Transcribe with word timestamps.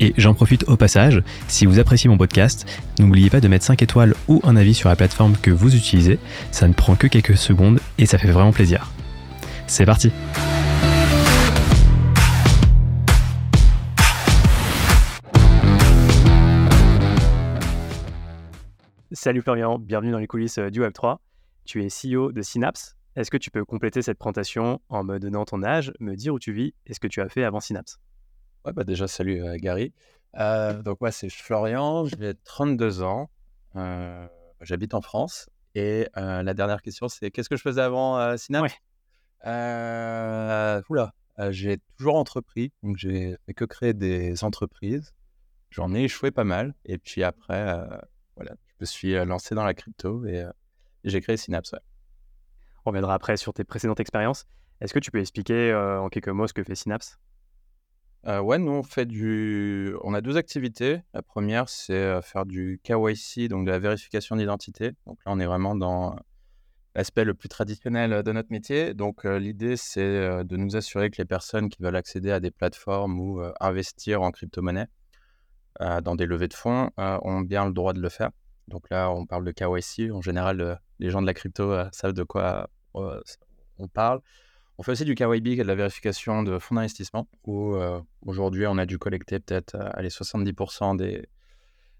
Et 0.00 0.14
j'en 0.16 0.34
profite 0.34 0.64
au 0.68 0.76
passage, 0.76 1.22
si 1.48 1.66
vous 1.66 1.78
appréciez 1.78 2.08
mon 2.08 2.18
podcast, 2.18 2.66
n'oubliez 2.98 3.30
pas 3.30 3.40
de 3.40 3.48
mettre 3.48 3.64
5 3.64 3.82
étoiles 3.82 4.14
ou 4.28 4.40
un 4.44 4.56
avis 4.56 4.74
sur 4.74 4.88
la 4.88 4.96
plateforme 4.96 5.36
que 5.36 5.50
vous 5.50 5.74
utilisez, 5.74 6.18
ça 6.50 6.68
ne 6.68 6.72
prend 6.72 6.96
que 6.96 7.06
quelques 7.06 7.36
secondes 7.36 7.80
et 7.98 8.06
ça 8.06 8.18
fait 8.18 8.30
vraiment 8.30 8.52
plaisir. 8.52 8.90
C'est 9.66 9.86
parti 9.86 10.10
Salut 19.14 19.42
Florian, 19.42 19.78
bienvenue 19.78 20.10
dans 20.10 20.18
les 20.18 20.26
coulisses 20.26 20.58
euh, 20.58 20.70
du 20.70 20.80
Web3. 20.80 21.18
Tu 21.64 21.84
es 21.84 21.88
CEO 21.88 22.32
de 22.32 22.42
Synapse. 22.42 22.96
Est-ce 23.14 23.30
que 23.30 23.36
tu 23.36 23.50
peux 23.50 23.64
compléter 23.64 24.02
cette 24.02 24.18
présentation 24.18 24.80
en 24.88 25.04
me 25.04 25.18
donnant 25.18 25.44
ton 25.44 25.62
âge, 25.62 25.92
me 26.00 26.16
dire 26.16 26.34
où 26.34 26.38
tu 26.38 26.52
vis 26.52 26.74
et 26.86 26.94
ce 26.94 26.98
que 26.98 27.06
tu 27.06 27.20
as 27.20 27.28
fait 27.28 27.44
avant 27.44 27.60
Synapse? 27.60 28.00
Ouais, 28.64 28.72
bah 28.72 28.84
déjà, 28.84 29.08
salut 29.08 29.42
Gary. 29.58 29.92
Euh, 30.38 30.82
donc, 30.82 31.00
moi, 31.00 31.10
c'est 31.10 31.28
Florian, 31.30 32.04
j'ai 32.06 32.34
32 32.44 33.02
ans, 33.02 33.28
euh, 33.76 34.26
j'habite 34.60 34.94
en 34.94 35.00
France. 35.00 35.50
Et 35.74 36.06
euh, 36.16 36.42
la 36.42 36.54
dernière 36.54 36.82
question, 36.82 37.08
c'est 37.08 37.30
qu'est-ce 37.30 37.48
que 37.48 37.56
je 37.56 37.62
faisais 37.62 37.80
avant 37.80 38.36
Synapse 38.36 38.74
ouais. 39.44 40.82
Oula, 40.88 41.12
j'ai 41.50 41.78
toujours 41.96 42.16
entrepris, 42.16 42.72
donc 42.82 42.96
j'ai 42.98 43.36
fait 43.46 43.54
que 43.54 43.64
créer 43.64 43.94
des 43.94 44.44
entreprises. 44.44 45.12
J'en 45.70 45.94
ai 45.94 46.04
échoué 46.04 46.30
pas 46.30 46.44
mal. 46.44 46.74
Et 46.84 46.98
puis 46.98 47.24
après, 47.24 47.64
voilà, 48.36 48.52
je 48.68 48.74
me 48.80 48.86
suis 48.86 49.12
lancé 49.24 49.54
dans 49.54 49.64
la 49.64 49.74
crypto 49.74 50.24
et, 50.26 50.44
j'ai 51.04 51.20
créé 51.20 51.36
Synapse. 51.36 51.74
On 52.84 52.90
reviendra 52.90 53.14
après 53.14 53.36
sur 53.36 53.52
tes 53.52 53.64
précédentes 53.64 53.98
expériences. 53.98 54.44
Est-ce 54.80 54.94
que 54.94 55.00
tu 55.00 55.10
peux 55.10 55.18
expliquer 55.18 55.74
en 55.74 56.08
quelques 56.08 56.28
mots 56.28 56.46
ce 56.46 56.52
que 56.52 56.62
fait 56.62 56.76
Synapse? 56.76 57.18
Euh, 58.26 58.40
ouais, 58.40 58.58
nous, 58.58 58.72
on 58.72 58.82
fait 58.82 59.06
du 59.06 59.94
on 60.02 60.14
a 60.14 60.20
deux 60.20 60.36
activités. 60.36 61.00
La 61.14 61.22
première, 61.22 61.68
c'est, 61.68 62.20
faire 62.22 62.46
du 62.46 62.80
KYC, 62.84 63.48
donc 63.48 63.66
de 63.66 63.70
la 63.70 63.78
vérification 63.78 64.36
d'identité. 64.36 64.92
Donc 65.06 65.18
là, 65.24 65.32
on 65.32 65.40
est 65.40 65.46
vraiment 65.46 65.74
dans, 65.74 66.16
l'aspect 66.94 67.24
le 67.24 67.34
plus 67.34 67.48
traditionnel, 67.48 68.22
de 68.22 68.32
notre 68.32 68.50
métier. 68.50 68.94
Donc, 68.94 69.24
l'idée, 69.24 69.76
c'est, 69.76 70.44
de 70.44 70.56
nous 70.56 70.76
assurer 70.76 71.10
que 71.10 71.16
les 71.18 71.24
personnes 71.24 71.68
qui 71.68 71.82
veulent 71.82 71.96
accéder 71.96 72.30
à 72.30 72.40
des 72.40 72.50
plateformes 72.50 73.18
ou, 73.18 73.42
investir 73.60 74.22
en 74.22 74.30
crypto-monnaie, 74.30 74.86
dans 75.80 76.14
des 76.14 76.26
levées 76.26 76.48
de 76.48 76.54
fonds, 76.54 76.90
ont 76.98 77.40
bien 77.40 77.66
le 77.66 77.72
droit 77.72 77.92
de 77.92 78.00
le 78.00 78.08
faire. 78.08 78.30
Donc 78.68 78.88
là, 78.90 79.10
on 79.10 79.26
parle 79.26 79.44
de 79.44 79.50
KYC. 79.50 80.12
En 80.12 80.20
général, 80.20 80.80
les 80.98 81.10
gens 81.10 81.22
de 81.22 81.26
la 81.26 81.34
crypto, 81.34 81.74
savent 81.92 82.12
de 82.12 82.22
quoi, 82.22 82.68
on 82.94 83.88
parle. 83.88 84.20
On 84.78 84.82
fait 84.82 84.92
aussi 84.92 85.04
du 85.04 85.14
KYB, 85.14 85.44
qui 85.44 85.60
est 85.60 85.62
de 85.62 85.68
la 85.68 85.74
vérification 85.74 86.42
de 86.42 86.58
fonds 86.58 86.74
d'investissement, 86.76 87.28
où 87.44 87.74
euh, 87.74 88.00
aujourd'hui 88.22 88.66
on 88.66 88.78
a 88.78 88.86
dû 88.86 88.98
collecter 88.98 89.38
peut-être 89.38 89.74
euh, 89.74 90.00
les 90.00 90.08
70% 90.08 90.96
des, 90.96 91.28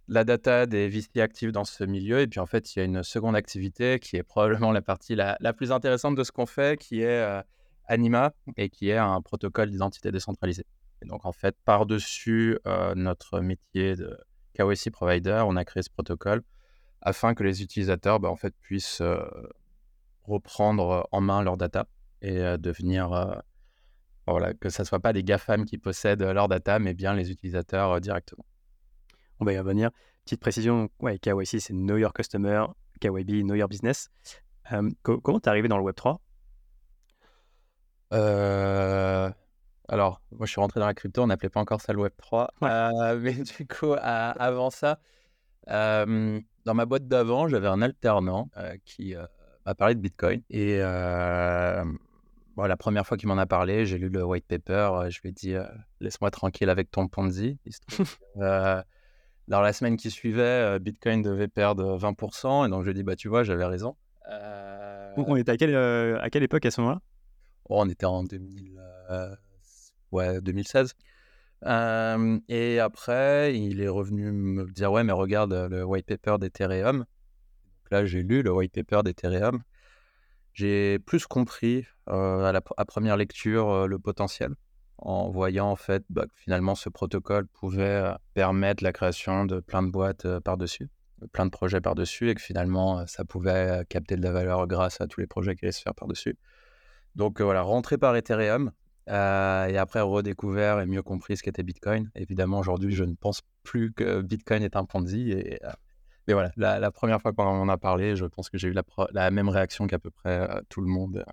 la 0.08 0.24
data 0.24 0.64
des 0.64 0.88
VC 0.88 1.20
actifs 1.20 1.52
dans 1.52 1.64
ce 1.64 1.84
milieu. 1.84 2.20
Et 2.20 2.26
puis 2.26 2.40
en 2.40 2.46
fait, 2.46 2.74
il 2.74 2.78
y 2.78 2.82
a 2.82 2.84
une 2.84 3.02
seconde 3.02 3.36
activité 3.36 3.98
qui 3.98 4.16
est 4.16 4.22
probablement 4.22 4.72
la 4.72 4.80
partie 4.80 5.14
la, 5.14 5.36
plus 5.52 5.70
intéressante 5.70 6.14
de 6.14 6.24
ce 6.24 6.32
qu'on 6.32 6.46
fait, 6.46 6.78
qui 6.80 7.02
est 7.02 7.22
euh, 7.22 7.42
Anima 7.88 8.32
et 8.56 8.70
qui 8.70 8.88
est 8.88 8.96
un 8.96 9.20
protocole 9.20 9.70
d'identité 9.70 10.10
décentralisé. 10.10 10.64
Et 11.02 11.04
donc 11.04 11.26
en 11.26 11.32
fait, 11.32 11.56
par-dessus 11.64 12.58
notre 12.94 13.40
métier 13.40 13.96
de 13.96 14.16
KYC 14.54 14.90
provider, 14.92 15.42
on 15.46 15.56
a 15.56 15.64
créé 15.64 15.82
ce 15.82 15.90
protocole 15.90 16.42
afin 17.00 17.34
que 17.34 17.42
les 17.42 17.60
utilisateurs 17.60 18.20
bah, 18.20 18.30
en 18.30 18.36
fait, 18.36 18.54
puissent 18.60 19.02
reprendre 20.22 21.08
en 21.10 21.20
main 21.20 21.42
leur 21.42 21.56
data 21.56 21.88
et 22.22 22.56
devenir 22.58 23.42
voilà, 24.26 24.54
que 24.54 24.70
ce 24.70 24.82
ne 24.82 24.86
soit 24.86 25.00
pas 25.00 25.12
des 25.12 25.24
GAFAM 25.24 25.64
qui 25.64 25.78
possèdent 25.78 26.22
leur 26.22 26.48
data, 26.48 26.78
mais 26.78 26.94
bien 26.94 27.14
les 27.14 27.30
utilisateurs 27.30 28.00
directement. 28.00 28.44
On 29.40 29.44
va 29.44 29.52
y 29.52 29.58
revenir. 29.58 29.90
Petite 30.24 30.40
précision, 30.40 30.88
ouais, 31.00 31.18
KYC, 31.18 31.60
c'est 31.60 31.72
Know 31.72 31.96
Your 31.96 32.12
Customer, 32.12 32.66
KYB, 33.00 33.42
Know 33.42 33.54
Your 33.54 33.68
Business. 33.68 34.10
comment 35.02 35.40
tu 35.40 35.46
es 35.46 35.48
arrivé 35.48 35.66
dans 35.66 35.78
le 35.78 35.84
Web3 35.84 36.18
Alors, 39.88 40.22
moi, 40.30 40.46
je 40.46 40.50
suis 40.52 40.60
rentré 40.60 40.78
dans 40.78 40.86
la 40.86 40.94
crypto, 40.94 41.22
on 41.22 41.26
n'appelait 41.26 41.48
pas 41.48 41.60
encore 41.60 41.80
ça 41.80 41.92
le 41.92 41.98
Web3. 42.02 43.18
mais 43.18 43.32
du 43.58 43.66
coup, 43.66 43.94
avant 43.98 44.70
ça, 44.70 45.00
dans 45.66 46.74
ma 46.74 46.86
boîte 46.86 47.08
d'avant, 47.08 47.48
j'avais 47.48 47.66
un 47.68 47.82
alternant 47.82 48.48
qui 48.84 49.16
m'a 49.66 49.74
parlé 49.74 49.96
de 49.96 50.00
Bitcoin. 50.00 50.42
Et 50.50 50.80
la 52.56 52.76
première 52.76 53.06
fois 53.06 53.16
qu'il 53.16 53.28
m'en 53.28 53.38
a 53.38 53.46
parlé, 53.46 53.86
j'ai 53.86 53.98
lu 53.98 54.08
le 54.08 54.24
white 54.24 54.46
paper. 54.46 54.90
Euh, 54.94 55.10
je 55.10 55.20
lui 55.22 55.30
ai 55.30 55.32
dit 55.32 55.54
Laisse-moi 56.00 56.30
tranquille 56.30 56.68
avec 56.68 56.90
ton 56.90 57.08
Ponzi. 57.08 57.58
euh, 58.36 58.82
dans 59.48 59.60
la 59.60 59.72
semaine 59.72 59.96
qui 59.96 60.10
suivait, 60.10 60.78
Bitcoin 60.78 61.22
devait 61.22 61.48
perdre 61.48 61.98
20%. 61.98 62.66
Et 62.66 62.70
donc, 62.70 62.82
je 62.82 62.86
lui 62.86 62.90
ai 62.92 62.94
dit 62.94 63.02
Bah, 63.02 63.16
tu 63.16 63.28
vois, 63.28 63.42
j'avais 63.42 63.64
raison. 63.64 63.96
on 65.16 65.36
était 65.36 65.52
à 65.52 65.56
quelle, 65.56 65.76
à 65.76 66.30
quelle 66.30 66.42
époque 66.42 66.66
à 66.66 66.70
ce 66.70 66.80
moment-là? 66.80 67.00
Oh, 67.68 67.80
On 67.80 67.88
était 67.88 68.06
en 68.06 68.24
2000, 68.24 68.80
ouais, 70.10 70.40
2016. 70.40 70.94
et 72.48 72.78
après, 72.80 73.56
il 73.56 73.80
est 73.80 73.88
revenu 73.88 74.30
me 74.32 74.70
dire 74.70 74.92
Ouais, 74.92 75.04
mais 75.04 75.12
regarde 75.12 75.52
le 75.70 75.84
white 75.84 76.06
paper 76.06 76.36
d'Ethereum. 76.38 76.98
Donc 76.98 77.90
là, 77.90 78.04
j'ai 78.04 78.22
lu 78.22 78.42
le 78.42 78.52
white 78.52 78.74
paper 78.74 79.02
d'Ethereum 79.04 79.62
j'ai 80.52 80.98
plus 80.98 81.26
compris 81.26 81.86
à 82.06 82.84
première 82.86 83.16
lecture 83.16 83.86
le 83.86 83.98
potentiel 83.98 84.54
en 84.98 85.30
voyant 85.30 85.68
en 85.68 85.76
fait 85.76 86.04
bah, 86.10 86.26
que 86.26 86.34
finalement 86.36 86.74
ce 86.74 86.88
protocole 86.88 87.46
pouvait 87.48 88.12
permettre 88.34 88.84
la 88.84 88.92
création 88.92 89.44
de 89.44 89.60
plein 89.60 89.82
de 89.82 89.90
boîtes 89.90 90.38
par-dessus, 90.40 90.90
plein 91.32 91.46
de 91.46 91.50
projets 91.50 91.80
par-dessus 91.80 92.30
et 92.30 92.34
que 92.34 92.40
finalement 92.40 93.06
ça 93.06 93.24
pouvait 93.24 93.84
capter 93.88 94.16
de 94.16 94.22
la 94.22 94.32
valeur 94.32 94.66
grâce 94.66 95.00
à 95.00 95.06
tous 95.06 95.20
les 95.20 95.26
projets 95.26 95.56
qui 95.56 95.64
allaient 95.64 95.72
se 95.72 95.82
faire 95.82 95.94
par-dessus. 95.94 96.36
Donc 97.14 97.40
voilà, 97.40 97.62
rentrer 97.62 97.98
par 97.98 98.14
Ethereum 98.16 98.72
et 99.08 99.12
après 99.78 100.00
redécouvert 100.00 100.80
et 100.80 100.86
mieux 100.86 101.02
compris 101.02 101.36
ce 101.36 101.42
qu'était 101.42 101.62
Bitcoin. 101.62 102.10
Évidemment, 102.14 102.58
aujourd'hui, 102.60 102.94
je 102.94 103.04
ne 103.04 103.14
pense 103.14 103.42
plus 103.62 103.92
que 103.92 104.22
Bitcoin 104.22 104.62
est 104.62 104.76
un 104.76 104.84
Ponzi 104.84 105.32
et 105.32 105.58
mais 106.28 106.34
voilà, 106.34 106.52
la, 106.56 106.90
première 106.90 107.20
fois 107.20 107.32
qu'on 107.32 107.44
en 107.44 107.68
a 107.68 107.78
parlé, 107.78 108.14
je 108.14 108.24
pense 108.24 108.48
que 108.48 108.58
j'ai 108.58 108.68
eu 108.68 108.74
la, 109.12 109.30
même 109.30 109.48
réaction 109.48 109.86
qu'à 109.86 109.98
peu 109.98 110.10
près 110.10 110.50
euh, 110.50 110.60
tout 110.68 110.80
le 110.80 110.86
monde 110.86 111.24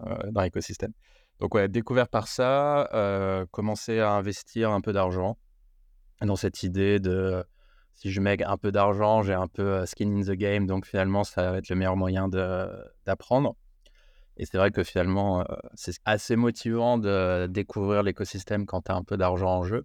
euh, 0.00 0.06
euh, 0.06 0.30
dans 0.30 0.42
l'écosystème. 0.42 0.92
Donc 1.40 1.54
ouais, 1.54 1.68
découvert 1.68 2.08
par 2.08 2.28
ça, 2.28 2.88
commencer 3.50 4.00
à 4.00 4.12
investir 4.12 4.70
un 4.70 4.80
peu 4.80 4.92
d'argent 4.92 5.38
dans 6.20 6.36
cette 6.36 6.62
idée 6.62 7.00
de 7.00 7.44
si 7.94 8.12
je 8.12 8.20
mets 8.20 8.42
un 8.44 8.56
peu 8.56 8.70
d'argent, 8.70 9.22
j'ai 9.22 9.34
un 9.34 9.48
peu 9.48 9.84
skin 9.86 10.08
in 10.18 10.22
the 10.22 10.32
game, 10.32 10.66
donc 10.66 10.86
finalement 10.86 11.24
ça 11.24 11.50
va 11.50 11.58
être 11.58 11.68
le 11.68 11.76
meilleur 11.76 11.96
moyen 11.96 12.28
d'apprendre. 12.28 13.56
Et 14.36 14.46
c'est 14.46 14.56
vrai 14.56 14.70
que 14.70 14.84
finalement, 14.84 15.44
c'est 15.74 15.96
assez 16.04 16.36
motivant 16.36 16.96
de 16.96 17.46
découvrir 17.48 18.02
l'écosystème 18.02 18.64
quand 18.64 18.82
tu 18.82 18.92
as 18.92 18.94
un 18.94 19.02
peu 19.02 19.16
d'argent 19.16 19.58
en 19.58 19.64
jeu. 19.64 19.84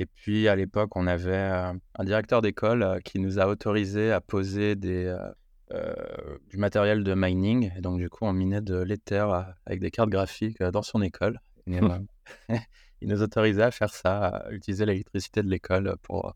Et 0.00 0.06
puis 0.06 0.46
à 0.46 0.54
l'époque, 0.54 0.94
on 0.94 1.08
avait 1.08 1.34
un 1.34 2.04
directeur 2.04 2.40
d'école 2.40 3.00
qui 3.04 3.18
nous 3.18 3.40
a 3.40 3.48
autorisé 3.48 4.12
à 4.12 4.20
poser 4.20 4.76
des, 4.76 5.12
du 6.48 6.56
matériel 6.56 7.02
de 7.02 7.14
mining. 7.16 7.72
Et 7.76 7.80
donc 7.80 7.98
du 7.98 8.08
coup, 8.08 8.24
on 8.24 8.32
minait 8.32 8.60
de 8.60 8.76
l'Ether 8.76 9.26
avec 9.66 9.80
des 9.80 9.90
cartes 9.90 10.08
graphiques 10.08 10.62
dans 10.62 10.82
son 10.82 11.02
école. 11.02 11.40
il 13.00 13.08
nous 13.08 13.22
autorisait 13.22 13.62
à 13.62 13.72
faire 13.72 13.92
ça, 13.92 14.26
à 14.26 14.52
utiliser 14.52 14.86
l'électricité 14.86 15.42
de 15.42 15.48
l'école 15.48 15.96
pour, 16.02 16.32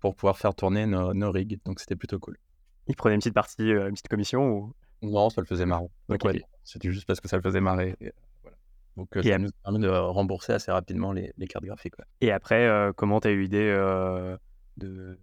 pour 0.00 0.14
pouvoir 0.14 0.38
faire 0.38 0.54
tourner 0.54 0.86
nos, 0.86 1.12
nos 1.12 1.30
rigs. 1.30 1.60
Donc 1.66 1.80
c'était 1.80 1.94
plutôt 1.94 2.18
cool. 2.18 2.38
Il 2.86 2.96
prenait 2.96 3.16
une 3.16 3.20
petite 3.20 3.34
partie, 3.34 3.68
une 3.68 3.92
petite 3.92 4.08
commission 4.08 4.48
ou... 4.50 4.74
Non, 5.02 5.28
ça 5.28 5.42
le 5.42 5.46
faisait 5.46 5.66
marrer. 5.66 5.88
C'était 6.64 6.90
juste 6.90 7.06
parce 7.06 7.20
que 7.20 7.28
ça 7.28 7.36
le 7.36 7.42
faisait 7.42 7.60
marrer. 7.60 7.96
Donc, 8.98 9.08
ça 9.22 9.38
nous 9.38 9.50
permet 9.62 9.78
de 9.78 9.88
rembourser 9.88 10.52
assez 10.52 10.72
rapidement 10.72 11.12
les, 11.12 11.32
cartes 11.48 11.64
graphiques. 11.64 11.94
Et 12.20 12.32
après, 12.32 12.68
comment 12.96 13.20
tu 13.20 13.28
as 13.28 13.30
eu 13.30 13.42
l'idée 13.42 13.72
de 14.76 15.18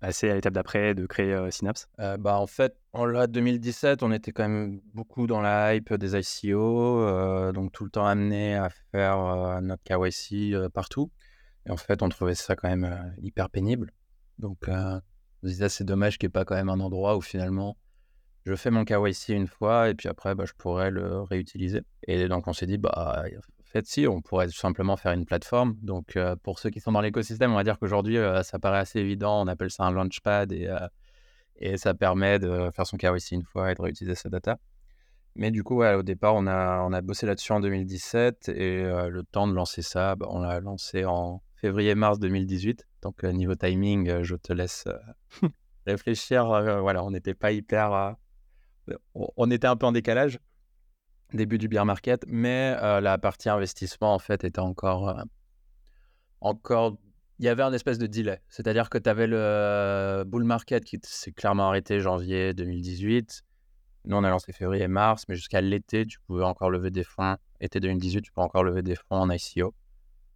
passer 0.00 0.30
à 0.30 0.34
l'étape 0.34 0.54
d'après, 0.54 0.94
de 0.96 1.06
créer 1.06 1.50
Synapse? 1.52 1.88
Bah, 1.96 2.38
En 2.38 2.48
fait, 2.48 2.76
en 2.92 3.06
2017, 3.26 4.02
on 4.02 4.10
était 4.10 4.32
quand 4.32 4.48
même 4.48 4.80
beaucoup 4.94 5.28
dans 5.28 5.40
la 5.40 5.76
hype 5.76 5.94
des 5.94 6.16
ICO, 6.16 7.52
donc 7.52 7.70
tout 7.70 7.84
le 7.84 7.90
temps 7.90 8.06
amené 8.06 8.56
à 8.56 8.68
faire 8.90 9.60
notre 9.62 9.82
KYC 9.84 10.68
partout. 10.74 11.12
Et 11.66 11.70
en 11.70 11.76
fait, 11.76 12.02
on 12.02 12.08
trouvait 12.08 12.34
ça 12.34 12.56
quand 12.56 12.68
même 12.68 13.14
hyper 13.22 13.48
pénible. 13.48 13.92
Donc, 14.38 14.68
on 14.68 15.00
se 15.42 15.46
disait, 15.46 15.68
c'est 15.68 15.84
dommage 15.84 16.18
qu'il 16.18 16.26
n'y 16.26 16.30
ait 16.30 16.32
pas 16.32 16.44
quand 16.44 16.56
même 16.56 16.68
un 16.68 16.80
endroit 16.80 17.16
où 17.16 17.20
finalement 17.20 17.76
je 18.46 18.54
fais 18.54 18.70
mon 18.70 18.84
KYC 18.84 19.30
une 19.30 19.46
fois 19.46 19.90
et 19.90 19.94
puis 19.94 20.08
après, 20.08 20.34
bah, 20.34 20.44
je 20.46 20.52
pourrais 20.54 20.90
le 20.90 21.20
réutiliser. 21.22 21.82
Et 22.06 22.28
donc, 22.28 22.48
on 22.48 22.52
s'est 22.52 22.66
dit, 22.66 22.78
bah, 22.78 23.24
en 23.26 23.64
fait, 23.64 23.86
si, 23.86 24.06
on 24.06 24.20
pourrait 24.20 24.46
tout 24.46 24.54
simplement 24.54 24.96
faire 24.96 25.12
une 25.12 25.26
plateforme. 25.26 25.76
Donc, 25.82 26.18
pour 26.42 26.58
ceux 26.58 26.70
qui 26.70 26.80
sont 26.80 26.92
dans 26.92 27.00
l'écosystème, 27.00 27.52
on 27.52 27.56
va 27.56 27.64
dire 27.64 27.78
qu'aujourd'hui, 27.78 28.18
ça 28.42 28.58
paraît 28.58 28.78
assez 28.78 28.98
évident. 29.00 29.42
On 29.42 29.46
appelle 29.46 29.70
ça 29.70 29.84
un 29.84 29.92
launchpad 29.92 30.52
et, 30.52 30.68
et 31.56 31.76
ça 31.76 31.94
permet 31.94 32.38
de 32.38 32.70
faire 32.74 32.86
son 32.86 32.96
KYC 32.96 33.32
une 33.32 33.44
fois 33.44 33.70
et 33.70 33.74
de 33.74 33.82
réutiliser 33.82 34.14
sa 34.14 34.28
data. 34.28 34.58
Mais 35.36 35.50
du 35.50 35.62
coup, 35.62 35.82
au 35.82 36.02
départ, 36.02 36.34
on 36.34 36.46
a, 36.46 36.80
on 36.80 36.92
a 36.92 37.00
bossé 37.02 37.26
là-dessus 37.26 37.52
en 37.52 37.60
2017 37.60 38.48
et 38.48 38.82
le 38.82 39.22
temps 39.22 39.46
de 39.46 39.54
lancer 39.54 39.82
ça, 39.82 40.16
bah, 40.16 40.26
on 40.30 40.40
l'a 40.40 40.60
lancé 40.60 41.04
en 41.04 41.42
février-mars 41.56 42.18
2018. 42.18 42.86
Donc, 43.02 43.22
niveau 43.22 43.54
timing, 43.54 44.22
je 44.22 44.34
te 44.34 44.52
laisse 44.52 44.88
réfléchir. 45.86 46.46
voilà, 46.80 47.04
on 47.04 47.10
n'était 47.10 47.34
pas 47.34 47.52
hyper 47.52 48.16
on 49.14 49.50
était 49.50 49.66
un 49.66 49.76
peu 49.76 49.86
en 49.86 49.92
décalage, 49.92 50.38
début 51.32 51.58
du 51.58 51.68
bear 51.68 51.84
market, 51.84 52.24
mais 52.26 52.74
la 53.00 53.18
partie 53.18 53.48
investissement, 53.48 54.14
en 54.14 54.18
fait, 54.18 54.44
était 54.44 54.60
encore. 54.60 55.24
encore 56.40 56.96
il 57.40 57.44
y 57.44 57.48
avait 57.48 57.62
un 57.62 57.72
espèce 57.72 57.96
de 57.96 58.06
delay. 58.06 58.38
C'est-à-dire 58.50 58.90
que 58.90 58.98
tu 58.98 59.08
avais 59.08 59.26
le 59.26 60.24
bull 60.26 60.44
market 60.44 60.84
qui 60.84 61.00
s'est 61.02 61.32
clairement 61.32 61.68
arrêté 61.68 61.98
janvier 61.98 62.52
2018. 62.52 63.42
Nous, 64.04 64.16
on 64.16 64.24
a 64.24 64.28
lancé 64.28 64.52
février-mars, 64.52 65.24
mais 65.26 65.36
jusqu'à 65.36 65.62
l'été, 65.62 66.04
tu 66.04 66.18
pouvais 66.26 66.44
encore 66.44 66.68
lever 66.68 66.90
des 66.90 67.02
fonds. 67.02 67.36
Été 67.62 67.80
2018, 67.80 68.20
tu 68.20 68.32
peux 68.32 68.42
encore 68.42 68.62
lever 68.62 68.82
des 68.82 68.94
fonds 68.94 69.16
en 69.16 69.30
ICO. 69.30 69.74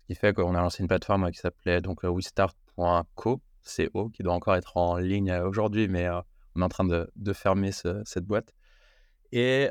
Ce 0.01 0.07
qui 0.07 0.15
fait 0.15 0.33
qu'on 0.33 0.55
a 0.55 0.63
lancé 0.63 0.83
une 0.83 0.89
plateforme 0.89 1.31
qui 1.31 1.39
s'appelait 1.39 1.83
donc 1.83 2.05
westart.co, 2.05 3.43
CO, 3.65 4.09
qui 4.09 4.23
doit 4.23 4.33
encore 4.33 4.55
être 4.55 4.79
en 4.79 4.97
ligne 4.97 5.31
aujourd'hui, 5.31 5.89
mais 5.89 6.09
on 6.57 6.61
est 6.61 6.65
en 6.65 6.69
train 6.69 6.85
de, 6.85 7.33
fermer 7.33 7.73
cette 7.73 8.25
boîte. 8.25 8.53
Et, 9.33 9.69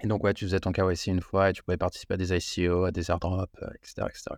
et, 0.00 0.06
donc, 0.06 0.24
ouais, 0.24 0.34
tu 0.34 0.44
faisais 0.44 0.60
ton 0.60 0.72
KYC 0.72 1.08
une 1.08 1.20
fois 1.20 1.50
et 1.50 1.52
tu 1.52 1.62
pouvais 1.62 1.76
participer 1.76 2.14
à 2.14 2.16
des 2.16 2.32
ICO, 2.32 2.84
à 2.84 2.92
des 2.92 3.10
airdrops, 3.10 3.62
etc. 3.74 4.06
etc. 4.08 4.36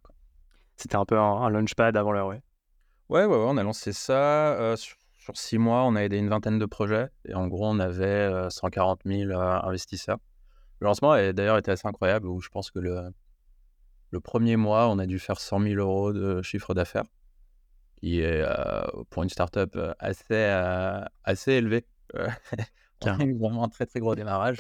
C'était 0.77 0.97
un 0.97 1.05
peu 1.05 1.19
un, 1.19 1.51
launchpad 1.51 1.97
avant 1.97 2.13
l'heure, 2.13 2.29
ouais. 2.29 2.41
Ouais, 3.11 3.25
ouais, 3.25 3.37
on 3.37 3.57
a 3.57 3.63
lancé 3.63 3.93
ça. 3.93 4.75
sur, 4.77 4.97
six 5.35 5.59
mois, 5.59 5.85
on 5.85 5.95
a 5.97 6.03
aidé 6.03 6.17
une 6.17 6.29
vingtaine 6.29 6.59
de 6.59 6.67
projets. 6.67 7.09
Et 7.27 7.35
en 7.35 7.47
gros, 7.47 7.67
on 7.69 7.79
avait 7.79 8.49
140 8.51 9.03
000 9.05 9.33
investisseurs. 9.33 10.19
Le 10.81 10.87
lancement 10.87 11.13
a 11.13 11.33
d'ailleurs 11.33 11.59
été 11.59 11.71
assez 11.71 11.87
incroyable, 11.87 12.27
où 12.27 12.41
je 12.41 12.49
pense 12.49 12.71
que 12.71 12.79
le, 12.79 13.13
le 14.11 14.21
premier 14.21 14.57
mois, 14.57 14.89
on 14.89 14.99
a 14.99 15.07
dû 15.07 15.19
faire 15.19 15.39
100 15.39 15.61
000 15.61 15.75
euros 15.75 16.13
de 16.15 16.41
chiffre 16.41 16.73
d'affaires 16.73 17.05
qui 18.01 18.21
est 18.21 18.43
pour 19.11 19.23
une 19.23 19.29
startup 19.29 19.79
assez, 19.99 20.45
assez 21.25 21.53
élevé. 21.53 21.87
vraiment 23.05 23.65
un 23.65 23.69
très 23.69 23.87
très 23.87 24.01
gros 24.01 24.15
démarrage. 24.15 24.59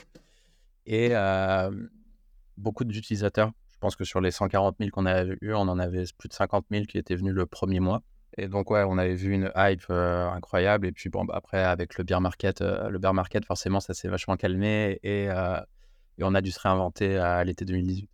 Et 0.87 1.13
beaucoup 2.57 2.85
d'utilisateurs. 2.85 3.53
Je 3.73 3.79
pense 3.79 3.97
que 3.97 4.05
sur 4.05 4.21
les 4.21 4.31
140 4.31 4.77
000 4.79 4.91
qu'on 4.91 5.07
avait 5.07 5.37
eu, 5.41 5.55
on 5.55 5.61
en 5.61 5.79
avait 5.79 6.05
plus 6.19 6.29
de 6.29 6.35
50 6.35 6.67
000 6.71 6.85
qui 6.85 6.99
étaient 6.99 7.17
venus 7.17 7.33
le 7.33 7.47
premier 7.47 7.81
mois. 7.81 8.03
Et 8.37 8.47
donc, 8.47 8.71
ouais, 8.71 8.85
on 8.87 8.99
avait 8.99 9.15
vu 9.15 9.33
une 9.33 9.51
hype 9.57 9.91
incroyable. 9.91 10.87
Et 10.87 10.93
puis, 10.93 11.09
bon, 11.09 11.25
bah, 11.25 11.35
après, 11.37 11.65
avec 11.65 11.97
le 11.97 12.05
bear 12.05 12.21
market, 12.21 12.61
le 12.61 12.99
bear 12.99 13.15
market, 13.15 13.45
forcément, 13.45 13.81
ça 13.81 13.95
s'est 13.95 14.09
vachement 14.09 14.37
calmé 14.37 15.01
et, 15.03 15.25
et, 15.25 16.23
on 16.23 16.35
a 16.35 16.43
dû 16.43 16.51
se 16.51 16.61
réinventer 16.61 17.17
à 17.17 17.43
l'été 17.45 17.65
2018. 17.65 18.11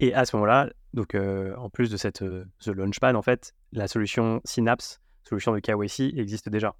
Et 0.00 0.14
à 0.14 0.24
ce 0.24 0.36
moment-là, 0.36 0.70
donc 0.96 1.14
en 1.14 1.70
plus 1.70 1.90
de 1.90 1.96
cette 1.96 2.24
The 2.60 2.68
Launchpad, 2.68 3.14
en 3.14 3.22
fait, 3.22 3.54
la 3.72 3.86
solution 3.86 4.40
Synapse, 4.44 5.00
solution 5.22 5.52
de 5.52 5.60
KYC, 5.60 6.18
existe 6.18 6.48
déjà. 6.48 6.74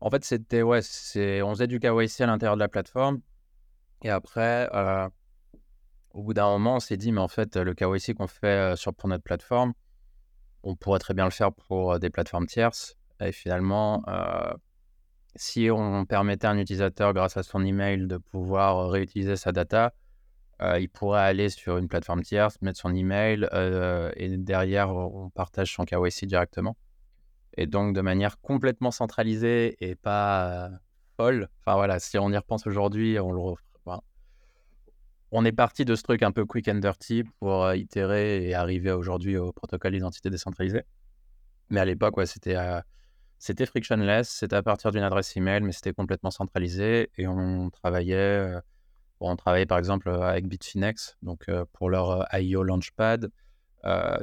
En 0.00 0.10
fait, 0.10 0.24
c'était 0.24 0.62
ouais, 0.62 0.80
c'est 0.82 1.42
on 1.42 1.50
faisait 1.50 1.66
du 1.66 1.80
KYC 1.80 2.22
à 2.22 2.26
l'intérieur 2.26 2.56
de 2.56 2.60
la 2.60 2.68
plateforme. 2.68 3.20
Et 4.02 4.10
après, 4.10 4.68
au 6.10 6.22
bout 6.22 6.34
d'un 6.34 6.48
moment, 6.48 6.76
on 6.76 6.80
s'est 6.80 6.96
dit, 6.96 7.10
mais 7.10 7.20
en 7.20 7.28
fait, 7.28 7.56
le 7.56 7.74
KYC 7.74 8.14
qu'on 8.14 8.26
fait 8.26 8.76
sur, 8.76 8.94
pour 8.94 9.08
notre 9.08 9.24
plateforme, 9.24 9.72
on 10.62 10.76
pourrait 10.76 10.98
très 10.98 11.14
bien 11.14 11.24
le 11.24 11.30
faire 11.30 11.52
pour 11.52 11.98
des 11.98 12.10
plateformes 12.10 12.46
tierces. 12.46 12.96
Et 13.20 13.32
finalement, 13.32 14.04
si 15.36 15.70
on 15.70 16.04
permettait 16.04 16.46
à 16.46 16.50
un 16.50 16.58
utilisateur, 16.58 17.12
grâce 17.14 17.36
à 17.36 17.42
son 17.42 17.64
email, 17.64 18.06
de 18.06 18.18
pouvoir 18.18 18.90
réutiliser 18.90 19.36
sa 19.36 19.52
data, 19.52 19.94
euh, 20.62 20.78
il 20.78 20.88
pourrait 20.88 21.22
aller 21.22 21.48
sur 21.48 21.78
une 21.78 21.88
plateforme 21.88 22.22
tierce, 22.22 22.60
mettre 22.62 22.78
son 22.78 22.94
email 22.94 23.48
euh, 23.52 24.12
et 24.16 24.36
derrière, 24.36 24.90
on 24.90 25.30
partage 25.30 25.72
son 25.72 25.84
KYC 25.84 26.26
directement. 26.26 26.76
Et 27.56 27.66
donc, 27.66 27.94
de 27.94 28.00
manière 28.00 28.40
complètement 28.40 28.90
centralisée 28.90 29.76
et 29.80 29.94
pas 29.94 30.66
euh, 30.66 30.68
folle. 31.16 31.48
Enfin 31.60 31.76
voilà, 31.76 31.98
si 31.98 32.18
on 32.18 32.30
y 32.30 32.36
repense 32.36 32.66
aujourd'hui, 32.66 33.18
on 33.18 33.32
le 33.32 33.54
on 35.36 35.44
est 35.44 35.52
parti 35.52 35.84
de 35.84 35.96
ce 35.96 36.04
truc 36.04 36.22
un 36.22 36.30
peu 36.30 36.44
quick 36.44 36.68
and 36.68 36.76
dirty 36.76 37.24
pour 37.40 37.72
itérer 37.74 38.46
et 38.46 38.54
arriver 38.54 38.92
aujourd'hui 38.92 39.36
au 39.36 39.52
protocole 39.52 39.90
d'identité 39.90 40.30
décentralisée. 40.30 40.82
Mais 41.70 41.80
à 41.80 41.84
l'époque, 41.84 42.16
ouais, 42.16 42.26
c'était 42.26 42.56
c'était 43.40 43.66
frictionless, 43.66 44.28
c'était 44.28 44.54
à 44.54 44.62
partir 44.62 44.92
d'une 44.92 45.02
adresse 45.02 45.36
email, 45.36 45.62
mais 45.62 45.72
c'était 45.72 45.92
complètement 45.92 46.30
centralisé 46.30 47.10
et 47.18 47.26
on 47.26 47.68
travaillait 47.70 48.60
on 49.20 49.36
travaillait 49.36 49.66
par 49.66 49.78
exemple 49.78 50.10
avec 50.10 50.46
Bitfinex, 50.46 51.16
donc 51.22 51.46
pour 51.72 51.90
leur 51.90 52.26
IO 52.34 52.62
Launchpad. 52.62 53.30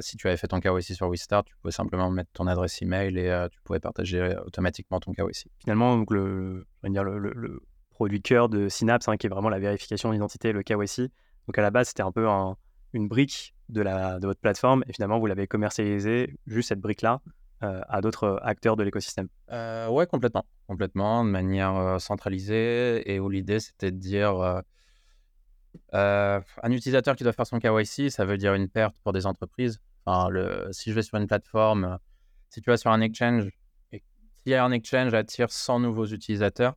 si 0.00 0.16
tu 0.16 0.28
avais 0.28 0.36
fait 0.36 0.48
ton 0.48 0.60
KYC 0.60 0.94
sur 0.94 1.08
WeStart, 1.08 1.44
tu 1.44 1.54
pouvais 1.56 1.72
simplement 1.72 2.10
mettre 2.10 2.30
ton 2.32 2.46
adresse 2.46 2.80
email 2.82 3.18
et 3.18 3.46
tu 3.50 3.60
pouvais 3.62 3.80
partager 3.80 4.36
automatiquement 4.44 5.00
ton 5.00 5.12
KYC. 5.12 5.48
Finalement, 5.58 5.96
donc 5.96 6.10
le, 6.10 6.66
dire 6.84 7.04
le, 7.04 7.60
produit 7.90 8.22
cœur 8.22 8.48
de 8.48 8.68
Synapse, 8.68 9.08
hein, 9.08 9.16
qui 9.16 9.26
est 9.26 9.30
vraiment 9.30 9.48
la 9.48 9.58
vérification 9.58 10.12
d'identité, 10.12 10.52
le 10.52 10.62
KYC. 10.62 11.10
Donc 11.46 11.58
à 11.58 11.62
la 11.62 11.70
base, 11.70 11.88
c'était 11.88 12.02
un 12.02 12.12
peu 12.12 12.26
une 12.92 13.08
brique 13.08 13.54
de, 13.68 13.82
la, 13.82 14.18
de 14.18 14.26
votre 14.26 14.40
plateforme 14.40 14.84
et 14.86 14.92
finalement, 14.92 15.18
vous 15.18 15.26
l'avez 15.26 15.46
commercialisé, 15.46 16.34
juste 16.46 16.68
cette 16.68 16.80
brique-là, 16.80 17.20
à 17.62 18.00
d'autres 18.00 18.40
acteurs 18.42 18.76
de 18.76 18.82
l'écosystème. 18.82 19.28
Euh, 19.50 19.88
ouais, 19.88 20.06
complètement. 20.06 20.44
Complètement, 20.66 21.24
de 21.24 21.30
manière 21.30 22.00
centralisée 22.00 23.10
et 23.10 23.20
où 23.20 23.28
l'idée, 23.28 23.60
c'était 23.60 23.90
de 23.90 23.98
dire 23.98 24.38
euh, 24.40 24.60
un 25.92 26.70
utilisateur 26.70 27.16
qui 27.16 27.24
doit 27.24 27.32
faire 27.32 27.46
son 27.46 27.58
KYC, 27.58 28.10
ça 28.10 28.24
veut 28.24 28.38
dire 28.38 28.54
une 28.54 28.68
perte 28.68 28.94
pour 29.02 29.12
des 29.12 29.26
entreprises. 29.26 29.80
Enfin, 30.04 30.28
le, 30.30 30.68
si 30.72 30.90
je 30.90 30.94
vais 30.94 31.02
sur 31.02 31.18
une 31.18 31.26
plateforme, 31.26 31.98
si 32.50 32.60
tu 32.60 32.70
vas 32.70 32.76
sur 32.76 32.90
un 32.90 33.00
exchange, 33.00 33.48
et 33.92 34.02
si 34.44 34.54
un 34.54 34.72
exchange 34.72 35.14
attire 35.14 35.50
100 35.50 35.80
nouveaux 35.80 36.06
utilisateurs, 36.06 36.74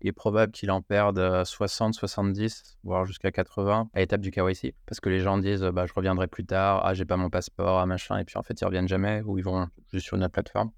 il 0.00 0.08
est 0.08 0.12
probable 0.12 0.52
qu'il 0.52 0.70
en 0.70 0.82
perde 0.82 1.44
60, 1.44 1.94
70, 1.94 2.78
voire 2.84 3.06
jusqu'à 3.06 3.30
80 3.30 3.88
à 3.94 3.98
l'étape 4.00 4.20
du 4.20 4.30
KYC. 4.30 4.74
Parce 4.86 5.00
que 5.00 5.08
les 5.08 5.20
gens 5.20 5.38
disent 5.38 5.62
bah, 5.62 5.86
je 5.86 5.94
reviendrai 5.94 6.26
plus 6.26 6.44
tard, 6.44 6.84
ah, 6.84 6.94
j'ai 6.94 7.04
pas 7.04 7.16
mon 7.16 7.30
passeport, 7.30 7.78
ah, 7.78 7.86
machin, 7.86 8.18
et 8.18 8.24
puis 8.24 8.36
en 8.36 8.42
fait, 8.42 8.60
ils 8.60 8.64
reviennent 8.64 8.88
jamais 8.88 9.22
ou 9.24 9.38
ils 9.38 9.44
vont 9.44 9.68
juste 9.92 10.06
sur 10.06 10.16
une 10.16 10.24
autre 10.24 10.32
plateforme. 10.32 10.70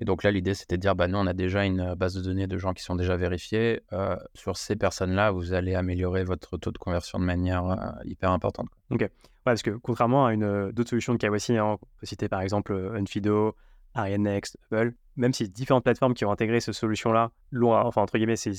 Et 0.00 0.06
donc 0.06 0.22
là, 0.22 0.30
l'idée, 0.30 0.54
c'était 0.54 0.76
de 0.76 0.80
dire, 0.80 0.96
bah, 0.96 1.08
nous, 1.08 1.18
on 1.18 1.26
a 1.26 1.34
déjà 1.34 1.64
une 1.64 1.94
base 1.94 2.14
de 2.14 2.22
données 2.22 2.46
de 2.46 2.56
gens 2.56 2.72
qui 2.72 2.82
sont 2.82 2.96
déjà 2.96 3.16
vérifiés. 3.16 3.82
Euh, 3.92 4.16
sur 4.34 4.56
ces 4.56 4.74
personnes-là, 4.74 5.30
vous 5.30 5.52
allez 5.52 5.74
améliorer 5.74 6.24
votre 6.24 6.56
taux 6.56 6.72
de 6.72 6.78
conversion 6.78 7.18
de 7.18 7.24
manière 7.24 7.66
euh, 7.66 7.76
hyper 8.04 8.30
importante. 8.30 8.68
Ok. 8.90 9.00
Ouais, 9.00 9.10
parce 9.44 9.62
que 9.62 9.70
contrairement 9.70 10.26
à 10.26 10.32
une 10.32 10.44
euh, 10.44 10.72
d'autres 10.72 10.88
solutions 10.88 11.14
de 11.14 11.18
KYC, 11.18 11.58
hein, 11.58 11.64
on 11.64 11.76
peut 11.76 12.06
citer 12.06 12.28
par 12.28 12.40
exemple 12.40 12.72
Unfido, 12.94 13.54
Ariane 13.94 14.22
Next, 14.22 14.56
Apple, 14.70 14.94
même 15.16 15.34
si 15.34 15.48
différentes 15.50 15.84
plateformes 15.84 16.14
qui 16.14 16.24
ont 16.24 16.30
intégré 16.30 16.60
cette 16.60 16.74
solution-là, 16.74 17.30
enfin 17.62 18.02
entre 18.02 18.16
guillemets, 18.16 18.36
si 18.36 18.54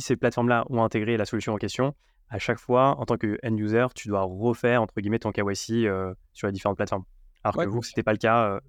ces 0.00 0.16
plateformes-là 0.16 0.64
ont 0.70 0.84
intégré 0.84 1.16
la 1.16 1.24
solution 1.24 1.54
en 1.54 1.56
question, 1.56 1.94
à 2.28 2.38
chaque 2.38 2.58
fois, 2.58 2.98
en 3.00 3.04
tant 3.04 3.16
que 3.16 3.38
end 3.44 3.56
user, 3.56 3.86
tu 3.94 4.08
dois 4.08 4.22
refaire 4.22 4.82
entre 4.82 5.00
guillemets 5.00 5.18
ton 5.18 5.32
KYC 5.32 5.88
sur 6.32 6.46
les 6.46 6.52
différentes 6.52 6.76
plateformes. 6.76 7.04
Alors 7.44 7.56
que 7.56 7.68
vous, 7.68 7.82
ce 7.82 7.90
n'était 7.90 8.02
pas 8.02 8.12
le 8.12 8.18
cas, 8.18 8.60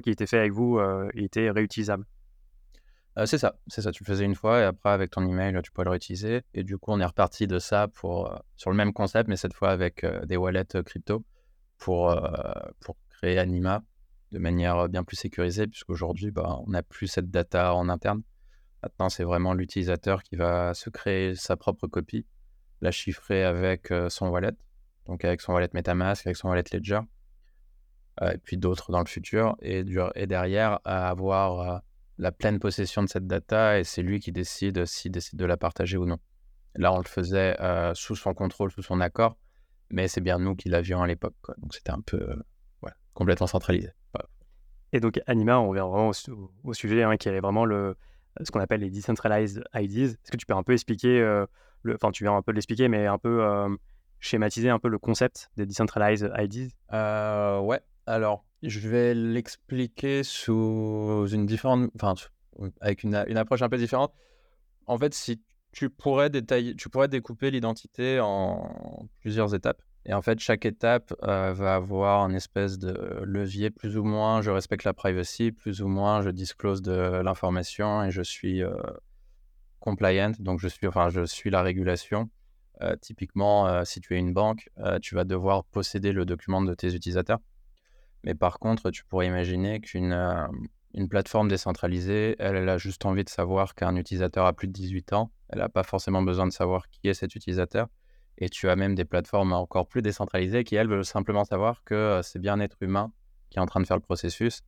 qui 0.00 0.10
était 0.10 0.26
fait 0.26 0.38
avec 0.38 0.52
vous, 0.52 0.78
euh, 0.78 1.08
il 1.14 1.24
était 1.24 1.50
réutilisable. 1.50 2.04
Euh, 3.18 3.26
c'est 3.26 3.38
ça, 3.38 3.56
c'est 3.68 3.82
ça. 3.82 3.92
Tu 3.92 4.02
le 4.02 4.06
faisais 4.06 4.24
une 4.24 4.34
fois 4.34 4.60
et 4.60 4.64
après, 4.64 4.90
avec 4.90 5.10
ton 5.10 5.26
email, 5.26 5.58
tu 5.62 5.70
peux 5.70 5.84
le 5.84 5.90
réutiliser. 5.90 6.42
Et 6.52 6.64
du 6.64 6.78
coup, 6.78 6.90
on 6.92 7.00
est 7.00 7.04
reparti 7.04 7.46
de 7.46 7.58
ça 7.58 7.88
pour, 7.88 8.32
euh, 8.32 8.36
sur 8.56 8.70
le 8.70 8.76
même 8.76 8.92
concept, 8.92 9.28
mais 9.28 9.36
cette 9.36 9.54
fois 9.54 9.70
avec 9.70 10.04
des 10.26 10.36
wallets 10.36 10.82
crypto 10.84 11.24
pour, 11.78 12.16
pour 12.80 12.96
créer 13.10 13.38
Anima 13.38 13.82
de 14.32 14.38
manière 14.38 14.88
bien 14.88 15.04
plus 15.04 15.16
sécurisée, 15.16 15.66
puisqu'aujourd'hui, 15.66 16.32
bah, 16.32 16.58
on 16.66 16.70
n'a 16.70 16.82
plus 16.82 17.06
cette 17.06 17.30
data 17.30 17.74
en 17.74 17.88
interne. 17.88 18.22
Maintenant, 18.82 19.08
c'est 19.08 19.24
vraiment 19.24 19.54
l'utilisateur 19.54 20.22
qui 20.22 20.34
va 20.34 20.74
se 20.74 20.90
créer 20.90 21.34
sa 21.36 21.56
propre 21.56 21.86
copie, 21.86 22.26
la 22.80 22.90
chiffrer 22.90 23.44
avec 23.44 23.92
son 24.08 24.28
wallet, 24.28 24.52
donc 25.06 25.24
avec 25.24 25.40
son 25.40 25.52
wallet 25.52 25.70
MetaMask, 25.72 26.26
avec 26.26 26.36
son 26.36 26.48
wallet 26.48 26.64
Ledger. 26.72 27.00
Euh, 28.22 28.32
et 28.32 28.38
puis 28.38 28.56
d'autres 28.56 28.92
dans 28.92 29.00
le 29.00 29.06
futur, 29.06 29.56
et, 29.60 29.84
et 30.14 30.26
derrière 30.26 30.78
avoir 30.84 31.60
euh, 31.60 31.78
la 32.18 32.30
pleine 32.30 32.60
possession 32.60 33.02
de 33.02 33.08
cette 33.08 33.26
data, 33.26 33.80
et 33.80 33.84
c'est 33.84 34.02
lui 34.02 34.20
qui 34.20 34.30
décide 34.30 34.84
s'il 34.86 35.10
décide 35.10 35.36
de 35.36 35.44
la 35.44 35.56
partager 35.56 35.96
ou 35.96 36.06
non. 36.06 36.18
Là, 36.76 36.92
on 36.92 36.98
le 36.98 37.04
faisait 37.04 37.60
euh, 37.60 37.92
sous 37.94 38.14
son 38.14 38.32
contrôle, 38.32 38.70
sous 38.70 38.82
son 38.82 39.00
accord, 39.00 39.36
mais 39.90 40.06
c'est 40.06 40.20
bien 40.20 40.38
nous 40.38 40.54
qui 40.54 40.68
l'avions 40.68 41.02
à 41.02 41.08
l'époque. 41.08 41.34
Donc 41.58 41.74
c'était 41.74 41.90
un 41.90 42.00
peu 42.00 42.36
complètement 43.14 43.46
centralisé. 43.46 43.90
Et 44.92 45.00
donc 45.00 45.20
Anima, 45.26 45.58
on 45.58 45.72
vient 45.72 45.86
vraiment 45.86 46.12
au, 46.62 46.72
sujet, 46.72 47.02
hein, 47.02 47.16
qui 47.16 47.28
est 47.28 47.40
vraiment 47.40 47.64
le, 47.64 47.96
ce 48.40 48.50
qu'on 48.52 48.60
appelle 48.60 48.80
les 48.80 48.90
decentralized 48.90 49.64
IDs. 49.74 50.10
Est-ce 50.10 50.30
que 50.30 50.36
tu 50.36 50.46
peux 50.46 50.54
un 50.54 50.62
peu 50.62 50.72
expliquer, 50.72 51.44
enfin 51.92 52.12
tu 52.12 52.22
viens 52.22 52.36
un 52.36 52.42
peu 52.42 52.52
de 52.52 52.56
l'expliquer, 52.56 52.86
mais 52.86 53.06
un 53.06 53.18
peu 53.18 53.76
schématiser 54.20 54.70
un 54.70 54.78
peu 54.78 54.88
le 54.88 54.98
concept 54.98 55.50
des 55.56 55.66
decentralized 55.66 56.32
IDs 56.38 56.70
Ouais, 56.90 57.80
alors 58.06 58.44
je 58.62 58.88
vais 58.88 59.14
l'expliquer 59.14 60.22
sous 60.22 61.26
une 61.30 61.46
différente, 61.46 61.90
enfin 61.96 62.14
avec 62.80 63.02
une, 63.02 63.24
une, 63.28 63.36
approche 63.36 63.62
un 63.62 63.68
peu 63.68 63.76
différente. 63.76 64.12
En 64.86 64.96
fait, 64.96 65.12
si 65.12 65.42
tu 65.72 65.90
pourrais 65.90 66.30
détailler, 66.30 66.74
tu 66.76 66.88
pourrais 66.88 67.08
découper 67.08 67.50
l'identité 67.50 68.20
en 68.20 69.08
plusieurs 69.20 69.54
étapes. 69.54 69.82
Et 70.06 70.14
en 70.14 70.22
fait, 70.22 70.38
chaque 70.38 70.66
étape 70.66 71.14
va 71.22 71.74
avoir 71.74 72.22
un 72.22 72.34
espèce 72.34 72.78
de 72.78 73.22
levier, 73.24 73.70
plus 73.70 73.96
ou 73.96 74.04
moins 74.04 74.42
je 74.42 74.50
respecte 74.50 74.84
la 74.84 74.92
privacy, 74.92 75.50
plus 75.50 75.82
ou 75.82 75.88
moins 75.88 76.22
je 76.22 76.30
disclose 76.30 76.82
de 76.82 77.22
l'information 77.22 78.04
et 78.04 78.10
je 78.10 78.22
suis 78.22 78.62
compliant, 79.80 80.32
donc 80.38 80.60
je 80.60 80.68
suis, 80.68 80.86
enfin, 80.86 81.08
je 81.08 81.24
suis 81.24 81.50
la 81.50 81.62
régulation. 81.62 82.30
typiquement, 83.00 83.84
si 83.84 84.00
tu 84.00 84.14
es 84.14 84.18
une 84.18 84.34
banque, 84.34 84.68
tu 85.02 85.14
vas 85.14 85.24
devoir 85.24 85.64
posséder 85.64 86.12
le 86.12 86.26
document 86.26 86.62
de 86.62 86.74
tes 86.74 86.94
utilisateurs. 86.94 87.40
Mais 88.24 88.34
par 88.34 88.58
contre, 88.58 88.90
tu 88.90 89.04
pourrais 89.04 89.26
imaginer 89.26 89.80
qu'une 89.80 90.12
une 90.94 91.08
plateforme 91.08 91.48
décentralisée, 91.48 92.36
elle, 92.38 92.56
elle 92.56 92.68
a 92.68 92.78
juste 92.78 93.04
envie 93.04 93.24
de 93.24 93.28
savoir 93.28 93.74
qu'un 93.74 93.96
utilisateur 93.96 94.46
a 94.46 94.52
plus 94.52 94.68
de 94.68 94.72
18 94.72 95.12
ans. 95.12 95.32
Elle 95.48 95.58
n'a 95.58 95.68
pas 95.68 95.82
forcément 95.82 96.22
besoin 96.22 96.46
de 96.46 96.52
savoir 96.52 96.88
qui 96.88 97.08
est 97.08 97.14
cet 97.14 97.34
utilisateur. 97.34 97.88
Et 98.38 98.48
tu 98.48 98.68
as 98.68 98.76
même 98.76 98.94
des 98.94 99.04
plateformes 99.04 99.52
encore 99.52 99.88
plus 99.88 100.02
décentralisées 100.02 100.64
qui, 100.64 100.76
elles, 100.76 100.88
veulent 100.88 101.04
simplement 101.04 101.44
savoir 101.44 101.82
que 101.84 102.20
c'est 102.22 102.38
bien 102.38 102.54
un 102.54 102.60
être 102.60 102.76
humain 102.80 103.12
qui 103.50 103.58
est 103.58 103.60
en 103.60 103.66
train 103.66 103.80
de 103.80 103.86
faire 103.86 103.96
le 103.96 104.02
processus 104.02 104.62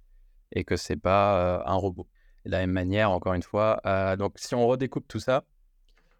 et 0.53 0.65
que 0.65 0.77
c'est 0.77 0.97
pas 0.97 1.65
un 1.65 1.75
robot. 1.75 2.09
De 2.45 2.51
la 2.51 2.59
même 2.59 2.73
manière, 2.73 3.11
encore 3.11 3.35
une 3.35 3.43
fois, 3.43 3.81
donc 4.19 4.35
si 4.37 4.55
on 4.55 4.67
redécoupe 4.67 5.09
tout 5.09 5.19
ça, 5.19 5.45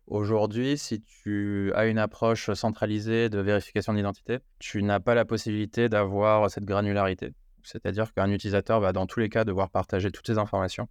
aujourd'hui, 0.07 0.79
si 0.79 1.03
tu 1.03 1.73
as 1.75 1.87
une 1.87 1.99
approche 1.99 2.53
centralisée 2.53 3.29
de 3.29 3.39
vérification 3.39 3.95
d'identité, 3.95 4.39
tu 4.59 4.83
n'as 4.83 5.01
pas 5.01 5.15
la 5.15 5.25
possibilité 5.25 5.89
d'avoir 5.89 6.51
cette 6.51 6.65
granularité. 6.65 7.33
C'est-à-dire 7.63 8.13
qu'un 8.15 8.31
utilisateur 8.31 8.81
va 8.81 8.93
dans 8.93 9.07
tous 9.07 9.21
les 9.21 9.29
cas 9.29 9.45
devoir 9.45 9.71
partager 9.71 10.11
toutes 10.11 10.27
ses 10.27 10.39
informations. 10.39 10.89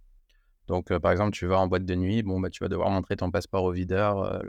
Donc, 0.66 0.96
par 0.98 1.12
exemple, 1.12 1.30
tu 1.30 1.46
vas 1.46 1.58
en 1.58 1.68
boîte 1.68 1.84
de 1.84 1.94
nuit, 1.94 2.22
bon, 2.22 2.40
bah, 2.40 2.50
tu 2.50 2.62
vas 2.62 2.68
devoir 2.68 2.90
montrer 2.90 3.16
ton 3.16 3.30
passeport 3.30 3.64
au 3.64 3.72
videur, 3.72 4.42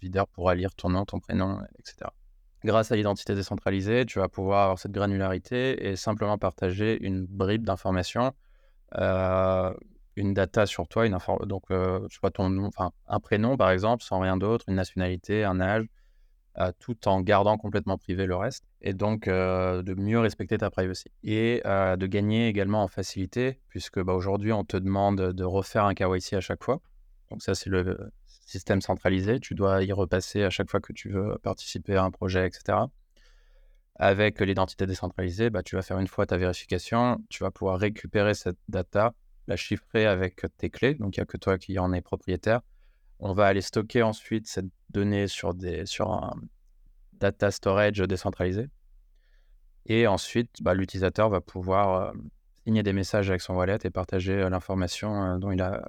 videur 0.00 0.26
pourra 0.28 0.54
lire 0.54 0.74
ton 0.74 0.88
nom, 0.88 1.04
ton 1.04 1.20
prénom, 1.20 1.60
etc. 1.78 2.10
Grâce 2.64 2.92
à 2.92 2.96
l'identité 2.96 3.34
décentralisée, 3.34 4.04
tu 4.04 4.18
vas 4.18 4.28
pouvoir 4.28 4.64
avoir 4.64 4.78
cette 4.78 4.92
granularité 4.92 5.88
et 5.88 5.96
simplement 5.96 6.36
partager 6.36 7.02
une 7.02 7.24
bribe 7.24 7.64
d'informations, 7.64 8.32
euh, 8.98 9.72
une 10.20 10.34
data 10.34 10.66
sur 10.66 10.88
toi, 10.88 11.06
une 11.06 11.16
donc 11.46 11.64
euh, 11.70 12.06
ton 12.34 12.50
nom, 12.50 12.66
enfin 12.66 12.92
un 13.08 13.20
prénom 13.20 13.56
par 13.56 13.70
exemple, 13.70 14.04
sans 14.04 14.20
rien 14.20 14.36
d'autre, 14.36 14.64
une 14.68 14.76
nationalité, 14.76 15.44
un 15.44 15.60
âge, 15.60 15.86
euh, 16.58 16.72
tout 16.78 17.08
en 17.08 17.20
gardant 17.20 17.56
complètement 17.56 17.98
privé 17.98 18.26
le 18.26 18.36
reste, 18.36 18.64
et 18.80 18.92
donc 18.92 19.26
de 19.26 19.94
mieux 19.94 20.20
respecter 20.20 20.58
ta 20.58 20.70
privacy 20.70 21.10
et 21.22 21.62
de 21.64 22.06
gagner 22.06 22.48
également 22.48 22.82
en 22.82 22.88
facilité, 22.88 23.60
puisque 23.68 24.00
bah, 24.00 24.14
aujourd'hui 24.14 24.52
on 24.52 24.64
te 24.64 24.76
demande 24.76 25.32
de 25.32 25.44
refaire 25.44 25.84
un 25.84 25.94
KYC 25.94 26.34
à 26.34 26.40
chaque 26.40 26.62
fois. 26.62 26.80
Donc 27.30 27.42
ça 27.42 27.54
c'est 27.54 27.70
le 27.70 28.12
système 28.50 28.80
centralisé. 28.80 29.40
Tu 29.40 29.54
dois 29.54 29.82
y 29.84 29.92
repasser 29.92 30.42
à 30.42 30.50
chaque 30.50 30.68
fois 30.70 30.80
que 30.80 30.92
tu 30.92 31.08
veux 31.08 31.38
participer 31.42 31.96
à 31.96 32.04
un 32.04 32.10
projet, 32.10 32.46
etc. 32.46 32.78
Avec 33.96 34.40
l'identité 34.40 34.86
décentralisée, 34.86 35.50
bah, 35.50 35.62
tu 35.62 35.76
vas 35.76 35.82
faire 35.82 35.98
une 35.98 36.06
fois 36.06 36.26
ta 36.26 36.36
vérification, 36.36 37.22
tu 37.28 37.44
vas 37.44 37.50
pouvoir 37.50 37.78
récupérer 37.78 38.34
cette 38.34 38.58
data, 38.68 39.12
la 39.50 39.56
chiffrer 39.56 40.06
avec 40.06 40.46
tes 40.56 40.70
clés, 40.70 40.94
donc 40.94 41.16
il 41.16 41.20
n'y 41.20 41.22
a 41.22 41.26
que 41.26 41.36
toi 41.36 41.58
qui 41.58 41.78
en 41.78 41.92
es 41.92 42.00
propriétaire. 42.00 42.60
On 43.18 43.34
va 43.34 43.46
aller 43.46 43.60
stocker 43.60 44.02
ensuite 44.02 44.46
cette 44.46 44.70
donnée 44.90 45.26
sur, 45.26 45.54
des, 45.54 45.86
sur 45.86 46.10
un 46.12 46.40
data 47.14 47.50
storage 47.50 47.98
décentralisé. 47.98 48.68
Et 49.86 50.06
ensuite, 50.06 50.62
bah, 50.62 50.72
l'utilisateur 50.72 51.28
va 51.28 51.40
pouvoir 51.40 51.94
euh, 51.94 52.12
signer 52.64 52.82
des 52.82 52.92
messages 52.92 53.28
avec 53.28 53.40
son 53.40 53.54
wallet 53.54 53.78
et 53.82 53.90
partager 53.90 54.34
euh, 54.34 54.48
l'information 54.48 55.22
euh, 55.22 55.38
dont 55.38 55.50
il 55.50 55.60
a 55.60 55.82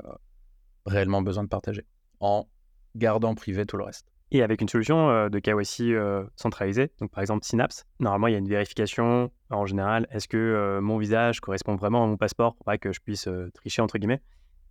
réellement 0.85 1.21
besoin 1.21 1.43
de 1.43 1.49
partager 1.49 1.85
en 2.19 2.47
gardant 2.95 3.35
privé 3.35 3.65
tout 3.65 3.77
le 3.77 3.83
reste. 3.83 4.10
Et 4.33 4.41
avec 4.41 4.61
une 4.61 4.69
solution 4.69 5.09
euh, 5.09 5.27
de 5.27 5.39
KYC 5.39 5.91
euh, 5.91 6.23
centralisée, 6.37 6.89
donc 7.01 7.11
par 7.11 7.21
exemple 7.21 7.45
Synapse, 7.45 7.85
normalement 7.99 8.27
il 8.27 8.31
y 8.31 8.35
a 8.35 8.37
une 8.37 8.47
vérification 8.47 9.29
en 9.49 9.65
général. 9.65 10.07
Est-ce 10.09 10.29
que 10.29 10.37
euh, 10.37 10.79
mon 10.79 10.97
visage 10.97 11.41
correspond 11.41 11.75
vraiment 11.75 12.05
à 12.05 12.07
mon 12.07 12.15
passeport 12.15 12.55
pour 12.55 12.63
pas 12.63 12.77
que 12.77 12.93
je 12.93 13.01
puisse 13.01 13.27
tricher 13.53 13.81
entre 13.81 13.97
guillemets 13.97 14.21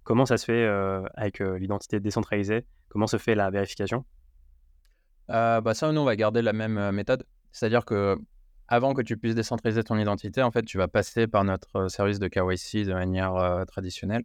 Comment 0.02 0.24
ça 0.24 0.38
se 0.38 0.46
fait 0.46 0.66
avec 1.14 1.40
l'identité 1.40 2.00
décentralisée? 2.00 2.64
Comment 2.88 3.06
se 3.06 3.18
fait 3.18 3.34
la 3.34 3.50
vérification? 3.50 4.06
Bah 5.28 5.62
Ça, 5.74 5.92
nous, 5.92 6.00
on 6.00 6.04
va 6.04 6.16
garder 6.16 6.40
la 6.40 6.54
même 6.54 6.90
méthode. 6.90 7.24
C'est-à-dire 7.52 7.84
que 7.84 8.16
avant 8.66 8.94
que 8.94 9.02
tu 9.02 9.18
puisses 9.18 9.34
décentraliser 9.34 9.84
ton 9.84 9.98
identité, 9.98 10.42
en 10.42 10.50
fait, 10.50 10.62
tu 10.62 10.78
vas 10.78 10.88
passer 10.88 11.26
par 11.26 11.44
notre 11.44 11.88
service 11.88 12.18
de 12.18 12.28
KYC 12.28 12.86
de 12.86 12.94
manière 12.94 13.64
traditionnelle. 13.68 14.24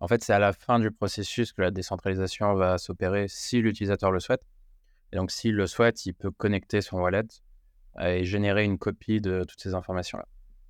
En 0.00 0.08
fait, 0.08 0.22
c'est 0.22 0.34
à 0.34 0.40
la 0.40 0.52
fin 0.52 0.80
du 0.80 0.90
processus 0.90 1.52
que 1.52 1.62
la 1.62 1.70
décentralisation 1.70 2.52
va 2.54 2.76
s'opérer 2.76 3.26
si 3.28 3.62
l'utilisateur 3.62 4.10
le 4.10 4.18
souhaite. 4.18 4.42
Et 5.14 5.16
donc, 5.16 5.30
s'il 5.30 5.54
le 5.54 5.68
souhaite, 5.68 6.06
il 6.06 6.12
peut 6.12 6.32
connecter 6.32 6.80
son 6.80 6.98
wallet 6.98 7.22
et 8.00 8.24
générer 8.24 8.64
une 8.64 8.78
copie 8.78 9.20
de 9.20 9.44
toutes 9.44 9.60
ces 9.60 9.72
informations-là. 9.74 10.26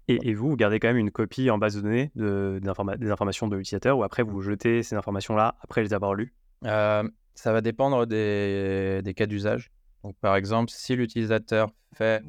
Et, 0.07 0.35
vous, 0.35 0.51
vous 0.51 0.57
gardez 0.57 0.79
quand 0.79 0.89
même 0.89 0.99
une 0.99 1.11
copie 1.11 1.49
en 1.49 1.57
base 1.57 1.77
de 1.77 1.81
données 1.81 2.13
de, 2.15 2.61
des 2.99 3.11
informations 3.11 3.49
de 3.49 3.57
l'utilisateur 3.57 3.97
ou 3.97 4.05
après 4.05 4.23
vous 4.23 4.43
jetez 4.43 4.83
ces 4.83 4.97
informations-là 4.97 5.57
après 5.63 5.83
les 5.83 5.95
avoir 5.95 6.13
lues? 6.13 6.35
Euh, 6.67 7.09
Ça 7.35 7.55
va 7.55 7.63
dépendre 7.63 8.07
des, 8.07 9.01
des 9.03 9.15
cas 9.15 9.25
d'usage. 9.25 9.71
Donc, 10.03 10.15
par 10.21 10.37
exemple, 10.37 10.71
si 10.71 10.95
l'utilisateur 10.95 11.71
fait 11.95 12.23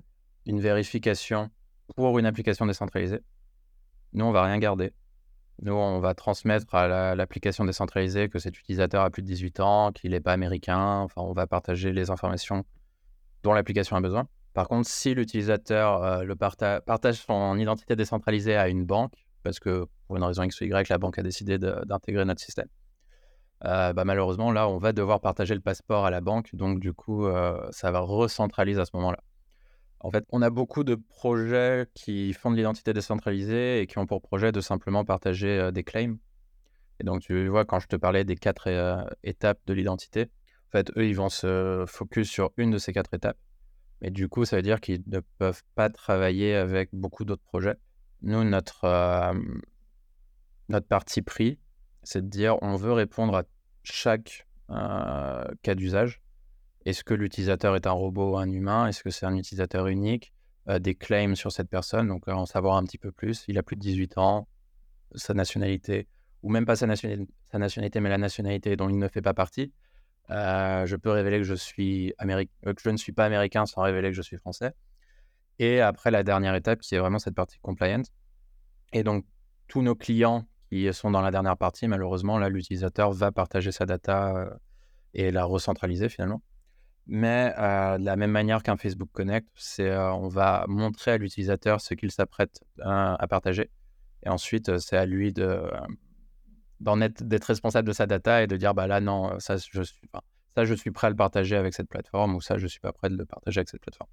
une 0.46 0.62
vérification 0.62 1.50
pour 1.98 2.18
une 2.18 2.26
application 2.26 2.66
décentralisée, 2.66 3.20
nous, 4.14 4.24
on 4.24 4.32
va 4.32 4.44
rien 4.44 4.58
garder. 4.58 4.94
Nous, 5.62 5.74
on 5.74 6.00
va 6.00 6.14
transmettre 6.14 6.76
à 6.76 7.16
l'application 7.16 7.64
décentralisée 7.64 8.30
que 8.30 8.40
cet 8.40 8.60
utilisateur 8.60 9.04
a 9.04 9.10
plus 9.10 9.22
de 9.22 9.28
18 9.28 9.60
ans, 9.62 9.92
qu'il 9.92 10.12
n'est 10.12 10.20
pas 10.20 10.34
américain. 10.34 11.00
Enfin, 11.00 11.22
on 11.22 11.34
va 11.34 11.48
partager 11.48 11.94
les 11.94 12.10
informations 12.10 12.66
dont 13.44 13.54
l'application 13.54 13.96
a 13.96 14.02
besoin. 14.02 14.28
Par 14.54 14.68
contre, 14.68 14.90
si 14.90 15.14
l'utilisateur 15.14 16.04
euh, 16.04 16.80
partage 16.86 17.16
son 17.16 17.58
identité 17.58 17.96
décentralisée 17.96 18.56
à 18.56 18.68
une 18.70 18.86
banque, 18.86 19.14
parce 19.44 19.60
que 19.60 19.86
pour 20.08 20.18
une 20.18 20.24
raison 20.24 20.44
X 20.44 20.60
ou 20.62 20.66
Y, 20.66 20.90
la 20.90 20.98
banque 20.98 21.20
a 21.20 21.24
décidé 21.24 21.58
d'intégrer 21.58 22.26
notre 22.26 22.42
système, 22.42 22.68
euh, 23.64 23.94
bah, 23.94 24.04
malheureusement, 24.06 24.52
là, 24.52 24.68
on 24.68 24.78
va 24.78 24.92
devoir 24.92 25.22
partager 25.22 25.56
le 25.56 25.62
passeport 25.62 26.06
à 26.06 26.10
la 26.10 26.22
banque. 26.22 26.50
Donc, 26.54 26.80
du 26.80 26.94
coup, 26.94 27.26
euh, 27.26 27.66
ça 27.72 27.92
va 27.92 28.00
recentraliser 28.00 28.82
à 28.82 28.86
ce 28.86 28.92
moment-là. 28.96 29.20
En 30.00 30.12
fait, 30.12 30.26
on 30.30 30.42
a 30.42 30.50
beaucoup 30.50 30.84
de 30.84 30.96
projets 30.96 31.88
qui 31.94 32.34
font 32.34 32.52
de 32.52 32.56
l'identité 32.56 32.94
décentralisée 32.94 33.82
et 33.82 33.88
qui 33.88 33.98
ont 33.98 34.06
pour 34.06 34.22
projet 34.22 34.52
de 34.52 34.62
simplement 34.62 35.04
partager 35.04 35.72
des 35.72 35.84
claims. 35.84 36.18
Et 37.00 37.04
donc, 37.04 37.22
tu 37.22 37.48
vois, 37.48 37.66
quand 37.66 37.80
je 37.80 37.88
te 37.88 37.96
parlais 37.96 38.24
des 38.24 38.36
quatre 38.36 38.70
étapes 39.24 39.60
de 39.66 39.74
l'identité, 39.74 40.30
en 40.68 40.72
fait, 40.72 40.92
eux, 40.98 41.08
ils 41.08 41.16
vont 41.16 41.30
se 41.30 41.86
focus 41.88 42.30
sur 42.30 42.52
une 42.58 42.72
de 42.72 42.78
ces 42.78 42.94
quatre 42.94 43.14
étapes. 43.14 43.38
Mais 44.02 44.12
du 44.12 44.28
coup, 44.30 44.46
ça 44.46 44.58
veut 44.58 44.62
dire 44.62 44.80
qu'ils 44.80 45.04
ne 45.08 45.22
peuvent 45.38 45.64
pas 45.74 45.90
travailler 45.90 46.54
avec 46.54 46.90
beaucoup 46.94 47.26
d'autres 47.26 47.44
projets. 47.44 47.78
Nous, 48.22 48.44
notre, 48.44 49.34
notre 50.70 50.88
parti 50.88 51.22
pris, 51.22 51.60
c'est 52.04 52.22
de 52.22 52.30
dire 52.30 52.58
on 52.62 52.76
veut 52.76 52.94
répondre 52.94 53.36
à 53.36 53.44
chaque 53.84 54.48
cas 54.68 55.76
d'usage 55.76 56.22
est-ce 56.86 57.04
que 57.04 57.14
l'utilisateur 57.14 57.76
est 57.76 57.88
un 57.88 57.92
robot 57.92 58.34
ou 58.34 58.38
un 58.38 58.52
humain? 58.52 58.88
Est-ce 58.88 59.04
que 59.04 59.10
c'est 59.10 59.26
un 59.26 59.36
utilisateur 59.36 59.88
unique? 59.88 60.34
Euh, 60.70 60.80
Des 60.80 60.96
claims 60.96 61.36
sur 61.36 61.52
cette 61.52 61.70
personne, 61.70 62.08
donc 62.08 62.28
en 62.28 62.46
savoir 62.46 62.78
un 62.78 62.84
petit 62.84 62.98
peu 63.00 63.12
plus. 63.12 63.44
Il 63.48 63.58
a 63.58 63.64
plus 63.64 63.76
de 63.76 63.82
18 63.82 64.18
ans, 64.18 64.48
sa 65.16 65.34
nationalité, 65.34 66.08
ou 66.44 66.50
même 66.50 66.66
pas 66.66 66.76
sa, 66.76 66.86
nationalité, 66.88 68.00
mais 68.00 68.10
la 68.10 68.18
nationalité 68.18 68.76
dont 68.76 68.90
il 68.90 68.98
ne 68.98 69.08
fait 69.08 69.22
pas 69.22 69.34
partie. 69.34 69.74
Euh, 70.30 70.86
je 70.86 70.96
peux 70.96 71.12
révéler 71.12 71.38
que 71.38 71.44
je, 71.44 71.54
suis 71.54 72.14
euh, 72.22 72.46
que 72.64 72.82
je 72.82 72.90
ne 72.90 72.98
suis 72.98 73.12
pas 73.12 73.26
américain 73.26 73.66
sans 73.66 73.82
révéler 73.82 74.10
que 74.10 74.16
je 74.16 74.22
suis 74.22 74.38
français. 74.38 74.74
Et 75.60 75.82
après, 75.82 76.12
la 76.12 76.24
dernière 76.24 76.56
étape, 76.56 76.82
qui 76.82 76.96
est 76.96 77.00
vraiment 77.00 77.20
cette 77.20 77.36
partie 77.36 77.60
compliant. 77.60 78.02
Et 78.94 79.04
donc, 79.04 79.26
tous 79.68 79.82
nos 79.82 79.96
clients 79.96 80.46
qui 80.70 80.92
sont 80.94 81.12
dans 81.12 81.22
la 81.22 81.32
dernière 81.32 81.58
partie, 81.58 81.88
malheureusement, 81.88 82.38
là, 82.38 82.50
l'utilisateur 82.50 83.12
va 83.12 83.32
partager 83.32 83.72
sa 83.72 83.86
data 83.86 84.50
et 85.14 85.32
la 85.32 85.46
recentraliser 85.46 86.10
finalement. 86.10 86.42
Mais 87.08 87.54
de 87.58 88.04
la 88.04 88.16
même 88.16 88.32
manière 88.32 88.64
qu'un 88.64 88.78
Facebook 88.78 89.10
Connect, 89.12 89.48
c'est 89.56 89.96
on 89.96 90.28
va 90.28 90.66
montrer 90.68 91.12
à 91.12 91.18
l'utilisateur 91.18 91.80
ce 91.82 91.94
qu'il 91.94 92.12
s'apprête 92.12 92.64
à, 92.82 93.26
partager. 93.30 93.70
Et 94.24 94.30
ensuite, 94.30 94.80
c'est 94.80 94.98
à 94.98 95.06
lui 95.06 95.32
d'être 95.32 95.76
responsable 97.46 97.88
de 97.88 97.94
sa 97.94 98.08
data 98.08 98.42
et 98.42 98.48
de 98.48 98.58
dire 98.58 98.74
bah 98.74 98.88
là 98.88 99.00
non 99.02 99.40
ça 99.40 99.58
je 99.58 99.84
suis 99.84 100.10
ça 100.56 100.66
je 100.66 100.74
suis 100.74 100.92
prêt 100.92 101.08
à 101.08 101.10
le 101.10 101.16
partager 101.16 101.56
avec 101.56 101.74
cette 101.74 101.90
plateforme 101.90 102.36
ou 102.36 102.42
ça 102.42 102.58
je 102.58 102.66
suis 102.66 102.80
pas 102.80 102.92
prêt 102.92 103.10
de 103.10 103.18
le 103.18 103.26
partager 103.26 103.60
avec 103.60 103.70
cette 103.70 103.82
plateforme. 103.82 104.10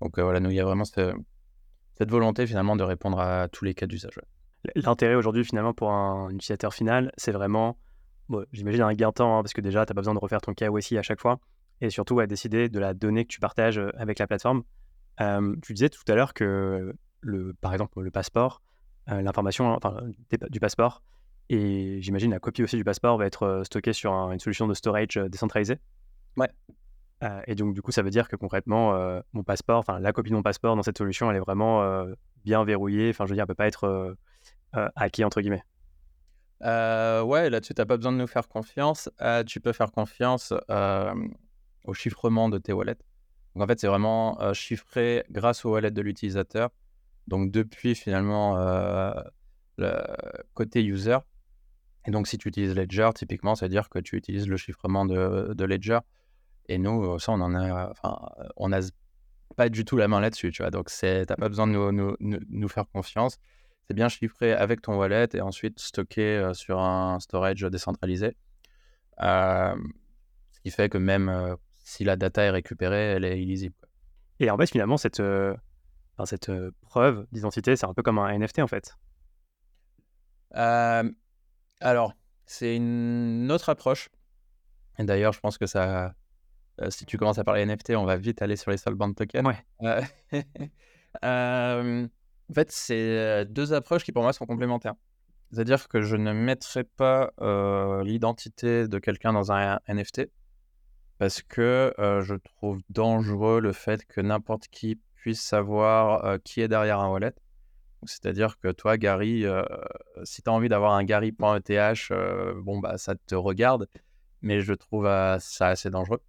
Donc 0.00 0.18
voilà, 0.18 0.38
nous 0.38 0.50
il 0.50 0.56
y 0.56 0.60
a 0.60 0.64
vraiment 0.64 0.84
cette, 0.84 1.14
cette 1.98 2.10
volonté 2.10 2.46
finalement 2.46 2.76
de 2.76 2.84
répondre 2.84 3.18
à 3.18 3.48
tous 3.48 3.64
les 3.64 3.74
cas 3.74 3.86
d'usage. 3.86 4.20
L'intérêt 4.76 5.14
aujourd'hui 5.14 5.44
finalement 5.44 5.74
pour 5.74 5.90
un 5.90 6.30
utilisateur 6.30 6.72
final, 6.72 7.12
c'est 7.16 7.32
vraiment 7.32 7.76
j'imagine 8.52 8.82
un 8.82 8.92
gain 8.92 9.08
de 9.08 9.14
temps, 9.14 9.38
hein, 9.38 9.42
parce 9.42 9.52
que 9.52 9.60
déjà, 9.60 9.84
tu 9.84 9.90
n'as 9.90 9.94
pas 9.94 10.00
besoin 10.00 10.14
de 10.14 10.18
refaire 10.18 10.40
ton 10.40 10.54
KYC 10.54 10.96
à 10.96 11.02
chaque 11.02 11.20
fois, 11.20 11.38
et 11.80 11.90
surtout 11.90 12.20
à 12.20 12.26
décider 12.26 12.68
de 12.68 12.78
la 12.78 12.94
donnée 12.94 13.24
que 13.24 13.30
tu 13.30 13.40
partages 13.40 13.80
avec 13.96 14.18
la 14.18 14.26
plateforme. 14.26 14.62
tu 15.18 15.72
disais 15.72 15.88
tout 15.88 16.02
à 16.08 16.14
l'heure 16.14 16.34
que, 16.34 16.94
le, 17.20 17.54
par 17.54 17.72
exemple, 17.72 18.00
le 18.00 18.10
passeport, 18.10 18.62
l'information 19.06 19.74
enfin, 19.74 20.00
du 20.50 20.60
passeport, 20.60 21.02
et 21.50 22.00
j'imagine 22.00 22.30
la 22.30 22.38
copie 22.38 22.62
aussi 22.62 22.76
du 22.76 22.84
passeport 22.84 23.18
va 23.18 23.26
être 23.26 23.62
stockée 23.64 23.92
sur 23.92 24.12
une 24.12 24.40
solution 24.40 24.66
de 24.66 24.74
storage 24.74 25.16
décentralisée. 25.28 25.78
Ouais. 26.36 26.48
et 27.46 27.54
donc, 27.54 27.74
du 27.74 27.82
coup, 27.82 27.92
ça 27.92 28.02
veut 28.02 28.10
dire 28.10 28.28
que 28.28 28.36
concrètement, 28.36 28.98
mon 29.32 29.42
passeport, 29.42 29.78
enfin, 29.78 30.00
la 30.00 30.12
copie 30.12 30.30
de 30.30 30.34
mon 30.34 30.42
passeport 30.42 30.76
dans 30.76 30.82
cette 30.82 30.98
solution, 30.98 31.30
elle 31.30 31.36
est 31.36 31.40
vraiment 31.40 32.06
bien 32.44 32.64
verrouillée. 32.64 33.10
Enfin, 33.10 33.26
je 33.26 33.30
veux 33.30 33.36
dire, 33.36 33.42
elle 33.42 33.48
peut 33.48 33.54
pas 33.54 33.66
être 33.66 34.16
hackée, 34.72 35.24
entre 35.24 35.40
guillemets. 35.40 35.62
ouais, 36.62 37.50
là-dessus, 37.50 37.74
tu 37.74 37.80
n'as 37.80 37.86
pas 37.86 37.96
besoin 37.96 38.12
de 38.12 38.18
nous 38.18 38.26
faire 38.26 38.48
confiance. 38.48 39.10
tu 39.46 39.60
peux 39.60 39.72
faire 39.72 39.92
confiance 39.92 40.54
au 41.84 41.94
chiffrement 41.94 42.48
de 42.48 42.58
tes 42.58 42.72
wallets. 42.72 42.98
Donc, 43.54 43.64
en 43.64 43.66
fait, 43.66 43.80
c'est 43.80 43.86
vraiment 43.86 44.38
chiffré 44.52 45.24
grâce 45.30 45.64
au 45.64 45.72
wallet 45.72 45.90
de 45.90 46.02
l'utilisateur. 46.02 46.70
Donc, 47.28 47.50
depuis 47.50 47.94
finalement 47.94 48.56
le 49.76 49.92
côté 50.54 50.82
user, 50.84 51.18
et 52.06 52.10
donc, 52.10 52.26
si 52.26 52.38
tu 52.38 52.48
utilises 52.48 52.74
Ledger, 52.74 53.10
typiquement, 53.14 53.54
ça 53.54 53.66
veut 53.66 53.70
dire 53.70 53.88
que 53.88 53.98
tu 53.98 54.16
utilises 54.16 54.46
le 54.46 54.56
chiffrement 54.56 55.06
de, 55.06 55.64
Ledger. 55.64 56.00
Et 56.68 56.78
nous, 56.78 57.18
ça, 57.18 57.32
on 57.32 57.40
en 57.40 57.54
a, 57.54 57.90
enfin, 57.90 58.18
on 58.56 58.68
n'a 58.68 58.80
pas 59.56 59.68
du 59.68 59.84
tout 59.84 59.96
la 59.96 60.08
main 60.08 60.20
là-dessus, 60.20 60.50
tu 60.50 60.62
vois. 60.62 60.70
Donc, 60.70 60.90
tu 60.90 61.06
n'as 61.06 61.24
pas 61.24 61.48
besoin 61.48 61.66
de 61.66 61.72
nous, 62.20 62.68
faire 62.68 62.84
confiance. 62.92 63.38
C'est 63.86 63.94
bien 63.94 64.08
chiffré 64.08 64.52
avec 64.52 64.80
ton 64.80 64.96
wallet 64.96 65.28
et 65.34 65.40
ensuite 65.42 65.78
stocké 65.78 66.22
euh, 66.22 66.54
sur 66.54 66.80
un 66.80 67.20
storage 67.20 67.60
décentralisé. 67.60 68.34
Euh, 69.22 69.74
ce 70.52 70.60
qui 70.60 70.70
fait 70.70 70.88
que 70.88 70.96
même 70.96 71.28
euh, 71.28 71.54
si 71.84 72.02
la 72.02 72.16
data 72.16 72.42
est 72.42 72.50
récupérée, 72.50 73.12
elle 73.12 73.24
est 73.24 73.40
illisible. 73.40 73.76
Et 74.40 74.50
en 74.50 74.58
fait, 74.58 74.66
finalement, 74.66 74.96
cette, 74.96 75.22
cette 76.24 76.50
preuve 76.82 77.26
d'identité, 77.30 77.76
c'est 77.76 77.86
un 77.86 77.94
peu 77.94 78.02
comme 78.02 78.18
un 78.18 78.36
NFT, 78.36 78.58
en 78.58 78.66
fait. 78.66 78.96
Alors, 81.80 82.14
c'est 82.46 82.76
une 82.76 83.50
autre 83.52 83.68
approche. 83.68 84.08
Et 84.98 85.04
d'ailleurs, 85.04 85.32
je 85.32 85.40
pense 85.40 85.58
que 85.58 85.66
ça, 85.66 86.14
euh, 86.80 86.90
si 86.90 87.04
tu 87.06 87.18
commences 87.18 87.38
à 87.38 87.44
parler 87.44 87.64
NFT, 87.66 87.90
on 87.90 88.04
va 88.04 88.16
vite 88.16 88.42
aller 88.42 88.56
sur 88.56 88.70
les 88.70 88.76
soulbound 88.76 89.14
tokens. 89.16 89.46
Ouais. 89.46 89.64
Euh, 89.82 90.02
euh, 91.24 92.06
en 92.50 92.54
fait, 92.54 92.70
c'est 92.70 93.44
deux 93.46 93.72
approches 93.72 94.04
qui 94.04 94.12
pour 94.12 94.22
moi 94.22 94.32
sont 94.32 94.46
complémentaires. 94.46 94.94
C'est-à-dire 95.52 95.88
que 95.88 96.00
je 96.00 96.16
ne 96.16 96.32
mettrai 96.32 96.84
pas 96.84 97.30
l'identité 98.02 98.88
de 98.88 98.98
quelqu'un 98.98 99.32
dans 99.32 99.52
un 99.52 99.78
NFT 99.88 100.22
parce 101.18 101.42
que 101.42 101.92
je 101.98 102.34
trouve 102.34 102.80
dangereux 102.90 103.60
le 103.60 103.72
fait 103.72 104.04
que 104.04 104.20
n'importe 104.20 104.68
qui 104.68 105.00
puisse 105.14 105.40
savoir 105.40 106.38
qui 106.42 106.60
est 106.60 106.68
derrière 106.68 107.00
un 107.00 107.10
wallet. 107.10 107.34
C'est-à-dire 108.06 108.58
que 108.58 108.70
toi, 108.70 108.98
Gary, 108.98 109.44
si 110.24 110.42
tu 110.42 110.50
as 110.50 110.52
envie 110.52 110.68
d'avoir 110.68 110.92
un 110.92 111.04
Gary.eth, 111.04 112.12
bon, 112.56 112.78
bah, 112.78 112.98
ça 112.98 113.14
te 113.14 113.34
regarde, 113.34 113.88
mais 114.42 114.60
je 114.60 114.74
trouve 114.74 115.06
ça 115.40 115.68
assez 115.68 115.88
dangereux. 115.88 116.20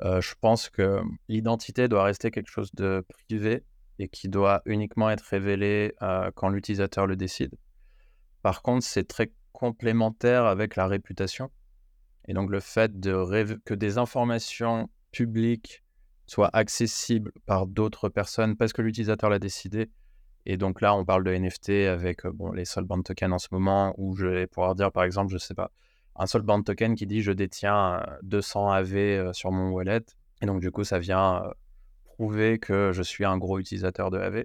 je 0.00 0.34
pense 0.40 0.70
que 0.70 1.02
l'identité 1.28 1.88
doit 1.88 2.04
rester 2.04 2.30
quelque 2.30 2.50
chose 2.50 2.72
de 2.74 3.04
privé 3.08 3.64
et 3.98 4.08
qui 4.08 4.28
doit 4.28 4.62
uniquement 4.64 5.10
être 5.10 5.22
révélé 5.22 5.94
quand 6.34 6.48
l'utilisateur 6.48 7.06
le 7.06 7.16
décide. 7.16 7.54
Par 8.42 8.62
contre, 8.62 8.84
c'est 8.84 9.06
très 9.06 9.32
complémentaire 9.52 10.46
avec 10.46 10.76
la 10.76 10.86
réputation. 10.86 11.50
Et 12.28 12.34
donc, 12.34 12.50
le 12.50 12.60
fait 12.60 12.92
que 13.00 13.74
des 13.74 13.98
informations 13.98 14.88
publiques 15.10 15.82
soient 16.26 16.50
accessibles 16.52 17.32
par 17.46 17.66
d'autres 17.66 18.08
personnes 18.08 18.56
parce 18.56 18.72
que 18.72 18.82
l'utilisateur 18.82 19.28
l'a 19.28 19.38
décidé, 19.38 19.90
et 20.46 20.56
donc 20.56 20.80
là, 20.80 20.94
on 20.94 21.04
parle 21.04 21.24
de 21.24 21.32
NFT 21.32 21.70
avec 21.88 22.26
bon, 22.26 22.52
les 22.52 22.64
Soulbound 22.64 23.04
tokens 23.04 23.32
en 23.32 23.38
ce 23.38 23.48
moment, 23.52 23.94
où 23.96 24.16
je 24.16 24.26
vais 24.26 24.46
pouvoir 24.46 24.74
dire, 24.74 24.90
par 24.90 25.04
exemple, 25.04 25.32
je 25.32 25.38
sais 25.38 25.54
pas, 25.54 25.70
un 26.16 26.26
Soulbound 26.26 26.64
token 26.64 26.94
qui 26.94 27.06
dit 27.06 27.22
je 27.22 27.32
détiens 27.32 28.04
200 28.22 28.70
AV 28.70 29.32
sur 29.32 29.52
mon 29.52 29.70
wallet. 29.70 30.02
Et 30.40 30.46
donc, 30.46 30.60
du 30.60 30.70
coup, 30.70 30.84
ça 30.84 30.98
vient 30.98 31.44
prouver 32.04 32.58
que 32.58 32.90
je 32.92 33.02
suis 33.02 33.24
un 33.24 33.38
gros 33.38 33.58
utilisateur 33.58 34.10
de 34.10 34.18
AV. 34.18 34.44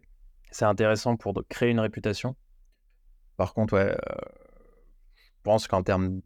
C'est 0.52 0.66
intéressant 0.66 1.18
pour 1.18 1.34
créer 1.50 1.72
une 1.72 1.80
réputation. 1.80 2.36
Par 3.36 3.54
contre, 3.54 3.98
je 5.16 5.24
pense 5.44 5.68
qu'en 5.68 5.84
termes 5.84 6.22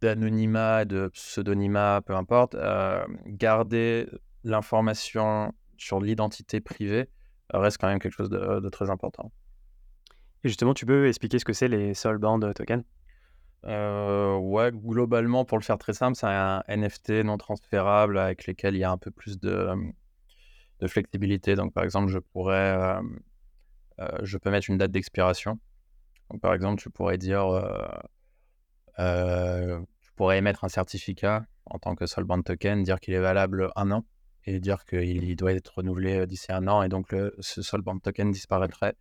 d'anonymat, 0.00 0.84
de 0.84 1.08
pseudonymat, 1.08 2.02
peu 2.04 2.14
importe, 2.14 2.56
garder 3.26 4.06
l'information 4.44 5.52
sur 5.76 6.00
l'identité 6.00 6.60
privée, 6.60 7.08
reste 7.52 7.78
quand 7.78 7.88
même 7.88 7.98
quelque 7.98 8.12
chose 8.12 8.30
de, 8.30 8.68
très 8.68 8.90
important. 8.90 9.32
Et 10.44 10.48
justement, 10.48 10.74
tu 10.74 10.86
peux 10.86 11.08
expliquer 11.08 11.38
ce 11.38 11.44
que 11.44 11.52
c'est 11.52 11.68
les 11.68 11.94
Soulbound 11.94 12.54
tokens 12.54 12.84
euh, 13.64 14.36
Ouais, 14.36 14.70
globalement, 14.72 15.44
pour 15.44 15.58
le 15.58 15.62
faire 15.62 15.78
très 15.78 15.92
simple, 15.92 16.16
c'est 16.16 16.26
un 16.26 16.62
NFT 16.68 17.24
non 17.24 17.36
transférable 17.36 18.18
avec 18.18 18.46
lesquels 18.46 18.74
il 18.74 18.80
y 18.80 18.84
a 18.84 18.90
un 18.90 18.98
peu 18.98 19.10
plus 19.10 19.38
de, 19.40 19.70
de 20.80 20.86
flexibilité. 20.86 21.54
Donc, 21.54 21.72
par 21.72 21.84
exemple, 21.84 22.10
je 22.10 22.18
pourrais, 22.18 22.76
euh, 22.76 23.00
euh, 24.00 24.18
je 24.22 24.38
peux 24.38 24.50
mettre 24.50 24.70
une 24.70 24.78
date 24.78 24.92
d'expiration. 24.92 25.58
Donc, 26.30 26.40
par 26.40 26.54
exemple, 26.54 26.80
tu 26.80 26.90
pourrais 26.90 27.18
dire, 27.18 27.46
tu 28.96 30.12
pourrais 30.16 30.38
émettre 30.38 30.64
un 30.64 30.68
certificat 30.68 31.46
en 31.66 31.78
tant 31.78 31.94
que 31.94 32.06
Soulbound 32.06 32.44
token, 32.44 32.82
dire 32.82 33.00
qu'il 33.00 33.14
est 33.14 33.20
valable 33.20 33.70
un 33.76 33.90
an 33.90 34.04
et 34.44 34.60
dire 34.60 34.84
qu'il 34.84 35.34
doit 35.36 35.52
être 35.52 35.78
renouvelé 35.78 36.20
euh, 36.20 36.26
d'ici 36.26 36.52
un 36.52 36.68
an 36.68 36.82
et 36.82 36.88
donc 36.88 37.12
le, 37.12 37.34
ce 37.40 37.62
Soulbound 37.62 38.00
token 38.00 38.30
disparaîtrait 38.30 38.94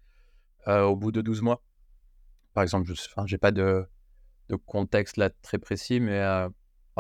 euh, 0.68 0.84
au 0.84 0.96
bout 0.96 1.12
de 1.12 1.22
12 1.22 1.42
mois. 1.44 1.62
Par 2.54 2.64
exemple, 2.64 2.92
je 2.92 3.32
n'ai 3.32 3.38
pas 3.38 3.52
de, 3.52 3.88
contexte 4.66 5.18
là 5.18 5.30
très 5.30 5.60
précis, 5.60 6.00
mais 6.00 6.20
euh, 6.20 6.50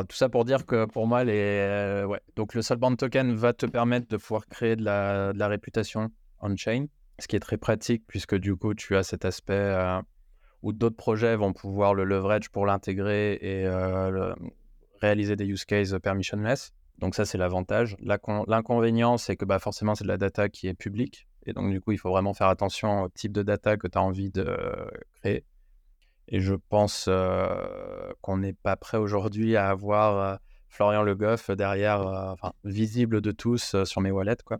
tout 0.07 0.15
ça 0.15 0.29
pour 0.29 0.45
dire 0.45 0.65
que 0.65 0.85
pour 0.85 1.07
moi, 1.07 1.23
les, 1.23 2.05
donc 2.35 2.53
le 2.53 2.61
Soulbound 2.61 2.97
token 2.97 3.33
va 3.33 3.53
te 3.53 3.65
permettre 3.65 4.07
de 4.07 4.17
pouvoir 4.17 4.45
créer 4.47 4.75
de 4.75 4.83
la 4.83 5.47
réputation 5.47 6.11
on-chain, 6.39 6.85
ce 7.19 7.27
qui 7.27 7.35
est 7.35 7.39
très 7.39 7.57
pratique 7.57 8.03
puisque 8.05 8.35
du 8.35 8.55
coup, 8.55 8.73
tu 8.73 8.95
as 8.95 9.03
cet 9.03 9.25
aspect 9.25 10.01
où 10.65 10.73
d'autres 10.73 10.97
projets 10.97 11.37
vont 11.37 11.53
pouvoir 11.53 11.93
le 11.93 12.03
leverage 12.03 12.49
pour 12.49 12.65
l'intégrer 12.65 13.39
et 13.41 13.65
réaliser 14.99 15.37
des 15.37 15.45
use 15.45 15.63
cases 15.63 15.95
permissionless. 16.01 16.73
Donc 16.99 17.15
ça, 17.15 17.23
c'est 17.23 17.37
l'avantage. 17.37 17.95
L'inconvénient, 17.99 19.17
c'est 19.17 19.35
que 19.35 19.45
bah, 19.45 19.59
forcément, 19.59 19.95
c'est 19.95 20.03
de 20.03 20.09
la 20.09 20.17
data 20.17 20.49
qui 20.49 20.67
est 20.67 20.73
publique. 20.73 21.27
Et 21.45 21.53
donc, 21.53 21.71
du 21.71 21.79
coup, 21.79 21.91
il 21.91 21.97
faut 21.97 22.09
vraiment 22.09 22.33
faire 22.33 22.47
attention 22.47 23.03
au 23.03 23.09
type 23.09 23.31
de 23.31 23.43
data 23.43 23.77
que 23.77 23.87
tu 23.87 23.97
as 23.97 24.01
envie 24.01 24.31
de 24.31 24.57
créer. 25.13 25.45
Et 26.27 26.39
je 26.39 26.55
pense 26.55 27.05
euh, 27.07 28.11
qu'on 28.21 28.37
n'est 28.37 28.53
pas 28.53 28.75
prêt 28.75 28.97
aujourd'hui 28.97 29.55
à 29.55 29.69
avoir 29.69 30.17
euh, 30.17 30.35
Florian 30.69 31.03
Le 31.03 31.15
Goff 31.15 31.51
derrière, 31.51 32.01
euh, 32.01 32.49
visible 32.63 33.21
de 33.21 33.31
tous 33.31 33.83
sur 33.83 34.01
mes 34.01 34.11
wallets. 34.11 34.43
Quoi. 34.43 34.57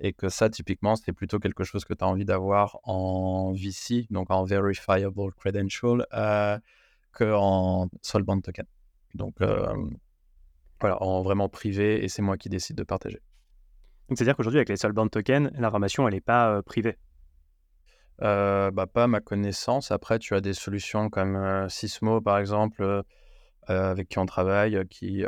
Et 0.00 0.12
que 0.12 0.28
ça, 0.28 0.48
typiquement, 0.48 0.96
c'est 0.96 1.12
plutôt 1.12 1.38
quelque 1.38 1.62
chose 1.62 1.84
que 1.84 1.92
tu 1.94 2.02
as 2.02 2.08
envie 2.08 2.24
d'avoir 2.24 2.78
en 2.84 3.52
VC, 3.52 4.06
donc 4.10 4.30
en 4.30 4.44
Verifiable 4.44 5.32
Credential, 5.36 6.06
qu'en 7.12 7.88
Soulbound 8.02 8.42
Token. 8.42 8.64
Donc, 9.14 9.36
voilà, 10.80 11.02
en 11.02 11.22
vraiment 11.22 11.48
privé, 11.48 12.02
et 12.02 12.08
c'est 12.08 12.22
moi 12.22 12.38
qui 12.38 12.48
décide 12.48 12.76
de 12.76 12.84
partager. 12.84 13.20
Donc, 14.08 14.18
c'est-à-dire 14.18 14.34
qu'aujourd'hui, 14.34 14.58
avec 14.58 14.70
les 14.70 14.76
Soulbound 14.76 15.10
tokens, 15.10 15.50
l'information, 15.54 16.08
elle 16.08 16.14
n'est 16.14 16.20
pas 16.20 16.50
euh, 16.50 16.62
privée? 16.62 16.98
Euh, 18.22 18.70
bah, 18.72 18.86
Pas 18.86 19.04
à 19.04 19.06
ma 19.06 19.20
connaissance. 19.20 19.92
Après, 19.92 20.18
tu 20.18 20.34
as 20.34 20.40
des 20.40 20.52
solutions 20.52 21.10
comme 21.10 21.36
euh, 21.36 21.68
Sysmo, 21.68 22.20
par 22.20 22.38
exemple, 22.38 23.04
avec 23.68 24.08
qui 24.08 24.18
on 24.18 24.26
travaille, 24.26 24.84
qui, 24.88 25.24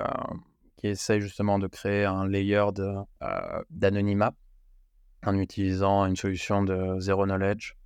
qui 0.77 0.87
essaye 0.89 1.21
justement 1.21 1.61
de 1.61 1.69
créer 1.69 2.05
un 2.05 2.27
layer 2.27 2.65
d'anonymat 3.71 4.33
en 5.25 5.39
utilisant 5.39 6.05
une 6.07 6.17
solution 6.17 6.63
de 6.63 6.99
zero 7.01 7.25
knowledge 7.25 7.77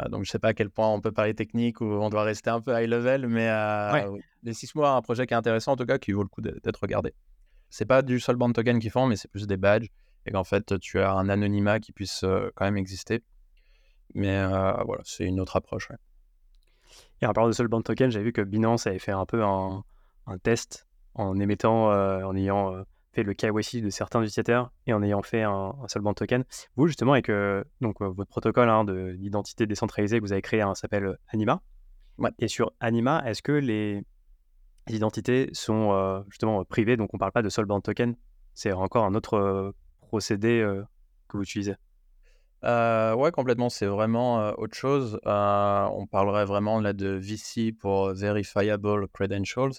euh, 0.00 0.08
donc, 0.08 0.24
je 0.24 0.30
ne 0.30 0.32
sais 0.32 0.38
pas 0.38 0.48
à 0.48 0.54
quel 0.54 0.70
point 0.70 0.88
on 0.88 1.00
peut 1.00 1.12
parler 1.12 1.34
technique 1.34 1.80
ou 1.80 1.86
on 1.86 2.08
doit 2.08 2.22
rester 2.22 2.50
un 2.50 2.60
peu 2.60 2.80
high 2.80 2.88
level, 2.88 3.26
mais 3.26 3.48
euh, 3.48 4.16
les 4.42 4.54
six 4.54 4.74
mois, 4.74 4.92
un 4.92 5.02
projet 5.02 5.26
qui 5.26 5.34
est 5.34 5.36
intéressant 5.36 5.72
en 5.72 5.76
tout 5.76 5.86
cas, 5.86 5.98
qui 5.98 6.12
vaut 6.12 6.22
le 6.22 6.28
coup 6.28 6.40
d'être 6.40 6.80
regardé. 6.80 7.14
C'est 7.70 7.84
pas 7.84 8.02
du 8.02 8.20
Soulbound 8.20 8.54
token 8.54 8.78
qu'ils 8.78 8.90
font, 8.90 9.06
mais 9.06 9.16
c'est 9.16 9.28
plus 9.28 9.46
des 9.46 9.56
badges 9.56 9.88
et 10.26 10.30
qu'en 10.30 10.44
fait, 10.44 10.78
tu 10.80 11.00
as 11.00 11.12
un 11.12 11.28
anonymat 11.28 11.80
qui 11.80 11.92
puisse 11.92 12.22
euh, 12.24 12.50
quand 12.54 12.64
même 12.64 12.76
exister. 12.76 13.22
Mais 14.14 14.42
voilà, 14.42 15.02
c'est 15.04 15.24
une 15.24 15.38
autre 15.38 15.56
approche. 15.56 15.90
Et 17.20 17.26
en 17.26 17.32
parlant 17.34 17.48
de 17.48 17.52
Soulbound 17.52 17.84
token, 17.84 18.10
j'ai 18.10 18.22
vu 18.22 18.32
que 18.32 18.40
Binance 18.40 18.86
avait 18.86 18.98
fait 18.98 19.12
un 19.12 19.26
peu 19.26 19.44
un, 19.44 19.84
un 20.26 20.38
test 20.38 20.86
en 21.14 21.38
émettant, 21.38 21.90
en 21.90 22.34
ayant 22.34 22.84
fait 23.18 23.24
le 23.24 23.34
KYC 23.34 23.82
de 23.82 23.90
certains 23.90 24.20
utilisateurs 24.20 24.70
et 24.86 24.92
en 24.92 25.02
ayant 25.02 25.22
fait 25.22 25.42
un, 25.42 25.74
un 25.82 25.88
Soulbound 25.88 26.14
token. 26.14 26.44
Vous, 26.76 26.86
justement, 26.86 27.12
avec 27.12 27.28
euh, 27.28 27.64
donc, 27.80 28.00
euh, 28.00 28.08
votre 28.08 28.30
protocole 28.30 28.68
hein, 28.68 28.84
d'identité 28.84 29.66
décentralisée 29.66 30.18
que 30.18 30.24
vous 30.24 30.32
avez 30.32 30.42
créé 30.42 30.60
hein, 30.60 30.74
s'appelle 30.74 31.04
euh, 31.04 31.18
Anima. 31.28 31.60
Et 32.38 32.48
sur 32.48 32.72
Anima, 32.80 33.22
est-ce 33.26 33.42
que 33.42 33.52
les 33.52 34.04
identités 34.88 35.50
sont 35.52 36.24
justement 36.28 36.64
privées? 36.64 36.96
Donc, 36.96 37.10
on 37.14 37.16
ne 37.16 37.20
parle 37.20 37.30
pas 37.30 37.42
de 37.42 37.48
solvent 37.48 37.80
token. 37.80 38.16
C'est 38.54 38.72
encore 38.72 39.04
un 39.04 39.14
autre 39.14 39.72
procédé 40.00 40.66
que 41.28 41.36
vous 41.36 41.44
utilisez? 41.44 41.76
Euh, 42.64 43.14
ouais, 43.14 43.30
complètement. 43.30 43.68
C'est 43.68 43.86
vraiment 43.86 44.48
autre 44.58 44.76
chose. 44.76 45.20
on 45.24 46.06
parlerait 46.10 46.44
vraiment 46.44 46.80
là 46.80 46.92
de 46.92 47.10
VC 47.10 47.70
pour 47.70 48.12
Verifiable 48.14 49.06
Credentials. 49.12 49.74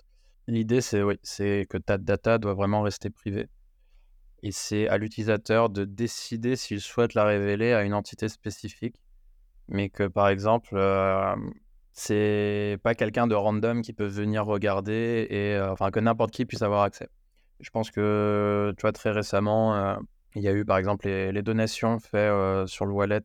L'idée, 0.49 0.81
c'est 0.81 1.67
que 1.69 1.77
ta 1.77 1.99
data 1.99 2.39
doit 2.39 2.55
vraiment 2.55 2.81
rester 2.81 3.11
privée. 3.11 3.47
Et 4.41 4.51
c'est 4.51 4.87
à 4.87 4.97
l'utilisateur 4.97 5.69
de 5.69 5.85
décider 5.85 6.55
s'il 6.55 6.81
souhaite 6.81 7.13
la 7.13 7.23
révéler 7.23 7.71
à 7.73 7.83
une 7.83 7.93
entité 7.93 8.27
spécifique. 8.29 8.95
Mais 9.67 9.89
que 9.89 10.07
par 10.07 10.27
exemple, 10.27 10.75
c'est 11.93 12.79
pas 12.81 12.95
quelqu'un 12.95 13.27
de 13.27 13.35
random 13.35 13.83
qui 13.83 13.93
peut 13.93 14.07
venir 14.07 14.43
regarder 14.45 15.27
et 15.29 15.61
enfin 15.61 15.91
que 15.91 15.99
n'importe 15.99 16.31
qui 16.31 16.47
puisse 16.47 16.63
avoir 16.63 16.81
accès. 16.81 17.09
Je 17.59 17.69
pense 17.69 17.91
que, 17.91 18.73
tu 18.75 18.81
vois, 18.81 18.91
très 18.91 19.11
récemment, 19.11 19.99
il 20.33 20.41
y 20.41 20.47
a 20.47 20.53
eu 20.53 20.65
par 20.65 20.79
exemple 20.79 21.07
les, 21.07 21.43
donations 21.43 21.99
faites 21.99 22.67
sur 22.67 22.87
le 22.87 22.93
wallet 22.93 23.21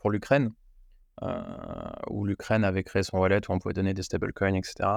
pour 0.00 0.10
l'Ukraine, 0.10 0.50
où 2.10 2.24
l'Ukraine 2.24 2.64
avait 2.64 2.82
créé 2.82 3.04
son 3.04 3.18
wallet 3.18 3.40
où 3.48 3.52
on 3.52 3.60
pouvait 3.60 3.74
donner 3.74 3.94
des 3.94 4.02
stablecoins, 4.02 4.54
etc. 4.54 4.88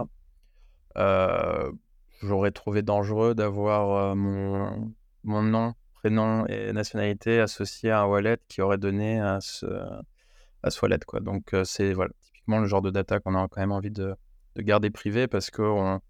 J'aurais 0.96 2.52
trouvé 2.52 2.82
dangereux 2.82 3.34
d'avoir 3.34 4.16
mon, 4.16 4.94
mon 5.24 5.42
nom, 5.42 5.74
prénom 5.94 6.46
et 6.48 6.74
nationalité 6.74 7.40
associés 7.40 7.92
à 7.92 8.02
un 8.02 8.06
wallet 8.06 8.38
qui 8.50 8.62
aurait 8.62 8.78
donné 8.78 9.22
à 9.22 9.40
ce, 9.42 9.66
wallet. 10.82 11.00
Quoi. 11.08 11.22
Donc 11.22 11.56
c'est 11.64 11.94
voilà, 11.94 12.12
typiquement 12.22 12.60
le 12.60 12.68
genre 12.68 12.82
de 12.82 12.90
data 12.90 13.20
qu'on 13.20 13.36
a 13.36 13.48
quand 13.48 13.62
même 13.62 13.72
envie 13.72 13.92
de, 13.92 14.16
de 14.56 14.62
garder 14.62 14.90
privé 14.90 15.28
parce 15.28 15.50
qu'on 15.50 16.02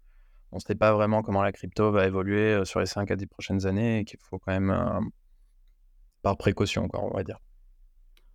on 0.52 0.56
ne 0.56 0.60
sait 0.60 0.74
pas 0.74 0.92
vraiment 0.92 1.22
comment 1.22 1.42
la 1.42 1.52
crypto 1.52 1.92
va 1.92 2.06
évoluer 2.06 2.54
euh, 2.54 2.64
sur 2.64 2.80
les 2.80 2.86
5 2.86 3.10
à 3.10 3.16
10 3.16 3.26
prochaines 3.26 3.66
années 3.66 4.00
et 4.00 4.04
qu'il 4.04 4.18
faut 4.20 4.38
quand 4.38 4.52
même, 4.52 4.70
euh, 4.70 5.00
par 6.22 6.36
précaution, 6.36 6.88
quoi, 6.88 7.04
on 7.04 7.14
va 7.14 7.22
dire. 7.22 7.38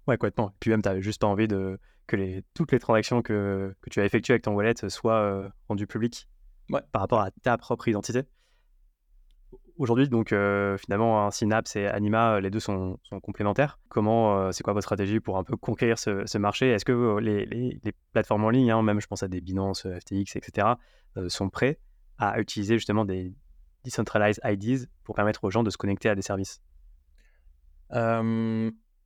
Ouais, 0.08 0.18
complètement. 0.18 0.50
Et 0.50 0.58
puis 0.60 0.72
même, 0.72 0.82
tu 0.82 0.90
n'avais 0.90 1.02
juste 1.02 1.22
pas 1.22 1.28
envie 1.28 1.48
que 1.48 2.44
toutes 2.54 2.72
les 2.72 2.80
transactions 2.80 3.22
que, 3.22 3.76
tu 3.90 4.00
as 4.00 4.06
effectuées 4.06 4.34
avec 4.34 4.44
ton 4.44 4.54
wallet 4.54 4.76
soient 4.88 5.20
euh, 5.20 5.50
rendues 5.68 5.88
publiques 5.88 6.30
ouais. 6.70 6.82
par 6.92 7.02
rapport 7.02 7.22
à 7.22 7.32
ta 7.32 7.58
propre 7.58 7.88
identité. 7.88 8.24
Aujourd'hui, 9.78 10.08
donc 10.08 10.30
finalement, 10.30 11.26
un 11.28 11.32
Synapse 11.32 11.76
et 11.76 11.86
Anima, 11.88 12.40
les 12.40 12.50
deux 12.50 12.62
sont, 12.62 12.98
sont 13.04 13.20
complémentaires. 13.20 13.78
Comment, 13.90 14.52
c'est 14.54 14.64
quoi 14.64 14.72
votre 14.72 14.86
stratégie 14.86 15.20
pour 15.20 15.38
un 15.38 15.44
peu 15.44 15.58
conquérir 15.58 16.00
ce, 16.00 16.26
ce 16.26 16.38
marché? 16.38 16.70
Est-ce 16.70 16.86
que 16.86 17.20
les, 17.20 17.46
les, 17.46 17.80
les, 17.84 17.94
plateformes 18.14 18.46
en 18.46 18.50
ligne, 18.50 18.72
hein, 18.72 18.82
même 18.82 19.02
je 19.02 19.08
pense 19.08 19.22
à 19.22 19.28
des 19.28 19.42
Binance, 19.42 19.86
FTX, 19.86 20.38
etc., 20.38 20.68
sont 21.28 21.50
prêts 21.50 21.78
à 22.18 22.40
utiliser 22.40 22.76
justement 22.76 23.04
des 23.04 23.36
decentralized 23.84 24.40
IDs 24.46 24.88
pour 25.04 25.14
permettre 25.14 25.44
aux 25.44 25.52
gens 25.52 25.64
de 25.64 25.70
se 25.70 25.78
connecter 25.78 26.08
à 26.08 26.16
des 26.16 26.22
services? 26.22 26.62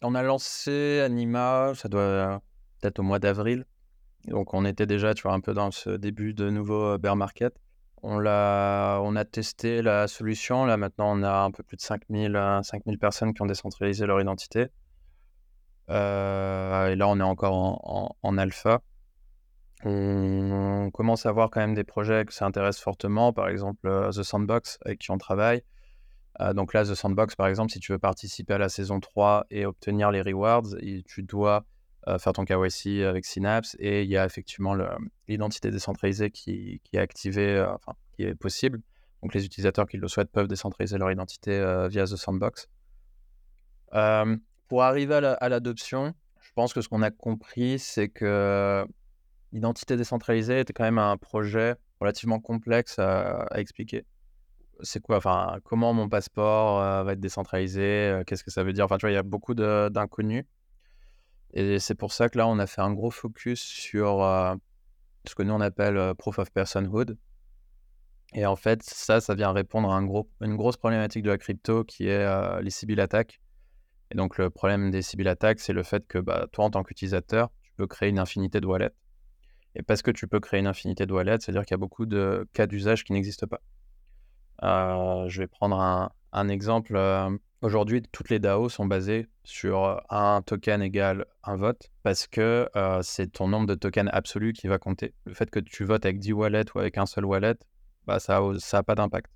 On 0.01 0.15
a 0.15 0.23
lancé 0.23 1.01
Anima, 1.01 1.73
ça 1.75 1.89
doit 1.89 2.41
peut-être 2.79 2.99
au 2.99 3.03
mois 3.03 3.19
d'avril. 3.19 3.65
Donc 4.25 4.53
on 4.53 4.65
était 4.65 4.85
déjà 4.85 5.13
tu 5.13 5.23
vois, 5.23 5.33
un 5.33 5.39
peu 5.39 5.53
dans 5.53 5.71
ce 5.71 5.91
début 5.91 6.33
de 6.33 6.49
nouveau 6.49 6.97
bear 6.97 7.15
market. 7.15 7.55
On 8.01 8.25
a, 8.25 8.99
on 9.01 9.15
a 9.15 9.25
testé 9.25 9.81
la 9.81 10.07
solution. 10.07 10.65
Là 10.65 10.77
maintenant 10.77 11.17
on 11.17 11.23
a 11.23 11.41
un 11.41 11.51
peu 11.51 11.63
plus 11.63 11.77
de 11.77 11.81
5000, 11.81 12.59
5000 12.63 12.99
personnes 12.99 13.33
qui 13.33 13.41
ont 13.41 13.45
décentralisé 13.45 14.05
leur 14.05 14.21
identité. 14.21 14.67
Et 15.89 15.91
là 15.91 17.05
on 17.07 17.19
est 17.19 17.23
encore 17.23 18.15
en, 18.21 18.37
alpha. 18.37 18.81
On 19.85 20.91
commence 20.93 21.25
à 21.25 21.31
voir 21.31 21.49
quand 21.49 21.61
même 21.61 21.73
des 21.73 21.85
projets 21.85 22.25
que 22.25 22.33
ça 22.33 22.45
intéresse 22.45 22.79
fortement, 22.79 23.31
par 23.31 23.47
exemple 23.47 23.89
The 24.11 24.23
Sandbox 24.23 24.77
avec 24.85 24.99
qui 24.99 25.11
on 25.11 25.17
travaille. 25.17 25.63
Donc 26.53 26.73
là, 26.73 26.85
The 26.85 26.95
Sandbox, 26.95 27.35
par 27.35 27.47
exemple, 27.47 27.71
si 27.71 27.79
tu 27.79 27.91
veux 27.91 27.99
participer 27.99 28.53
à 28.53 28.57
la 28.57 28.69
saison 28.69 29.01
3 29.01 29.47
et 29.51 29.65
obtenir 29.65 30.09
les 30.09 30.21
rewards, 30.21 30.67
tu 31.05 31.23
dois 31.23 31.65
faire 32.17 32.33
ton 32.33 32.45
KYC 32.45 33.03
avec 33.03 33.25
Synapse 33.25 33.75
et 33.79 34.03
il 34.03 34.09
y 34.09 34.17
a 34.17 34.25
effectivement 34.25 34.75
l'identité 35.27 35.71
décentralisée 35.71 36.31
qui, 36.31 36.81
est 36.93 36.97
activée, 36.97 37.65
enfin, 37.73 37.93
qui 38.13 38.23
est 38.23 38.35
possible. 38.35 38.81
Donc 39.21 39.33
les 39.33 39.45
utilisateurs 39.45 39.85
qui 39.87 39.97
le 39.97 40.07
souhaitent 40.07 40.31
peuvent 40.31 40.47
décentraliser 40.47 40.97
leur 40.97 41.11
identité 41.11 41.51
via 41.89 42.05
The 42.05 42.15
Sandbox. 42.15 42.67
pour 43.91 44.83
arriver 44.83 45.15
à 45.15 45.49
l'adoption, 45.49 46.13
je 46.39 46.51
pense 46.53 46.73
que 46.73 46.81
ce 46.81 46.89
qu'on 46.89 47.01
a 47.01 47.11
compris, 47.11 47.79
c'est 47.79 48.09
que 48.09 48.85
L'identité 49.51 49.97
décentralisée 49.97 50.59
était 50.59 50.73
quand 50.73 50.83
même 50.83 50.99
un 50.99 51.17
projet 51.17 51.75
relativement 51.99 52.39
complexe 52.39 52.99
à, 52.99 53.47
expliquer. 53.55 54.05
C'est 54.81 55.01
quoi, 55.01 55.17
enfin, 55.17 55.57
comment 55.63 55.93
mon 55.93 56.07
passeport 56.07 57.03
va 57.03 57.13
être 57.13 57.19
décentralisé 57.19 58.21
Qu'est-ce 58.27 58.43
que 58.43 58.51
ça 58.51 58.63
veut 58.63 58.73
dire? 58.73 58.85
Enfin, 58.85 58.97
tu 58.97 59.01
vois, 59.01 59.11
il 59.11 59.15
y 59.15 59.17
a 59.17 59.23
beaucoup 59.23 59.55
d'inconnus. 59.55 60.45
Et 61.53 61.79
c'est 61.79 61.95
pour 61.95 62.13
ça 62.13 62.29
que 62.29 62.37
là, 62.37 62.47
on 62.47 62.59
a 62.59 62.67
fait 62.67 62.81
un 62.81 62.93
gros 62.93 63.11
focus 63.11 63.59
sur 63.59 64.23
euh, 64.23 64.55
ce 65.25 65.35
que 65.35 65.43
nous 65.43 65.53
on 65.53 65.61
appelle 65.61 66.13
proof 66.15 66.39
of 66.39 66.51
personhood. 66.51 67.17
Et 68.33 68.45
en 68.45 68.55
fait, 68.55 68.83
ça, 68.83 69.21
ça 69.21 69.33
vient 69.33 69.51
répondre 69.51 69.91
à 69.91 69.99
une 69.99 70.55
grosse 70.55 70.77
problématique 70.77 71.23
de 71.23 71.31
la 71.31 71.37
crypto 71.39 71.83
qui 71.83 72.07
est 72.07 72.61
les 72.61 72.69
Sibyl 72.69 72.99
attaques. 72.99 73.41
Et 74.11 74.15
donc, 74.15 74.37
le 74.37 74.49
problème 74.49 74.91
des 74.91 75.01
Sibyl 75.01 75.27
attaques, 75.27 75.59
c'est 75.59 75.73
le 75.73 75.83
fait 75.83 76.07
que 76.07 76.17
bah, 76.17 76.47
toi, 76.51 76.65
en 76.65 76.69
tant 76.69 76.83
qu'utilisateur, 76.83 77.49
tu 77.61 77.71
peux 77.75 77.87
créer 77.87 78.09
une 78.09 78.19
infinité 78.19 78.59
de 78.59 78.65
wallets. 78.65 78.93
Et 79.75 79.83
parce 79.83 80.01
que 80.01 80.11
tu 80.11 80.27
peux 80.27 80.39
créer 80.39 80.59
une 80.59 80.67
infinité 80.67 81.05
de 81.05 81.13
wallets, 81.13 81.37
c'est-à-dire 81.39 81.63
qu'il 81.63 81.73
y 81.73 81.75
a 81.75 81.77
beaucoup 81.77 82.05
de 82.05 82.47
cas 82.53 82.65
d'usage 82.65 83.03
qui 83.03 83.13
n'existent 83.13 83.47
pas. 83.47 83.61
Euh, 84.63 85.29
je 85.29 85.41
vais 85.41 85.47
prendre 85.47 85.79
un, 85.79 86.49
exemple. 86.49 86.95
Aujourd'hui, 87.61 88.01
toutes 88.13 88.29
les 88.29 88.39
DAO 88.39 88.69
sont 88.69 88.85
basées 88.85 89.27
sur 89.43 90.01
un 90.09 90.41
token 90.41 90.81
égale 90.81 91.25
un 91.43 91.57
vote 91.57 91.91
parce 92.03 92.25
que 92.25 92.69
c'est 93.01 93.33
ton 93.33 93.49
nombre 93.49 93.67
de 93.67 93.75
tokens 93.75 94.09
absolu 94.13 94.53
qui 94.53 94.67
va 94.67 94.77
compter. 94.77 95.13
Le 95.25 95.33
fait 95.33 95.49
que 95.49 95.59
tu 95.59 95.83
votes 95.83 96.05
avec 96.05 96.19
10 96.19 96.31
wallets 96.31 96.65
ou 96.73 96.79
avec 96.79 96.97
un 96.97 97.05
seul 97.05 97.25
wallet, 97.25 97.57
bah, 98.05 98.19
ça 98.19 98.39
n'a 98.73 98.83
pas 98.83 98.95
d'impact. 98.95 99.29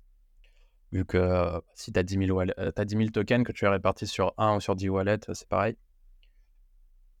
Vu 0.90 1.04
que 1.04 1.60
si 1.74 1.92
tu 1.92 1.98
as, 1.98 2.02
10 2.02 2.26
000 2.26 3.10
tokens 3.12 3.44
que 3.44 3.52
tu 3.52 3.66
as 3.66 3.70
répartis 3.70 4.06
sur 4.06 4.32
1 4.38 4.56
ou 4.56 4.60
sur 4.60 4.74
10 4.74 4.88
wallets, 4.88 5.20
c'est 5.32 5.48
pareil. 5.48 5.76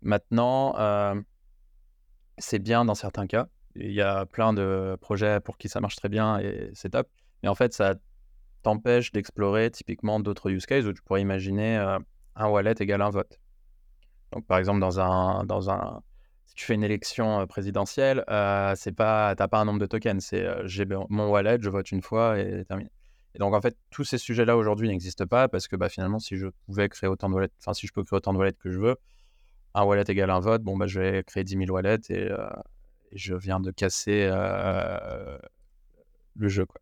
Maintenant, 0.00 0.74
c'est 2.38 2.60
bien 2.60 2.86
dans 2.86 2.94
certains 2.94 3.26
cas. 3.26 3.48
Il 3.76 3.92
y 3.92 4.00
a 4.00 4.24
plein 4.24 4.54
de 4.54 4.96
projets 5.02 5.40
pour 5.40 5.58
qui 5.58 5.68
ça 5.68 5.80
marche 5.80 5.96
très 5.96 6.08
bien 6.08 6.38
et 6.38 6.70
c'est 6.72 6.90
top. 6.90 7.08
Mais 7.42 7.50
en 7.50 7.54
fait, 7.54 7.74
ça 7.74 7.94
t'empêche 8.64 9.12
d'explorer 9.12 9.70
typiquement 9.70 10.18
d'autres 10.20 10.50
use 10.50 10.66
cases 10.66 10.86
où 10.86 10.92
tu 10.92 11.02
pourrais 11.02 11.20
imaginer 11.20 11.78
euh, 11.78 11.98
un 12.34 12.48
wallet 12.48 12.74
égale 12.80 13.02
un 13.02 13.10
vote. 13.10 13.38
Donc, 14.32 14.46
par 14.46 14.58
exemple, 14.58 14.80
dans 14.80 14.98
un, 15.00 15.44
dans 15.44 15.70
un, 15.70 16.02
si 16.46 16.54
tu 16.56 16.64
fais 16.64 16.74
une 16.74 16.82
élection 16.82 17.40
euh, 17.40 17.46
présidentielle, 17.46 18.24
euh, 18.28 18.74
c'est 18.76 18.92
pas, 18.92 19.34
t'as 19.36 19.48
pas 19.48 19.60
un 19.60 19.66
nombre 19.66 19.78
de 19.78 19.86
tokens. 19.86 20.24
C'est 20.24 20.46
j'ai 20.64 20.86
mon 20.86 21.30
wallet, 21.30 21.58
je 21.60 21.70
vote 21.70 21.92
une 21.92 22.02
fois 22.02 22.38
et 22.40 22.64
terminé. 22.64 22.90
Et 23.34 23.38
donc, 23.38 23.54
en 23.54 23.60
fait, 23.60 23.76
tous 23.90 24.04
ces 24.04 24.18
sujets-là 24.18 24.56
aujourd'hui 24.56 24.88
n'existent 24.88 25.26
pas 25.26 25.48
parce 25.48 25.68
que 25.68 25.76
bah, 25.76 25.88
finalement, 25.88 26.18
si 26.18 26.36
je 26.36 26.46
pouvais 26.66 26.88
créer 26.88 27.08
autant 27.08 27.28
de 27.28 27.34
wallets, 27.34 27.52
enfin, 27.60 27.74
si 27.74 27.86
je 27.86 27.92
peux 27.92 28.02
créer 28.04 28.16
autant 28.16 28.32
de 28.32 28.38
wallets 28.38 28.52
que 28.58 28.70
je 28.70 28.78
veux, 28.78 28.96
un 29.74 29.84
wallet 29.84 30.04
égale 30.08 30.30
un 30.30 30.40
vote, 30.40 30.62
bon, 30.62 30.76
bah, 30.76 30.86
je 30.86 31.00
vais 31.00 31.24
créer 31.24 31.44
10 31.44 31.58
000 31.58 31.70
wallets 31.70 31.98
et, 32.10 32.30
euh, 32.30 32.48
je 33.12 33.34
viens 33.34 33.60
de 33.60 33.70
casser 33.70 34.28
le 36.36 36.48
jeu. 36.48 36.66
Quoi. 36.66 36.80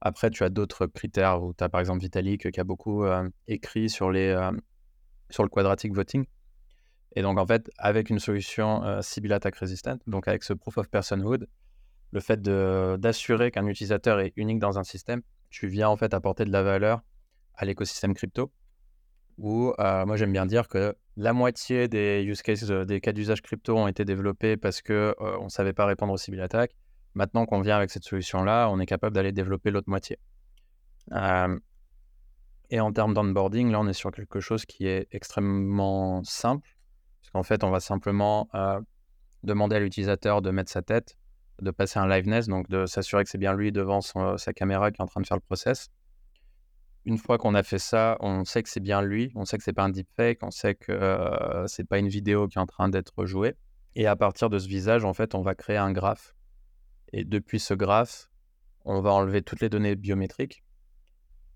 Après, 0.00 0.30
tu 0.30 0.44
as 0.44 0.50
d'autres 0.50 0.86
critères 0.86 1.42
où 1.42 1.54
tu 1.54 1.64
as 1.64 1.68
par 1.68 1.80
exemple 1.80 2.00
Vitalik 2.00 2.50
qui 2.50 2.60
a 2.60 2.64
beaucoup 2.64 3.04
euh, 3.04 3.28
écrit 3.48 3.88
sur, 3.88 4.10
les, 4.10 4.36
sur 5.30 5.42
le 5.42 5.48
quadratic 5.48 5.94
voting. 5.94 6.24
Et 7.16 7.22
donc, 7.22 7.38
en 7.38 7.46
fait, 7.46 7.70
avec 7.78 8.10
une 8.10 8.18
solution 8.18 9.00
Sibyl 9.00 9.32
Attack 9.32 9.56
donc 10.06 10.26
avec 10.28 10.42
ce 10.42 10.52
proof 10.52 10.78
of 10.78 10.88
personhood, 10.88 11.48
le 12.10 12.20
fait 12.20 12.42
d'assurer 12.42 13.50
qu'un 13.50 13.66
utilisateur 13.66 14.20
est 14.20 14.32
unique 14.36 14.58
dans 14.58 14.78
un 14.78 14.84
système, 14.84 15.22
tu 15.50 15.68
viens 15.68 15.88
en 15.88 15.96
fait 15.96 16.12
apporter 16.12 16.44
de 16.44 16.50
la 16.50 16.62
valeur 16.62 17.02
à 17.54 17.64
l'écosystème 17.64 18.14
crypto 18.14 18.52
où 19.38 19.72
moi 19.78 20.16
j'aime 20.16 20.32
bien 20.32 20.46
dire 20.46 20.68
que 20.68 20.94
la 21.16 21.32
moitié 21.32 21.88
des 21.88 22.22
use 22.24 22.42
cases, 22.42 22.64
des 22.64 23.00
cas 23.00 23.12
d'usage 23.12 23.42
crypto 23.42 23.76
ont 23.76 23.86
été 23.86 24.04
développés 24.04 24.56
parce 24.56 24.82
que 24.82 25.14
on 25.18 25.44
ne 25.44 25.48
savait 25.48 25.72
pas 25.72 25.86
répondre 25.86 26.12
aux 26.12 26.18
cibles 26.18 26.40
attaques. 26.40 26.74
Maintenant 27.14 27.46
qu'on 27.46 27.60
vient 27.60 27.76
avec 27.76 27.90
cette 27.90 28.04
solution-là, 28.04 28.68
on 28.70 28.80
est 28.80 28.86
capable 28.86 29.14
d'aller 29.14 29.32
développer 29.32 29.70
l'autre 29.70 29.88
moitié. 29.88 30.18
et 32.70 32.80
en 32.80 32.92
termes 32.92 33.14
d'onboarding, 33.14 33.70
là, 33.70 33.80
on 33.80 33.86
est 33.86 33.92
sur 33.92 34.10
quelque 34.10 34.40
chose 34.40 34.64
qui 34.64 34.86
est 34.86 35.06
extrêmement 35.12 36.22
simple, 36.24 36.68
parce 37.20 37.30
qu'en 37.30 37.42
fait, 37.42 37.62
on 37.62 37.70
va 37.70 37.80
simplement 37.80 38.48
demander 39.42 39.76
à 39.76 39.80
l'utilisateur 39.80 40.42
de 40.42 40.50
mettre 40.50 40.72
sa 40.72 40.82
tête, 40.82 41.16
de 41.62 41.70
passer 41.70 41.98
un 41.98 42.08
liveness, 42.08 42.48
donc 42.48 42.68
de 42.68 42.86
s'assurer 42.86 43.22
que 43.22 43.30
c'est 43.30 43.38
bien 43.38 43.54
lui 43.54 43.70
devant 43.70 44.00
sa 44.00 44.52
caméra 44.52 44.90
qui 44.90 45.00
est 45.00 45.04
en 45.04 45.06
train 45.06 45.20
de 45.20 45.26
faire 45.26 45.36
le 45.36 45.42
process 45.42 45.90
une 47.04 47.18
fois 47.18 47.38
qu'on 47.38 47.54
a 47.54 47.62
fait 47.62 47.78
ça, 47.78 48.16
on 48.20 48.44
sait 48.44 48.62
que 48.62 48.68
c'est 48.68 48.80
bien 48.80 49.02
lui, 49.02 49.30
on 49.34 49.44
sait 49.44 49.58
que 49.58 49.64
c'est 49.64 49.72
pas 49.72 49.84
un 49.84 49.90
deepfake, 49.90 50.38
on 50.42 50.50
sait 50.50 50.74
que 50.74 50.92
euh, 50.92 51.66
c'est 51.66 51.84
pas 51.84 51.98
une 51.98 52.08
vidéo 52.08 52.48
qui 52.48 52.58
est 52.58 52.60
en 52.60 52.66
train 52.66 52.88
d'être 52.88 53.26
jouée. 53.26 53.54
Et 53.94 54.06
à 54.06 54.16
partir 54.16 54.50
de 54.50 54.58
ce 54.58 54.66
visage, 54.66 55.04
en 55.04 55.12
fait, 55.12 55.34
on 55.34 55.42
va 55.42 55.54
créer 55.54 55.76
un 55.76 55.92
graphe. 55.92 56.34
Et 57.16 57.22
depuis 57.22 57.60
ce 57.60 57.74
graphe, 57.74 58.28
on 58.84 59.00
va 59.00 59.12
enlever 59.12 59.40
toutes 59.40 59.60
les 59.60 59.68
données 59.68 59.94
biométriques. 59.94 60.64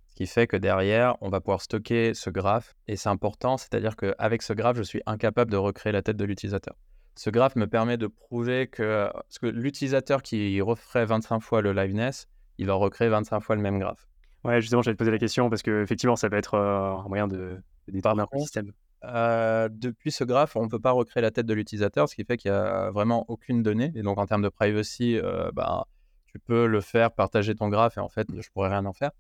Ce 0.06 0.14
qui 0.14 0.28
fait 0.28 0.46
que 0.46 0.56
derrière, 0.56 1.16
on 1.20 1.30
va 1.30 1.40
pouvoir 1.40 1.62
stocker 1.62 2.14
ce 2.14 2.30
graphe. 2.30 2.76
Et 2.86 2.94
c'est 2.94 3.08
important, 3.08 3.56
c'est-à-dire 3.56 3.96
qu'avec 3.96 4.42
ce 4.42 4.52
graphe, 4.52 4.76
je 4.76 4.84
suis 4.84 5.02
incapable 5.04 5.50
de 5.50 5.56
recréer 5.56 5.92
la 5.92 6.00
tête 6.00 6.16
de 6.16 6.24
l'utilisateur. 6.24 6.76
Ce 7.16 7.28
graphe 7.28 7.56
me 7.56 7.66
permet 7.66 7.96
de 7.96 8.06
prouver 8.06 8.68
que, 8.68 9.10
que 9.40 9.48
l'utilisateur 9.48 10.22
qui 10.22 10.60
referait 10.60 11.04
25 11.04 11.40
fois 11.40 11.60
le 11.60 11.72
liveness, 11.72 12.28
il 12.58 12.66
va 12.66 12.74
recréer 12.74 13.08
25 13.08 13.40
fois 13.40 13.56
le 13.56 13.62
même 13.62 13.80
graphe. 13.80 14.08
Ouais, 14.44 14.60
justement, 14.60 14.82
j'allais 14.82 14.94
te 14.94 14.98
poser 14.98 15.10
la 15.10 15.18
question 15.18 15.50
parce 15.50 15.62
qu'effectivement, 15.62 16.14
ça 16.14 16.30
peut 16.30 16.36
être 16.36 16.54
euh, 16.54 17.02
un 17.04 17.08
moyen 17.08 17.26
de, 17.26 17.60
de 17.88 17.92
détourner 17.92 18.22
un 18.32 18.38
système. 18.38 18.70
Depuis 19.02 20.10
ce 20.12 20.24
graphe, 20.24 20.56
on 20.56 20.64
ne 20.64 20.68
peut 20.68 20.80
pas 20.80 20.92
recréer 20.92 21.22
la 21.22 21.30
tête 21.30 21.46
de 21.46 21.54
l'utilisateur, 21.54 22.08
ce 22.08 22.14
qui 22.14 22.24
fait 22.24 22.36
qu'il 22.36 22.50
n'y 22.50 22.56
a 22.56 22.90
vraiment 22.90 23.24
aucune 23.28 23.62
donnée. 23.62 23.92
Et 23.94 24.02
donc, 24.02 24.18
en 24.18 24.26
termes 24.26 24.42
de 24.42 24.48
privacy, 24.48 25.18
bah, 25.54 25.86
tu 26.26 26.38
peux 26.38 26.66
le 26.66 26.80
faire, 26.80 27.12
partager 27.12 27.54
ton 27.54 27.68
graphe, 27.68 27.96
et 27.96 28.00
en 28.00 28.08
fait, 28.08 28.26
je 28.36 28.48
pourrais 28.50 28.68
rien 28.68 28.84
en 28.86 28.92
faire. 28.92 29.12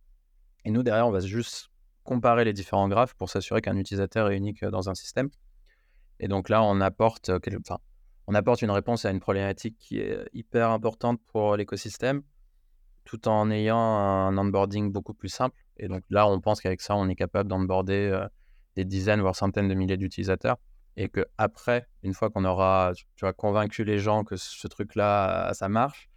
Et 0.64 0.70
nous, 0.70 0.82
derrière, 0.82 1.06
on 1.06 1.10
va 1.10 1.20
juste 1.20 1.70
comparer 2.04 2.44
les 2.44 2.52
différents 2.52 2.88
graphes 2.88 3.14
pour 3.14 3.30
s'assurer 3.30 3.60
qu'un 3.60 3.76
utilisateur 3.76 4.30
est 4.30 4.36
unique 4.36 4.64
dans 4.64 4.88
un 4.90 4.94
système. 4.94 5.30
Et 6.20 6.26
donc 6.26 6.48
là, 6.48 6.62
on 6.62 6.80
apporte, 6.80 7.30
une 7.30 8.70
réponse 8.70 9.04
à 9.04 9.10
une 9.10 9.20
problématique 9.20 9.76
qui 9.78 10.00
est 10.00 10.28
hyper 10.32 10.70
importante 10.70 11.20
pour 11.32 11.56
l'écosystème, 11.56 12.22
tout 13.04 13.28
en 13.28 13.50
ayant 13.50 13.78
un 13.78 14.36
onboarding 14.36 14.90
beaucoup 14.90 15.14
plus 15.14 15.28
simple. 15.28 15.56
Et 15.76 15.86
donc 15.86 16.02
là, 16.10 16.28
on 16.28 16.40
pense 16.40 16.60
qu'avec 16.60 16.80
ça, 16.80 16.96
on 16.96 17.08
est 17.08 17.14
capable 17.14 17.48
d'onboarder 17.48 18.26
des 18.78 18.84
dizaines, 18.84 19.20
voire 19.20 19.34
centaines 19.34 19.68
de 19.68 19.74
milliers 19.74 19.96
d'utilisateurs. 19.96 20.56
Et 20.96 21.08
que 21.08 21.26
après, 21.36 21.86
une 22.04 22.14
fois 22.14 22.30
qu'on 22.30 22.44
aura 22.44 22.92
tu 22.94 23.24
vois, 23.24 23.32
convaincu 23.32 23.82
les 23.84 23.98
gens 23.98 24.22
que 24.24 24.36
ce 24.36 24.66
truc-là, 24.68 25.52
ça 25.52 25.68
marche, 25.68 26.08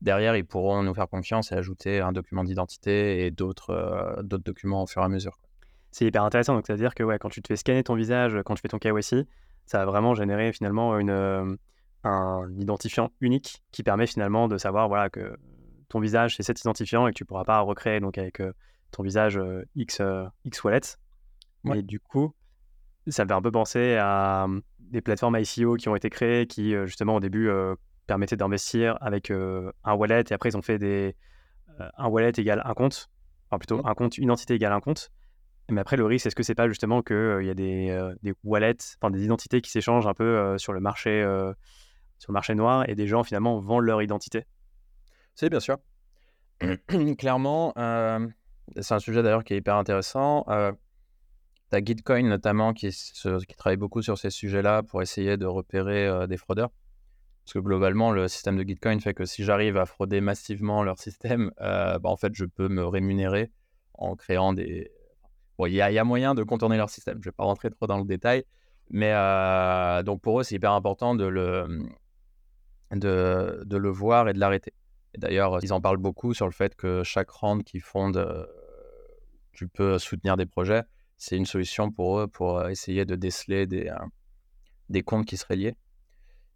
derrière, 0.00 0.36
ils 0.36 0.44
pourront 0.44 0.82
nous 0.82 0.94
faire 0.94 1.08
confiance 1.08 1.52
et 1.52 1.54
ajouter 1.54 2.00
un 2.00 2.12
document 2.12 2.42
d'identité 2.42 3.24
et 3.24 3.30
d'autres 3.30 3.70
euh, 3.70 4.22
documents 4.22 4.82
au 4.82 4.86
fur 4.86 5.02
et 5.02 5.04
à 5.04 5.08
mesure. 5.08 5.38
C'est 5.92 6.06
hyper 6.06 6.24
intéressant. 6.24 6.54
Donc, 6.54 6.66
c'est-à-dire 6.66 6.94
que 6.94 7.04
ouais, 7.04 7.18
quand 7.18 7.30
tu 7.30 7.40
te 7.40 7.48
fais 7.48 7.56
scanner 7.56 7.84
ton 7.84 7.94
visage, 7.94 8.36
quand 8.44 8.54
tu 8.54 8.62
fais 8.62 8.68
ton 8.68 8.78
KYC, 8.78 9.26
ça 9.66 9.78
va 9.78 9.84
vraiment 9.86 10.14
générer 10.14 10.52
finalement 10.52 10.98
une, 10.98 11.10
euh, 11.10 11.56
un 12.02 12.48
identifiant 12.58 13.10
unique 13.20 13.62
qui 13.70 13.84
permet 13.84 14.06
finalement 14.08 14.48
de 14.48 14.58
savoir 14.58 14.88
voilà, 14.88 15.08
que 15.08 15.36
ton 15.88 16.00
visage, 16.00 16.36
c'est 16.36 16.42
cet 16.42 16.60
identifiant 16.60 17.06
et 17.06 17.12
que 17.12 17.16
tu 17.16 17.22
ne 17.22 17.28
pourras 17.28 17.44
pas 17.44 17.60
recréer 17.60 18.00
donc, 18.00 18.18
avec 18.18 18.42
ton 18.90 19.02
visage 19.02 19.40
X, 19.74 20.02
X 20.44 20.64
Wallet. 20.64 20.80
Et 21.74 21.82
du 21.82 22.00
coup, 22.00 22.34
ça 23.06 23.24
me 23.24 23.28
fait 23.28 23.34
un 23.34 23.42
peu 23.42 23.50
penser 23.50 23.96
à 23.98 24.46
mmh, 24.48 24.62
des 24.78 25.00
plateformes 25.00 25.36
ICO 25.38 25.76
qui 25.76 25.88
ont 25.88 25.96
été 25.96 26.10
créées 26.10 26.46
qui, 26.46 26.74
justement, 26.86 27.16
au 27.16 27.20
début, 27.20 27.50
permettaient 28.06 28.36
d'investir 28.36 28.96
avec 29.00 29.30
un 29.30 29.94
wallet 29.94 30.24
et 30.30 30.32
après, 30.32 30.50
ils 30.50 30.56
ont 30.56 30.62
fait 30.62 30.78
des 30.78 31.14
un 31.96 32.08
wallet 32.08 32.32
égale 32.36 32.60
un 32.64 32.74
compte, 32.74 33.08
enfin 33.48 33.58
plutôt 33.58 33.86
un 33.86 33.94
compte, 33.94 34.18
une 34.18 34.30
entité 34.30 34.54
égale 34.54 34.72
un 34.72 34.80
compte. 34.80 35.10
Mais 35.70 35.80
après, 35.80 35.96
le 35.96 36.06
risque, 36.06 36.26
est-ce 36.26 36.34
que 36.34 36.42
c'est 36.42 36.54
pas 36.54 36.66
justement 36.68 37.02
qu'il 37.02 37.42
y 37.42 37.50
a 37.50 37.54
des, 37.54 38.12
des 38.22 38.32
wallets, 38.42 38.96
enfin 39.00 39.10
des 39.10 39.22
identités 39.24 39.60
qui 39.60 39.70
s'échangent 39.70 40.06
un 40.06 40.14
peu 40.14 40.56
sur 40.58 40.72
le 40.72 40.80
marché 40.80 41.22
sur 42.18 42.32
le 42.32 42.34
marché 42.34 42.54
noir 42.54 42.88
et 42.88 42.94
des 42.94 43.06
gens 43.06 43.22
finalement 43.22 43.60
vendent 43.60 43.84
leur 43.84 44.02
identité? 44.02 44.46
C'est 45.34 45.50
bien 45.50 45.60
sûr. 45.60 45.78
Clairement, 47.18 47.72
c'est 48.80 48.94
un 48.94 48.98
sujet 48.98 49.22
d'ailleurs 49.22 49.44
qui 49.44 49.54
est 49.54 49.58
hyper 49.58 49.76
intéressant. 49.76 50.44
Tu 51.70 51.76
as 51.76 51.84
Gitcoin 51.84 52.22
notamment 52.22 52.72
qui, 52.72 52.90
travaille 53.56 53.76
beaucoup 53.76 54.00
sur 54.00 54.16
ces 54.16 54.30
sujets-là 54.30 54.82
pour 54.82 55.02
essayer 55.02 55.36
de 55.36 55.44
repérer 55.44 56.06
euh, 56.06 56.26
des 56.26 56.38
fraudeurs. 56.38 56.70
Parce 57.44 57.54
que 57.54 57.58
globalement, 57.58 58.10
le 58.10 58.28
système 58.28 58.56
de 58.56 58.62
Gitcoin 58.62 59.00
fait 59.00 59.14
que 59.14 59.24
si 59.26 59.44
j'arrive 59.44 59.76
à 59.76 59.86
frauder 59.86 60.20
massivement 60.20 60.82
leur 60.82 60.98
système, 60.98 61.50
euh, 61.60 61.98
bah, 61.98 62.08
en 62.10 62.16
fait, 62.16 62.34
je 62.34 62.44
peux 62.44 62.68
me 62.68 62.86
rémunérer 62.86 63.50
en 63.94 64.16
créant 64.16 64.52
des. 64.52 64.90
Bon, 65.58 65.66
il 65.66 65.74
y, 65.74 65.80
a 65.80 66.04
moyen 66.04 66.34
de 66.34 66.42
contourner 66.42 66.76
leur 66.76 66.88
système. 66.88 67.14
Je 67.16 67.28
ne 67.28 67.32
vais 67.32 67.36
pas 67.36 67.44
rentrer 67.44 67.70
trop 67.70 67.86
dans 67.86 67.98
le 67.98 68.04
détail. 68.04 68.44
Mais 68.90 69.12
euh, 69.12 70.02
donc 70.02 70.22
pour 70.22 70.40
eux, 70.40 70.44
c'est 70.44 70.54
hyper 70.54 70.72
important 70.72 71.14
de 71.14 71.26
le, 71.26 71.88
de, 72.92 73.62
de 73.66 73.76
le 73.76 73.88
voir 73.90 74.28
et 74.28 74.32
de 74.32 74.38
l'arrêter. 74.38 74.72
D'ailleurs, 75.18 75.58
ils 75.62 75.72
en 75.72 75.80
parlent 75.80 75.98
beaucoup 75.98 76.32
sur 76.32 76.46
le 76.46 76.52
fait 76.52 76.74
que 76.76 77.02
chaque 77.02 77.28
round 77.30 77.64
qu'ils 77.64 77.82
fondent, 77.82 78.46
tu 79.52 79.68
peux 79.68 79.98
soutenir 79.98 80.36
des 80.36 80.46
projets 80.46 80.84
c'est 81.18 81.36
une 81.36 81.46
solution 81.46 81.90
pour 81.90 82.20
eux 82.20 82.28
pour 82.28 82.58
euh, 82.58 82.68
essayer 82.68 83.04
de 83.04 83.16
déceler 83.16 83.66
des, 83.66 83.88
euh, 83.88 83.96
des 84.88 85.02
comptes 85.02 85.26
qui 85.26 85.36
seraient 85.36 85.56
liés. 85.56 85.74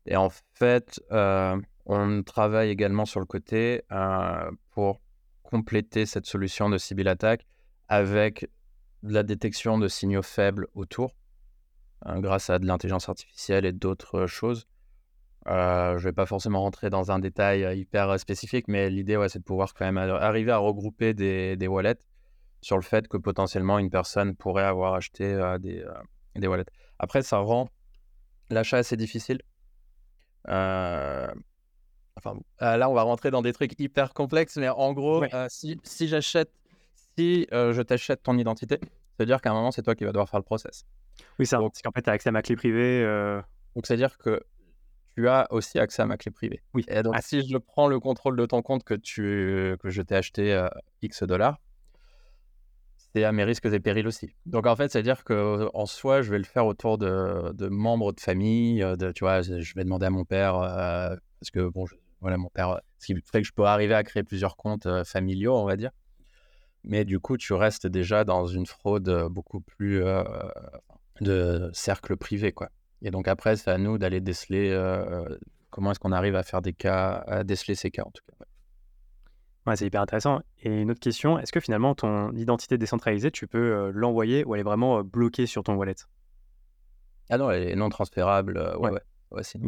Et 0.07 0.16
en 0.16 0.31
fait, 0.55 1.01
euh, 1.11 1.61
on 1.85 2.22
travaille 2.22 2.70
également 2.70 3.05
sur 3.05 3.20
le 3.20 3.27
côté 3.27 3.83
pour 4.70 5.01
compléter 5.42 6.07
cette 6.07 6.27
solution 6.27 6.70
de 6.70 6.79
Sibyl 6.79 7.09
Attack 7.09 7.46
avec 7.88 8.48
la 9.03 9.22
détection 9.22 9.79
de 9.79 9.88
signaux 9.88 10.22
faibles 10.22 10.66
autour, 10.75 11.14
grâce 12.05 12.51
à 12.51 12.59
de 12.59 12.66
l'intelligence 12.66 13.09
artificielle 13.09 13.64
et 13.64 13.72
d'autres 13.72 14.27
choses. 14.27 14.66
je 15.46 15.94
ne 15.94 15.98
vais 15.98 16.12
pas 16.12 16.27
forcément 16.27 16.62
rentrer 16.62 16.88
dans 16.88 17.12
un 17.12 17.18
détail 17.18 17.79
hyper 17.79 18.18
spécifique, 18.18 18.66
mais 18.68 18.90
l'idée, 18.90 19.25
c'est 19.29 19.40
de 19.40 19.44
pouvoir 19.44 19.72
quand 19.75 19.85
même 19.85 19.98
arriver 19.98 20.53
à 20.53 20.59
regrouper 20.59 21.14
des 21.14 21.66
wallets 21.68 21.98
sur 22.62 22.77
le 22.77 22.83
fait 22.83 23.09
que 23.09 23.16
potentiellement 23.16 23.79
une 23.79 23.90
personne 23.90 24.35
pourrait 24.37 24.62
avoir 24.62 24.94
acheté 24.94 25.25
euh, 25.25 25.59
des, 25.59 25.83
euh, 25.83 25.92
des 26.37 26.46
wallets. 26.46 26.64
Après, 26.98 27.22
ça 27.22 27.38
rend 27.38 27.68
l'achat 28.48 28.79
assez 28.79 28.96
difficile. 28.96 29.42
Euh, 30.48 31.27
enfin, 32.16 32.38
là, 32.61 32.88
on 32.88 32.94
va 32.94 33.03
rentrer 33.03 33.31
dans 33.31 33.42
des 33.42 33.53
trucs 33.53 33.79
hyper 33.81 34.14
complexes, 34.14 34.57
mais 34.57 34.68
en 34.68 34.92
gros, 34.92 35.25
si, 35.48 35.81
si 35.83 36.07
j'achète, 36.07 36.53
si 37.16 37.46
je 37.51 37.83
t'achète 37.83 38.22
ton 38.22 38.38
identité, 38.38 38.79
c'est-à-dire 39.16 39.40
qu'à 39.40 39.51
un 39.51 39.55
moment, 39.55 39.72
c'est 39.72 39.83
toi 39.83 39.94
qui 39.94 40.05
vas 40.05 40.12
devoir 40.12 40.29
faire 40.29 40.40
le 40.40 40.44
process. 40.44 40.85
Oui, 41.38 41.46
ça. 41.46 41.59
Donc, 41.59 41.75
qu'en 41.83 41.90
fait, 41.90 42.03
tu 42.03 42.11
as 42.11 42.12
accès 42.12 42.29
à 42.29 42.33
ma 42.33 42.42
clé 42.42 42.55
privée. 42.55 43.05
Donc, 43.75 43.87
c'est-à-dire 43.87 44.16
que 44.18 44.40
tu 45.16 45.29
as 45.29 45.46
aussi 45.51 45.79
accès 45.79 46.03
à 46.03 46.07
ma 46.07 46.16
clé 46.16 46.31
privée. 46.31 46.62
Oui. 46.75 46.85
Et 46.88 47.03
donc, 47.03 47.14
ah. 47.16 47.22
si 47.22 47.46
je 47.46 47.57
prends 47.59 47.88
le 47.88 47.98
contrôle 47.98 48.37
de 48.37 48.46
ton 48.46 48.62
compte 48.62 48.85
que, 48.85 48.94
tu, 48.94 49.77
que 49.81 49.90
je 49.90 50.03
t'ai 50.03 50.14
acheté 50.14 50.66
X 51.03 51.25
dollars, 51.25 51.59
c'est 53.14 53.25
à 53.25 53.33
mes 53.33 53.44
risques 53.44 53.66
et 53.66 53.81
périls 53.81 54.07
aussi. 54.07 54.31
Donc 54.46 54.66
en 54.66 54.75
fait, 54.77 54.90
c'est-à-dire 54.90 55.25
qu'en 55.25 55.87
soi, 55.87 56.22
je 56.22 56.31
vais 56.31 56.38
le 56.38 56.44
faire 56.44 56.66
autour 56.66 56.98
de, 56.98 57.68
membres 57.68 58.12
de 58.12 58.20
famille. 58.20 58.83
Euh, 58.83 58.96
tu 59.12 59.25
vois, 59.25 59.42
je 59.42 59.75
vais 59.75 59.85
demander 59.85 60.07
à 60.07 60.11
mon 60.11 60.25
père, 60.25 60.57
euh, 60.57 61.14
parce 61.40 61.51
que 61.51 61.68
bon, 61.68 61.85
voilà, 62.20 62.38
mon 62.38 62.48
père, 62.48 62.81
ce 62.98 63.07
qui 63.07 63.14
fait 63.31 63.42
que 63.42 63.46
je 63.46 63.53
peux 63.53 63.64
arriver 63.64 63.94
à 63.94 64.03
créer 64.03 64.22
plusieurs 64.22 64.57
comptes 64.57 64.87
euh, 64.87 65.05
familiaux, 65.05 65.57
on 65.57 65.64
va 65.64 65.77
dire. 65.77 65.90
Mais 66.85 67.05
du 67.05 67.20
coup, 67.20 67.37
tu 67.37 67.53
restes 67.53 67.87
déjà 67.87 68.25
dans 68.25 68.46
une 68.46 68.66
fraude 68.66 69.29
beaucoup 69.31 69.61
plus 69.61 70.03
de 71.20 71.70
cercle 71.72 72.16
privé, 72.16 72.51
quoi. 72.51 72.70
Et 73.03 73.12
donc 73.12 73.29
après, 73.29 73.55
c'est 73.55 73.70
à 73.70 73.79
nous 73.79 73.98
d'aller 73.98 74.20
déceler 74.20 74.77
comment 75.70 75.92
est-ce 75.92 76.01
qu'on 76.01 76.11
arrive 76.11 76.35
à 76.35 76.42
faire 76.42 76.61
des 76.61 76.72
cas, 76.72 77.22
à 77.29 77.44
déceler 77.44 77.77
ces 77.77 77.92
cas 77.92 78.03
en 78.03 78.11
tout 78.11 78.25
cas. 78.27 78.44
C'est 79.77 79.87
hyper 79.87 80.01
intéressant. 80.01 80.40
Et 80.62 80.83
une 80.83 80.90
autre 80.90 81.01
question, 81.01 81.38
est-ce 81.38 81.53
que 81.53 81.61
finalement 81.61 81.94
ton 81.94 82.33
identité 82.33 82.79
décentralisée, 82.79 83.31
tu 83.31 83.46
peux 83.46 83.59
euh, 83.59 83.92
l'envoyer 83.94 84.44
ou 84.44 84.55
elle 84.55 84.61
est 84.61 84.64
vraiment 84.64 84.98
euh, 84.98 85.03
bloquée 85.03 85.46
sur 85.46 85.62
ton 85.62 85.75
wallet? 85.75 85.94
Ah 87.31 87.38
non, 87.38 87.51
elle 87.51 87.68
est 87.68 87.77
non 87.77 87.88
transférable. 87.88 88.59
Euh, 88.59 88.77
ouais, 88.77 88.90
ouais. 88.90 89.01
ouais. 89.31 89.42
c'est 89.42 89.59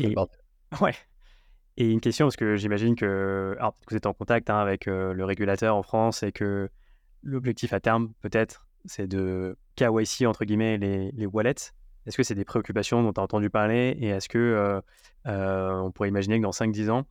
Et... 0.00 0.14
Ouais. 0.80 0.94
Et 1.76 1.90
une 1.90 2.00
question, 2.00 2.26
parce 2.26 2.36
que 2.36 2.56
j'imagine 2.56 2.96
que, 2.96 3.54
alors, 3.58 3.74
que 3.86 3.90
vous 3.90 3.96
êtes 3.96 4.06
en 4.06 4.12
contact 4.12 4.50
hein, 4.50 4.58
avec 4.58 4.86
le 4.86 5.24
régulateur 5.24 5.76
en 5.76 5.82
France 5.82 6.22
et 6.22 6.32
que 6.32 6.68
l'objectif 7.22 7.72
à 7.72 7.80
terme, 7.80 8.12
peut-être, 8.20 8.66
c'est 8.86 9.06
de 9.06 9.56
KYC, 9.76 10.26
entre 10.26 10.44
guillemets, 10.44 10.78
les, 10.78 11.10
les 11.12 11.26
wallets. 11.26 11.72
Est-ce 12.06 12.16
que 12.16 12.22
c'est 12.22 12.34
des 12.34 12.44
préoccupations 12.44 13.02
dont 13.02 13.12
tu 13.12 13.20
as 13.20 13.22
entendu 13.22 13.48
parler 13.48 13.96
Et 14.00 14.08
est-ce 14.08 14.28
que 14.28 14.82
on 15.26 15.90
pourrait 15.92 16.08
imaginer 16.08 16.38
que 16.38 16.42
dans 16.42 16.50
5-10 16.50 16.90
ans, 16.90 17.06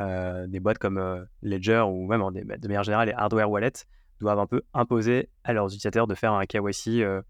euh, 0.00 0.48
des 0.48 0.58
boîtes 0.58 0.78
comme 0.78 0.98
euh, 0.98 1.24
Ledger 1.42 1.84
ou 1.86 2.08
même 2.08 2.20
de 2.32 2.68
manière 2.68 2.82
générale 2.82 3.06
les 3.06 3.14
hardware 3.14 3.48
wallets 3.48 3.86
doivent 4.18 4.40
un 4.40 4.46
peu 4.46 4.62
imposer 4.72 5.30
à 5.44 5.52
leurs 5.52 5.66
utilisateurs 5.66 6.08
de 6.08 6.16
faire 6.16 6.32
un 6.32 6.44
KYC 6.46 7.00
euh, 7.00 7.22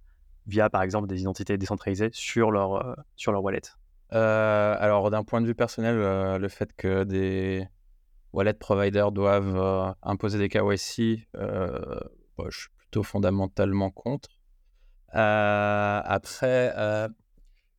via 0.47 0.71
par 0.71 0.81
exemple 0.81 1.07
des 1.07 1.21
identités 1.21 1.59
décentralisées 1.59 2.09
sur 2.13 2.51
leur, 2.51 2.97
sur 3.17 3.33
leur 3.33 3.43
wallet 3.43 3.61
Alors 4.11 5.11
d'un 5.11 5.25
point 5.25 5.43
de 5.43 5.47
vue 5.47 5.55
personnel, 5.55 5.97
le 6.39 6.49
fait 6.49 6.75
que 6.75 7.05
des 7.05 7.69
wallet 8.33 8.55
providers 8.55 9.13
doivent 9.13 9.95
imposer 10.03 10.39
des 10.39 10.49
KYC, 10.49 11.29
bah, 11.35 12.47
je 12.49 12.59
suis 12.61 12.71
plutôt 12.77 13.03
fondamentalement 13.03 13.91
contre. 13.91 14.29
après, 15.13 16.75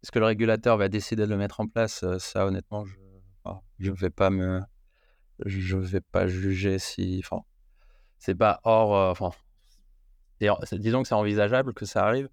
est-ce 0.01 0.11
que 0.11 0.19
le 0.19 0.25
régulateur 0.25 0.77
va 0.77 0.89
décider 0.89 1.25
de 1.25 1.31
le 1.31 1.37
mettre 1.37 1.59
en 1.59 1.67
place? 1.67 2.03
Ça, 2.17 2.47
honnêtement, 2.47 2.83
je 3.79 3.91
ne 3.91 3.95
vais 3.95 4.09
pas 4.09 4.29
me, 4.31 4.61
je 5.45 5.77
vais 5.77 6.01
pas 6.01 6.27
juger 6.27 6.79
si. 6.79 7.21
Enfin, 7.23 7.43
c'est 8.19 8.35
pas 8.35 8.59
hors. 8.63 8.95
Euh, 8.95 9.11
enfin, 9.11 9.31
disons 10.73 11.01
que 11.01 11.07
c'est 11.07 11.15
envisageable 11.15 11.73
que 11.73 11.85
ça 11.85 12.05
arrive. 12.05 12.29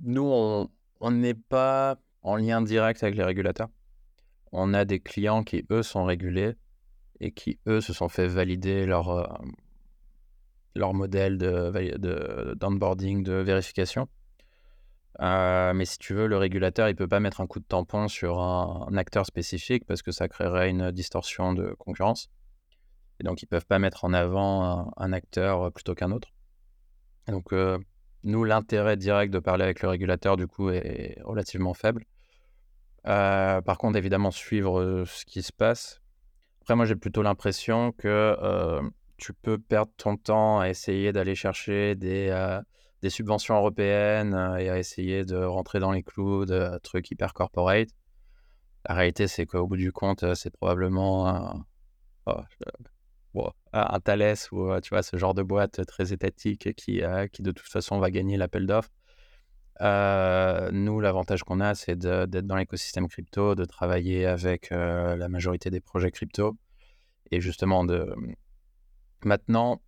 Nous, 0.00 0.22
on 0.24 1.10
n'est 1.10 1.34
pas 1.34 1.98
en 2.22 2.36
lien 2.36 2.62
direct 2.62 3.02
avec 3.02 3.16
les 3.16 3.24
régulateurs. 3.24 3.68
On 4.52 4.74
a 4.74 4.84
des 4.84 5.00
clients 5.00 5.44
qui, 5.44 5.64
eux, 5.70 5.82
sont 5.82 6.04
régulés 6.04 6.54
et 7.20 7.32
qui, 7.32 7.58
eux, 7.66 7.80
se 7.80 7.92
sont 7.92 8.08
fait 8.08 8.26
valider 8.26 8.86
leur, 8.86 9.10
euh, 9.10 9.26
leur 10.74 10.94
modèle 10.94 11.38
d'onboarding, 11.38 11.98
de, 11.98 12.54
d'onboarding 12.54 13.22
de, 13.22 13.32
vérification. 13.34 14.08
Euh, 15.20 15.72
mais 15.74 15.84
si 15.84 15.98
tu 15.98 16.14
veux, 16.14 16.26
le 16.26 16.36
régulateur, 16.36 16.88
il 16.88 16.92
ne 16.92 16.96
peut 16.96 17.08
pas 17.08 17.20
mettre 17.20 17.40
un 17.40 17.46
coup 17.46 17.60
de 17.60 17.64
tampon 17.64 18.08
sur 18.08 18.40
un, 18.40 18.96
acteur 18.96 19.26
spécifique 19.26 19.84
parce 19.86 20.02
que 20.02 20.10
ça 20.10 20.28
créerait 20.28 20.70
une 20.70 20.90
distorsion 20.90 21.52
de 21.52 21.74
concurrence. 21.78 22.30
Et 23.20 23.24
donc, 23.24 23.42
ils 23.42 23.46
ne 23.46 23.48
peuvent 23.48 23.66
pas 23.66 23.78
mettre 23.78 24.04
en 24.04 24.12
avant 24.12 24.92
un, 24.96 25.12
acteur 25.12 25.72
plutôt 25.72 25.94
qu'un 25.94 26.10
autre. 26.10 26.28
donc, 27.28 27.52
euh, 27.52 27.78
nous, 28.24 28.44
l'intérêt 28.44 28.96
direct 28.96 29.32
de 29.32 29.38
parler 29.38 29.64
avec 29.64 29.82
le 29.82 29.88
régulateur, 29.88 30.36
du 30.36 30.46
coup, 30.46 30.70
est 30.70 31.18
relativement 31.24 31.74
faible. 31.74 32.04
Euh, 33.06 33.60
par 33.60 33.76
contre, 33.76 33.98
évidemment, 33.98 34.30
suivre 34.30 35.04
ce 35.06 35.24
qui 35.26 35.42
se 35.42 35.52
passe. 35.52 36.00
Après, 36.62 36.74
moi, 36.74 36.86
j'ai 36.86 36.96
plutôt 36.96 37.22
l'impression 37.22 37.92
que 37.92 38.80
tu 39.18 39.34
peux 39.34 39.58
perdre 39.58 39.92
ton 39.98 40.16
temps 40.16 40.60
à 40.60 40.70
essayer 40.70 41.12
d'aller 41.12 41.34
chercher 41.34 41.94
des, 41.94 42.58
des 43.02 43.10
subventions 43.10 43.54
européennes 43.56 44.32
et 44.58 44.70
à 44.70 44.78
essayer 44.78 45.26
de 45.26 45.36
rentrer 45.36 45.78
dans 45.78 45.92
les 45.92 46.02
clous 46.02 46.46
de 46.46 46.78
trucs 46.82 47.10
hyper 47.10 47.34
corporate. 47.34 47.90
La 48.88 48.94
réalité, 48.94 49.28
c'est 49.28 49.44
qu'au 49.44 49.66
bout 49.66 49.76
du 49.76 49.92
compte, 49.92 50.34
c'est 50.34 50.50
probablement 50.50 51.62
oh, 52.26 52.40
un 53.72 54.00
Thales 54.00 54.36
ou 54.52 54.80
tu 54.80 54.90
vois, 54.90 55.02
ce 55.02 55.16
genre 55.16 55.34
de 55.34 55.42
boîte 55.42 55.84
très 55.86 56.12
étatique 56.12 56.74
qui, 56.74 57.02
qui 57.32 57.42
de 57.42 57.50
toute 57.50 57.68
façon 57.68 57.98
va 57.98 58.10
gagner 58.10 58.36
l'appel 58.36 58.66
d'offres. 58.66 58.90
nous, 60.72 61.00
l'avantage 61.00 61.42
qu'on 61.44 61.60
a, 61.60 61.74
c'est 61.74 61.98
d'être 61.98 62.46
dans 62.46 62.56
l'écosystème 62.56 63.08
crypto, 63.08 63.54
de 63.54 63.64
travailler 63.64 64.26
avec 64.26 64.70
la 64.70 65.28
majorité 65.28 65.70
des 65.70 65.80
projets 65.80 66.10
crypto 66.10 66.56
et 67.30 67.40
justement 67.40 67.84
de. 67.84 68.14
Maintenant, 69.24 69.80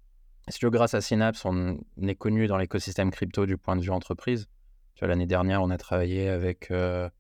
si 0.49 0.59
tu 0.59 0.71
grâce 0.71 0.95
à 0.95 1.01
Synapse, 1.01 1.45
on 1.45 1.79
est 2.03 2.15
connu 2.15 2.47
dans 2.47 2.57
l'écosystème 2.57 3.11
crypto 3.11 3.47
du 3.47 3.57
point 3.57 3.77
de 3.77 3.83
vue 3.83 3.91
entreprise. 3.91 4.49
L'année 5.01 5.27
dernière, 5.27 5.63
on 5.63 5.71
a 5.71 5.77
travaillé 5.77 6.29
avec 6.29 6.71
euh, 6.71 7.11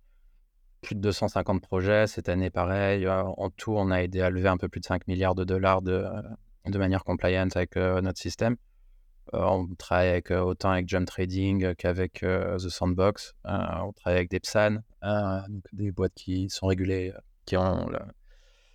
plus 0.86 0.94
de 0.94 1.00
250 1.00 1.60
projets. 1.60 2.06
Cette 2.06 2.28
année, 2.28 2.48
pareil. 2.48 3.06
Euh, 3.06 3.24
en 3.24 3.50
tout, 3.50 3.74
on 3.76 3.90
a 3.90 4.02
aidé 4.02 4.20
à 4.20 4.30
lever 4.30 4.48
un 4.48 4.56
peu 4.56 4.68
plus 4.68 4.80
de 4.80 4.86
5 4.86 5.08
milliards 5.08 5.34
de 5.34 5.42
dollars 5.42 5.82
de, 5.82 5.92
euh, 5.92 6.22
de 6.66 6.78
manière 6.78 7.02
compliant 7.02 7.48
avec 7.54 7.76
notre 7.76 8.18
système. 8.18 8.56
on 9.32 9.66
travaille 9.76 10.10
avec, 10.10 10.30
autant 10.30 10.70
avec 10.70 10.88
Jump 10.88 11.06
Trading 11.06 11.74
qu'avec 11.74 12.20
The 12.20 12.68
Sandbox. 12.68 13.34
on 13.44 13.92
travaille 13.92 14.18
avec 14.18 14.30
des 14.30 14.38
PSAN, 14.38 14.78
des 15.72 15.90
boîtes 15.90 16.14
qui 16.14 16.48
sont 16.48 16.68
régulées, 16.68 17.12
qui 17.44 17.56
ont 17.56 17.90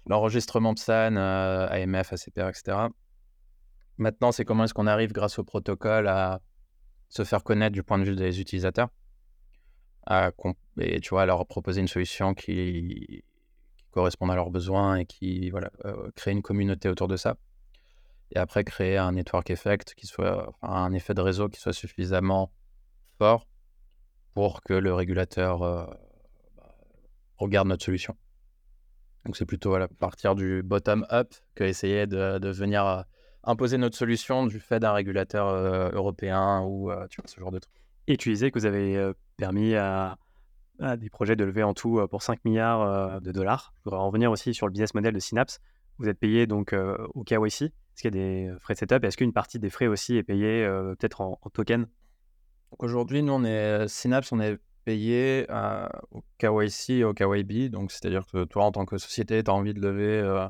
l'enregistrement 0.05 0.73
PSAN, 0.73 1.15
AMF, 1.15 2.13
ACPR, 2.13 2.49
etc. 2.49 2.77
Maintenant, 3.97 4.31
c'est 4.33 4.43
comment 4.43 4.65
est-ce 4.65 4.73
qu'on 4.73 4.87
arrive, 4.87 5.13
grâce 5.13 5.39
au 5.39 5.43
protocole, 5.43 6.07
à 6.07 6.41
se 7.09 7.23
faire 7.23 7.43
connaître 7.43 7.73
du 7.73 7.83
point 7.83 7.99
de 7.99 8.03
vue 8.03 8.15
des 8.15 8.41
utilisateurs. 8.41 8.89
À, 10.05 10.31
et 10.79 10.99
tu 10.99 11.09
vois, 11.09 11.25
leur 11.25 11.45
proposer 11.45 11.81
une 11.81 11.87
solution 11.87 12.33
qui, 12.33 13.23
corresponde 13.91 14.31
à 14.31 14.35
leurs 14.35 14.49
besoins 14.49 14.95
et 14.95 15.05
qui 15.05 15.49
voilà, 15.49 15.69
euh, 15.85 16.09
crée 16.15 16.31
une 16.31 16.41
communauté 16.41 16.89
autour 16.89 17.07
de 17.07 17.17
ça. 17.17 17.37
Et 18.31 18.39
après, 18.39 18.63
créer 18.63 18.97
un 18.97 19.11
network 19.11 19.49
effect, 19.49 19.93
qui 19.93 20.07
soit, 20.07 20.53
un 20.61 20.93
effet 20.93 21.13
de 21.13 21.21
réseau 21.21 21.49
qui 21.49 21.59
soit 21.59 21.73
suffisamment 21.73 22.51
fort 23.17 23.45
pour 24.33 24.63
que 24.63 24.73
le 24.73 24.93
régulateur 24.93 25.61
euh, 25.63 25.85
bah, 26.55 26.75
regarde 27.37 27.67
notre 27.67 27.83
solution. 27.83 28.15
Donc, 29.25 29.35
c'est 29.35 29.45
plutôt 29.45 29.75
à 29.75 29.87
partir 29.87 30.35
du 30.35 30.63
bottom-up 30.63 31.33
qu'essayer 31.55 32.07
de, 32.07 32.39
de 32.39 32.49
venir 32.49 32.85
euh, 32.85 33.01
imposer 33.43 33.77
notre 33.77 33.97
solution 33.97 34.47
du 34.47 34.59
fait 34.61 34.79
d'un 34.79 34.93
régulateur 34.93 35.47
européen 35.93 36.61
ou 36.61 36.91
tu 37.09 37.21
vois, 37.21 37.27
ce 37.27 37.39
genre 37.39 37.51
de 37.51 37.59
truc. 37.59 37.73
Et 38.11 38.17
tu 38.17 38.29
disais 38.29 38.51
que 38.51 38.59
vous 38.59 38.65
avez 38.65 38.97
euh, 38.97 39.13
permis 39.37 39.73
à, 39.75 40.17
des 40.97 41.09
projets 41.09 41.35
de 41.35 41.43
lever 41.43 41.63
en 41.63 41.73
tout 41.73 42.05
pour 42.09 42.23
5 42.23 42.43
milliards 42.43 43.21
de 43.21 43.31
dollars. 43.31 43.71
Je 43.77 43.81
voudrais 43.83 43.99
en 43.99 44.07
revenir 44.07 44.31
aussi 44.31 44.55
sur 44.55 44.65
le 44.65 44.71
business 44.71 44.95
model 44.95 45.13
de 45.13 45.19
Synapse. 45.19 45.59
Vous 45.99 46.09
êtes 46.09 46.19
payé 46.19 46.47
donc 46.47 46.73
au 47.13 47.23
KYC. 47.23 47.61
Est-ce 47.61 48.01
qu'il 48.01 48.05
y 48.05 48.07
a 48.07 48.09
des 48.09 48.51
frais 48.59 48.73
de 48.73 48.79
setup? 48.79 49.03
Est-ce 49.03 49.15
qu'une 49.15 49.31
partie 49.31 49.59
des 49.59 49.69
frais 49.69 49.85
aussi 49.85 50.17
est 50.17 50.23
payée 50.23 50.65
peut-être 50.97 51.21
en, 51.21 51.37
token? 51.53 51.85
Aujourd'hui, 52.79 53.21
nous, 53.21 53.33
on 53.33 53.43
est 53.43 53.87
Synapse, 53.87 54.31
on 54.31 54.39
est 54.39 54.57
payé 54.83 55.45
au 56.09 56.23
KYC 56.39 56.89
et 56.89 57.03
au 57.03 57.13
KYB. 57.13 57.69
Donc, 57.69 57.91
c'est-à-dire 57.91 58.25
que 58.25 58.45
toi, 58.45 58.65
en 58.65 58.71
tant 58.71 58.85
que 58.85 58.97
société, 58.97 59.43
tu 59.43 59.51
as 59.51 59.53
envie 59.53 59.75
de 59.75 59.81
lever 59.81 60.49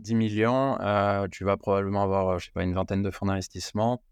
10 0.00 0.14
millions, 0.14 0.78
euh, 0.80 1.26
tu 1.30 1.44
vas 1.44 1.56
probablement 1.56 2.02
avoir, 2.02 2.28
euh, 2.28 2.38
je 2.38 2.46
sais 2.46 2.52
pas, 2.52 2.64
une 2.64 2.74
vingtaine 2.74 3.02
de 3.02 3.10
fonds 3.10 3.26
d'investissement 3.26 4.02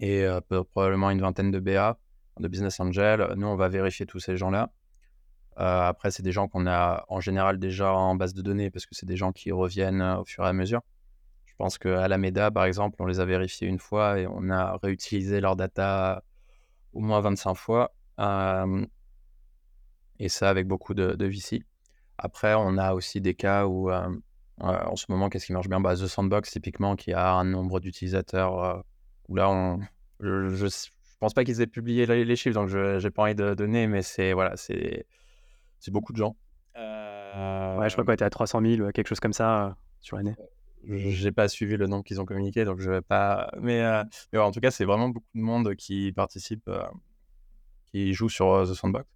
et 0.00 0.24
euh, 0.24 0.40
probablement 0.40 1.10
une 1.10 1.20
vingtaine 1.20 1.50
de 1.50 1.60
BA, 1.60 1.98
de 2.38 2.48
business 2.48 2.80
angel. 2.80 3.34
Nous, 3.36 3.46
on 3.46 3.56
va 3.56 3.68
vérifier 3.68 4.06
tous 4.06 4.18
ces 4.18 4.36
gens-là. 4.36 4.70
après, 5.56 6.10
c'est 6.10 6.22
des 6.22 6.32
gens 6.32 6.48
qu'on 6.48 6.66
a 6.66 7.04
en 7.08 7.20
général 7.20 7.58
déjà 7.58 7.92
en 7.92 8.14
base 8.14 8.34
de 8.34 8.42
données 8.42 8.70
parce 8.70 8.86
que 8.86 8.94
c'est 8.94 9.06
des 9.06 9.16
gens 9.16 9.32
qui 9.32 9.52
reviennent 9.52 10.02
au 10.02 10.24
fur 10.24 10.44
et 10.44 10.48
à 10.48 10.52
mesure. 10.52 10.80
Je 11.44 11.54
pense 11.56 11.76
qu'à 11.78 12.08
la 12.08 12.18
MEDA, 12.18 12.50
par 12.50 12.64
exemple, 12.64 12.96
on 13.00 13.06
les 13.06 13.20
a 13.20 13.26
vérifiés 13.26 13.68
une 13.68 13.78
fois 13.78 14.18
et 14.18 14.26
on 14.26 14.48
a 14.50 14.78
réutilisé 14.82 15.40
leur 15.40 15.56
data 15.56 16.22
au 16.94 17.00
moins 17.00 17.20
25 17.20 17.54
fois. 17.54 17.92
et 20.18 20.28
ça 20.28 20.48
avec 20.48 20.66
beaucoup 20.66 20.94
de, 20.94 21.26
VC. 21.26 21.62
Après, 22.18 22.54
on 22.54 22.78
a 22.78 22.94
aussi 22.94 23.20
des 23.20 23.34
cas 23.34 23.66
où 23.66 23.90
en 24.60 24.96
ce 24.96 25.06
moment, 25.08 25.28
qu'est-ce 25.28 25.46
qui 25.46 25.52
marche 25.52 25.68
bien? 25.68 25.80
Bah, 25.80 25.94
The 25.94 26.06
Sandbox, 26.06 26.50
typiquement, 26.50 26.96
qui 26.96 27.12
a 27.12 27.32
un 27.32 27.44
nombre 27.44 27.80
d'utilisateurs 27.80 28.62
euh, 28.62 28.80
où 29.30 29.36
là, 29.36 29.50
on, 29.50 29.80
je, 30.20 30.64
ne 30.64 30.70
pense 31.18 31.32
pas 31.32 31.44
qu'ils 31.44 31.62
aient 31.62 31.66
publié 31.66 32.04
les, 32.04 32.36
chiffres, 32.36 32.54
donc 32.54 32.68
je 32.68 33.02
n'ai 33.02 33.10
pas 33.10 33.22
envie 33.22 33.34
de 33.34 33.54
donner, 33.54 33.86
mais 33.86 34.02
c'est 34.02 34.34
voilà, 34.34 34.56
c'est 34.56 35.06
beaucoup 35.88 36.12
de 36.12 36.18
gens. 36.18 36.36
Euh, 36.76 37.78
ouais, 37.78 37.88
je 37.88 37.94
crois 37.94 38.04
qu'on 38.04 38.12
était 38.12 38.24
à 38.24 38.30
300 38.30 38.60
000, 38.60 38.92
quelque 38.92 39.08
chose 39.08 39.20
comme 39.20 39.32
ça 39.32 39.66
euh, 39.66 39.70
sur 40.00 40.18
l'année. 40.18 40.36
J'ai 40.84 41.32
pas 41.32 41.48
suivi 41.48 41.76
le 41.76 41.86
nombre 41.86 42.04
qu'ils 42.04 42.20
ont 42.20 42.26
communiqué, 42.26 42.64
donc 42.64 42.80
je 42.80 42.90
vais 42.90 43.02
pas. 43.02 43.50
Mais, 43.60 43.82
mais 44.32 44.38
en 44.38 44.50
tout 44.50 44.60
cas, 44.60 44.70
c'est 44.70 44.84
vraiment 44.84 45.10
beaucoup 45.10 45.28
de 45.34 45.40
monde 45.40 45.74
qui 45.74 46.10
participe, 46.12 46.70
qui 47.86 48.14
joue 48.14 48.28
sur 48.28 48.62
The 48.66 48.74
Sandbox 48.74 49.06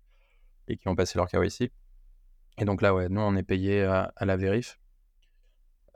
et 0.68 0.76
qui 0.76 0.88
ont 0.88 0.94
passé 0.94 1.18
leur 1.18 1.26
KYC. 1.26 1.72
Et 2.58 2.64
donc 2.64 2.82
là, 2.82 2.94
ouais, 2.94 3.08
nous, 3.08 3.20
on 3.20 3.34
est 3.34 3.42
payé 3.42 3.82
à 3.82 4.12
la 4.20 4.36
vérif. 4.36 4.78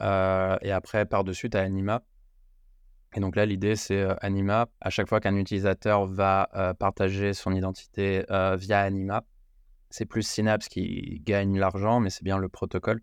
Euh, 0.00 0.57
et 0.62 0.72
après, 0.72 1.07
par-dessus, 1.07 1.50
tu 1.50 1.57
as 1.57 1.62
Anima. 1.62 2.02
Et 3.14 3.20
donc 3.20 3.36
là, 3.36 3.46
l'idée, 3.46 3.74
c'est 3.74 4.00
euh, 4.00 4.14
Anima. 4.20 4.68
À 4.80 4.90
chaque 4.90 5.08
fois 5.08 5.20
qu'un 5.20 5.36
utilisateur 5.36 6.06
va 6.06 6.50
euh, 6.54 6.74
partager 6.74 7.32
son 7.32 7.52
identité 7.52 8.24
via 8.28 8.80
Anima, 8.80 9.24
c'est 9.90 10.04
plus 10.04 10.22
Synapse 10.22 10.68
qui 10.68 11.22
gagne 11.24 11.58
l'argent, 11.58 12.00
mais 12.00 12.10
c'est 12.10 12.24
bien 12.24 12.38
le 12.38 12.48
protocole. 12.48 13.00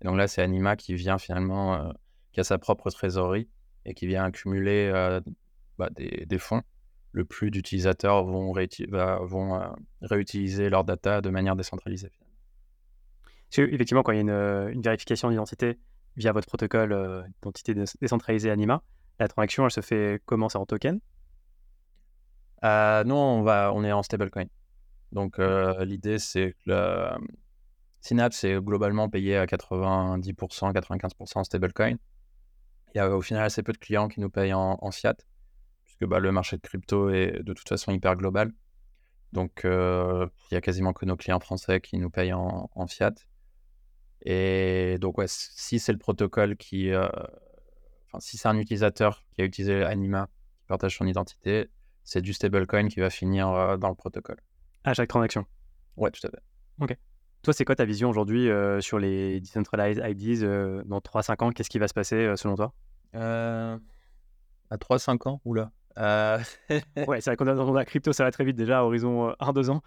Et 0.00 0.06
donc 0.06 0.16
là, 0.16 0.26
c'est 0.26 0.42
Anima 0.42 0.76
qui 0.76 0.94
vient 0.94 1.18
finalement, 1.18 1.92
qui 2.32 2.40
a 2.40 2.44
sa 2.44 2.58
propre 2.58 2.90
trésorerie 2.90 3.48
et 3.84 3.94
qui 3.94 4.06
vient 4.06 4.24
accumuler 4.24 4.90
bah, 5.78 5.88
des, 5.90 6.38
fonds. 6.38 6.62
Le 7.12 7.24
plus 7.24 7.52
d'utilisateurs 7.52 8.24
vont, 8.24 8.52
réutiliser 10.02 10.68
leur 10.68 10.82
data 10.82 11.20
de 11.20 11.30
manière 11.30 11.54
décentralisée. 11.54 12.10
effectivement, 13.56 14.02
quand 14.02 14.12
il 14.12 14.16
y 14.16 14.18
a 14.18 14.22
une, 14.22 14.74
une 14.74 14.82
vérification 14.82 15.30
d'identité, 15.30 15.78
via 16.16 16.32
votre 16.32 16.46
protocole 16.46 16.92
euh, 16.92 17.22
d'identité 17.42 17.74
décentralisée 18.00 18.50
Anima. 18.50 18.82
La 19.18 19.28
transaction, 19.28 19.64
elle 19.64 19.70
se 19.70 19.80
fait 19.80 20.22
comment 20.26 20.48
C'est 20.48 20.58
en 20.58 20.66
token? 20.66 21.00
Euh, 22.64 23.04
Non, 23.04 23.16
on, 23.16 23.42
va, 23.42 23.72
on 23.74 23.84
est 23.84 23.92
en 23.92 24.02
stablecoin. 24.02 24.46
Donc 25.12 25.38
euh, 25.38 25.84
l'idée, 25.84 26.18
c'est 26.18 26.54
que 26.64 27.08
Synapse 28.00 28.44
est 28.44 28.60
globalement 28.60 29.08
payé 29.08 29.36
à 29.36 29.46
90%, 29.46 30.72
95% 30.72 31.38
en 31.38 31.44
stablecoin. 31.44 31.96
Il 32.94 32.98
y 32.98 33.00
a 33.00 33.10
au 33.14 33.20
final 33.20 33.44
assez 33.44 33.62
peu 33.62 33.72
de 33.72 33.78
clients 33.78 34.08
qui 34.08 34.20
nous 34.20 34.30
payent 34.30 34.54
en, 34.54 34.90
fiat, 34.90 35.16
puisque 35.84 36.06
bah, 36.06 36.18
le 36.18 36.32
marché 36.32 36.56
de 36.56 36.62
crypto 36.62 37.10
est 37.10 37.42
de 37.42 37.52
toute 37.52 37.68
façon 37.68 37.92
hyper 37.92 38.16
global. 38.16 38.52
Donc 39.32 39.62
il 39.64 40.28
y 40.52 40.56
a 40.56 40.60
quasiment 40.60 40.92
que 40.92 41.04
nos 41.04 41.16
clients 41.16 41.40
français 41.40 41.80
qui 41.80 41.98
nous 41.98 42.10
payent 42.10 42.32
en 42.32 42.86
fiat. 42.86 43.14
Et 44.22 44.98
donc, 45.00 45.18
ouais, 45.18 45.26
si 45.28 45.78
c'est 45.78 45.92
le 45.92 45.98
protocole 45.98 46.56
qui. 46.56 46.90
Euh, 48.16 48.18
enfin, 48.18 48.20
si 48.20 48.36
c'est 48.36 48.48
un 48.48 48.56
utilisateur 48.56 49.24
qui 49.34 49.42
a 49.42 49.44
utilisé 49.44 49.82
Anima, 49.82 50.28
qui 50.60 50.66
partage 50.66 50.96
son 50.96 51.06
identité, 51.06 51.70
c'est 52.04 52.22
du 52.22 52.32
stablecoin 52.32 52.88
qui 52.88 53.00
va 53.00 53.10
finir 53.10 53.48
euh, 53.48 53.76
dans 53.76 53.88
le 53.88 53.94
protocole. 53.94 54.40
À 54.84 54.94
chaque 54.94 55.08
transaction 55.08 55.44
Ouais, 55.96 56.10
tout 56.10 56.26
à 56.26 56.30
fait. 56.30 56.42
Ok. 56.80 56.96
Toi, 57.42 57.54
c'est 57.54 57.64
quoi 57.64 57.76
ta 57.76 57.84
vision 57.84 58.10
aujourd'hui 58.10 58.50
euh, 58.50 58.80
sur 58.80 58.98
les 58.98 59.40
decentralized 59.40 60.02
IDs 60.04 60.42
dans 60.84 60.98
3-5 60.98 61.44
ans? 61.44 61.50
Qu'est-ce 61.52 61.70
qui 61.70 61.78
va 61.78 61.88
se 61.88 61.94
passer 61.94 62.34
selon 62.36 62.56
toi? 62.56 62.74
À 63.12 63.78
3-5 64.76 65.28
ans? 65.28 65.40
Oula. 65.44 65.70
ouais, 65.98 67.20
c'est 67.22 67.30
vrai 67.30 67.36
qu'on 67.36 67.46
a 67.46 67.54
dans 67.54 67.72
la 67.72 67.86
crypto, 67.86 68.12
ça 68.12 68.24
va 68.24 68.30
très 68.30 68.44
vite 68.44 68.56
déjà, 68.56 68.80
à 68.80 68.82
horizon 68.82 69.30
1-2 69.40 69.70
ans. 69.70 69.82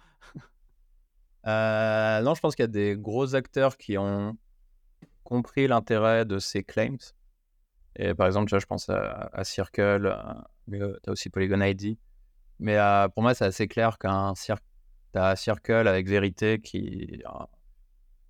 Euh, 1.46 2.20
non, 2.20 2.34
je 2.34 2.40
pense 2.40 2.54
qu'il 2.54 2.62
y 2.62 2.64
a 2.64 2.68
des 2.68 2.96
gros 2.96 3.34
acteurs 3.34 3.76
qui 3.76 3.96
ont 3.96 4.36
compris 5.24 5.66
l'intérêt 5.66 6.24
de 6.24 6.38
ces 6.38 6.62
claims. 6.62 6.98
Et 8.02 8.14
par 8.14 8.26
exemple, 8.26 8.48
tu 8.48 8.58
je 8.58 8.64
pense 8.64 8.88
à, 8.88 9.44
Circle, 9.44 10.16
mais 10.66 10.78
tu 10.78 11.10
as 11.10 11.12
aussi 11.12 11.28
Polygon 11.28 11.60
ID. 11.60 11.98
Mais 12.58 12.78
pour 13.14 13.22
moi, 13.22 13.34
c'est 13.34 13.44
assez 13.44 13.68
clair 13.68 13.98
qu'un 13.98 14.34
Circle, 14.34 14.64
as 15.14 15.36
Circle 15.36 15.86
avec 15.86 16.08
Vérité 16.08 16.60
qui 16.60 17.22
un 17.26 17.46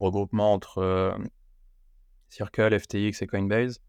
regroupement 0.01 0.53
entre 0.53 1.17
Circle, 2.29 2.77
FTX 2.81 3.23
et 3.23 3.27
Coinbase 3.29 3.81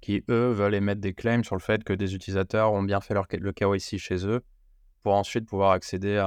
qui, 0.00 0.24
eux, 0.30 0.52
veulent 0.52 0.74
émettre 0.74 1.02
des 1.02 1.12
claims 1.12 1.44
sur 1.44 1.54
le 1.54 1.60
fait 1.60 1.84
que 1.84 1.92
des 1.92 2.14
utilisateurs 2.14 2.72
ont 2.72 2.82
bien 2.82 3.02
fait 3.02 3.12
leur, 3.12 3.26
le 3.30 3.52
KYC 3.52 3.98
chez 3.98 4.26
eux 4.26 4.42
pour 5.02 5.14
ensuite 5.14 5.46
pouvoir 5.46 5.72
accéder 5.72 6.18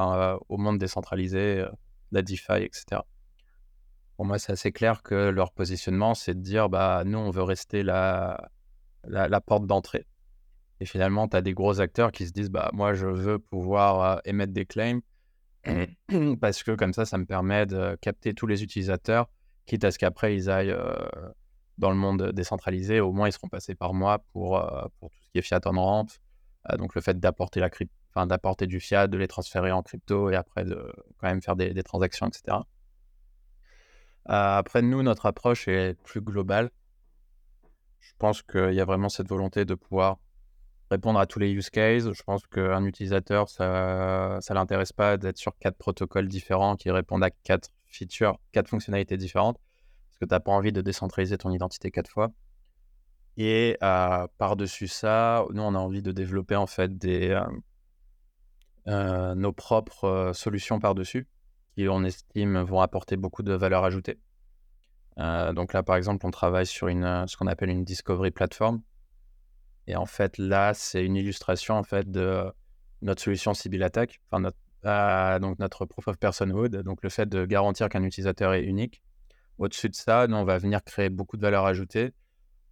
au 0.49 0.57
monde 0.57 0.77
décentralisé, 0.77 1.61
euh, 1.61 1.69
la 2.11 2.21
DeFi, 2.21 2.61
etc. 2.61 3.01
Pour 4.15 4.25
moi, 4.25 4.37
c'est 4.37 4.51
assez 4.51 4.71
clair 4.71 5.01
que 5.01 5.29
leur 5.29 5.51
positionnement, 5.51 6.13
c'est 6.13 6.35
de 6.35 6.41
dire, 6.41 6.69
bah, 6.69 7.01
nous, 7.03 7.17
on 7.17 7.31
veut 7.31 7.41
rester 7.41 7.81
la, 7.81 8.51
la, 9.05 9.41
porte 9.41 9.65
d'entrée. 9.65 10.05
Et 10.79 10.85
finalement, 10.85 11.27
tu 11.27 11.37
as 11.37 11.41
des 11.41 11.53
gros 11.53 11.79
acteurs 11.79 12.11
qui 12.11 12.27
se 12.27 12.31
disent, 12.31 12.49
bah, 12.49 12.69
moi, 12.73 12.93
je 12.93 13.07
veux 13.07 13.39
pouvoir 13.39 14.01
euh, 14.01 14.19
émettre 14.25 14.53
des 14.53 14.65
claims 14.65 15.01
parce 16.41 16.63
que 16.63 16.71
comme 16.75 16.93
ça, 16.93 17.05
ça 17.05 17.17
me 17.17 17.25
permet 17.25 17.65
de 17.65 17.97
capter 18.01 18.33
tous 18.33 18.47
les 18.47 18.63
utilisateurs, 18.63 19.29
quitte 19.65 19.83
à 19.83 19.91
ce 19.91 19.97
qu'après, 19.97 20.35
ils 20.35 20.49
aillent 20.49 20.71
euh, 20.71 20.93
dans 21.77 21.89
le 21.89 21.95
monde 21.95 22.31
décentralisé, 22.33 22.99
au 22.99 23.13
moins 23.13 23.29
ils 23.29 23.31
seront 23.31 23.47
passés 23.47 23.75
par 23.75 23.93
moi 23.93 24.19
pour, 24.33 24.57
euh, 24.57 24.85
pour 24.99 25.09
tout 25.09 25.17
ce 25.21 25.31
qui 25.31 25.37
est 25.37 25.41
fiat 25.41 25.61
on 25.65 25.81
ramp. 25.81 26.07
Donc 26.77 26.95
le 26.95 27.01
fait 27.01 27.19
d'apporter 27.19 27.59
la 27.59 27.69
enfin, 28.09 28.27
d'apporter 28.27 28.67
du 28.67 28.79
fiat, 28.79 29.07
de 29.07 29.17
les 29.17 29.27
transférer 29.27 29.71
en 29.71 29.81
crypto 29.81 30.29
et 30.29 30.35
après 30.35 30.63
de 30.63 30.93
quand 31.17 31.27
même 31.27 31.41
faire 31.41 31.55
des, 31.55 31.83
transactions, 31.83 32.27
etc. 32.27 32.57
Après, 34.25 34.81
nous, 34.81 35.03
notre 35.03 35.25
approche 35.25 35.67
est 35.67 36.01
plus 36.03 36.21
globale. 36.21 36.71
Je 38.03 38.13
pense 38.19 38.41
qu'il 38.41 38.73
y 38.73 38.81
a 38.81 38.85
vraiment 38.85 39.09
cette 39.09 39.29
volonté 39.29 39.65
de 39.65 39.75
pouvoir 39.75 40.19
répondre 40.91 41.19
à 41.19 41.25
tous 41.25 41.39
les 41.39 41.51
use 41.51 41.69
cases. 41.69 42.11
Je 42.11 42.23
pense 42.23 42.45
qu'un 42.47 42.83
utilisateur, 42.85 43.49
ça 43.49 44.39
ne 44.49 44.53
l'intéresse 44.53 44.93
pas 44.93 45.17
d'être 45.17 45.37
sur 45.37 45.57
quatre 45.57 45.77
protocoles 45.77 46.27
différents 46.27 46.75
qui 46.75 46.91
répondent 46.91 47.23
à 47.23 47.31
quatre 47.31 47.69
features, 47.85 48.37
quatre 48.51 48.67
fonctionnalités 48.67 49.17
différentes 49.17 49.57
que 50.19 50.25
tu 50.25 50.33
n'as 50.33 50.39
pas 50.39 50.51
envie 50.51 50.71
de 50.71 50.81
décentraliser 50.81 51.37
ton 51.37 51.51
identité 51.51 51.91
quatre 51.91 52.09
fois. 52.09 52.31
Et 53.37 53.77
euh, 53.81 54.27
par-dessus 54.37 54.87
ça, 54.87 55.45
nous, 55.51 55.61
on 55.61 55.73
a 55.75 55.79
envie 55.79 56.01
de 56.01 56.11
développer 56.11 56.55
en 56.55 56.67
fait 56.67 56.91
euh, 57.05 57.41
euh, 58.87 59.35
nos 59.35 59.51
propres 59.51 60.31
solutions 60.33 60.79
par-dessus 60.79 61.27
qui, 61.75 61.87
on 61.89 62.03
estime, 62.03 62.59
vont 62.61 62.81
apporter 62.81 63.17
beaucoup 63.17 63.43
de 63.43 63.53
valeur 63.53 63.83
ajoutée. 63.83 64.19
Donc 65.17 65.73
là, 65.73 65.83
par 65.83 65.95
exemple, 65.95 66.25
on 66.25 66.31
travaille 66.31 66.65
sur 66.65 66.87
une, 66.87 67.25
ce 67.27 67.37
qu'on 67.37 67.47
appelle 67.47 67.69
une 67.69 67.83
discovery 67.83 68.31
platform. 68.31 68.81
Et 69.87 69.95
en 69.95 70.05
fait, 70.05 70.37
là, 70.37 70.73
c'est 70.73 71.05
une 71.05 71.15
illustration 71.15 71.75
en 71.75 71.83
fait 71.83 72.09
de 72.09 72.43
notre 73.01 73.21
solution 73.21 73.53
Sibyl 73.53 73.83
Attack, 73.83 74.21
enfin 74.31 74.39
notre, 74.41 75.39
donc 75.39 75.59
notre 75.59 75.85
proof 75.85 76.07
of 76.07 76.17
personhood, 76.17 76.77
donc 76.83 77.03
le 77.03 77.09
fait 77.09 77.27
de 77.27 77.45
garantir 77.45 77.89
qu'un 77.89 78.03
utilisateur 78.03 78.53
est 78.53 78.63
unique 78.63 79.01
au-dessus 79.57 79.89
de 79.89 79.95
ça, 79.95 80.27
nous, 80.27 80.35
on 80.35 80.43
va 80.43 80.57
venir 80.57 80.83
créer 80.83 81.09
beaucoup 81.09 81.37
de 81.37 81.41
valeur 81.41 81.65
ajoutée 81.65 82.13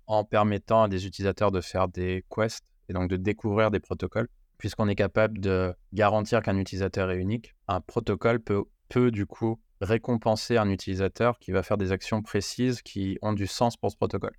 en 0.07 0.23
permettant 0.23 0.83
à 0.83 0.87
des 0.87 1.05
utilisateurs 1.05 1.51
de 1.51 1.61
faire 1.61 1.87
des 1.87 2.25
quests 2.29 2.65
et 2.89 2.93
donc 2.93 3.09
de 3.09 3.17
découvrir 3.17 3.71
des 3.71 3.79
protocoles. 3.79 4.27
Puisqu'on 4.57 4.87
est 4.87 4.95
capable 4.95 5.39
de 5.39 5.73
garantir 5.93 6.41
qu'un 6.41 6.57
utilisateur 6.57 7.09
est 7.09 7.17
unique, 7.17 7.55
un 7.67 7.81
protocole 7.81 8.39
peut, 8.39 8.63
peut 8.89 9.09
du 9.09 9.25
coup 9.25 9.59
récompenser 9.82 10.57
un 10.57 10.69
utilisateur 10.69 11.39
qui 11.39 11.51
va 11.51 11.63
faire 11.63 11.77
des 11.77 11.91
actions 11.91 12.21
précises 12.21 12.82
qui 12.82 13.17
ont 13.21 13.34
du 13.34 13.47
sens 13.47 13.75
pour 13.77 13.91
ce 13.91 13.97
protocole. 13.97 14.36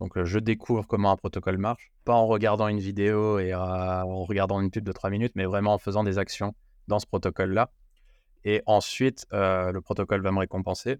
Donc 0.00 0.22
je 0.22 0.38
découvre 0.38 0.86
comment 0.86 1.10
un 1.10 1.16
protocole 1.16 1.56
marche, 1.56 1.92
pas 2.04 2.14
en 2.14 2.26
regardant 2.26 2.68
une 2.68 2.80
vidéo 2.80 3.38
et 3.38 3.54
en 3.54 4.24
regardant 4.24 4.60
une 4.60 4.70
pub 4.70 4.84
de 4.84 4.92
3 4.92 5.10
minutes, 5.10 5.32
mais 5.34 5.46
vraiment 5.46 5.74
en 5.74 5.78
faisant 5.78 6.04
des 6.04 6.18
actions 6.18 6.54
dans 6.88 6.98
ce 6.98 7.06
protocole-là. 7.06 7.70
Et 8.44 8.62
ensuite, 8.66 9.26
euh, 9.32 9.72
le 9.72 9.80
protocole 9.80 10.22
va 10.22 10.30
me 10.30 10.40
récompenser. 10.40 10.98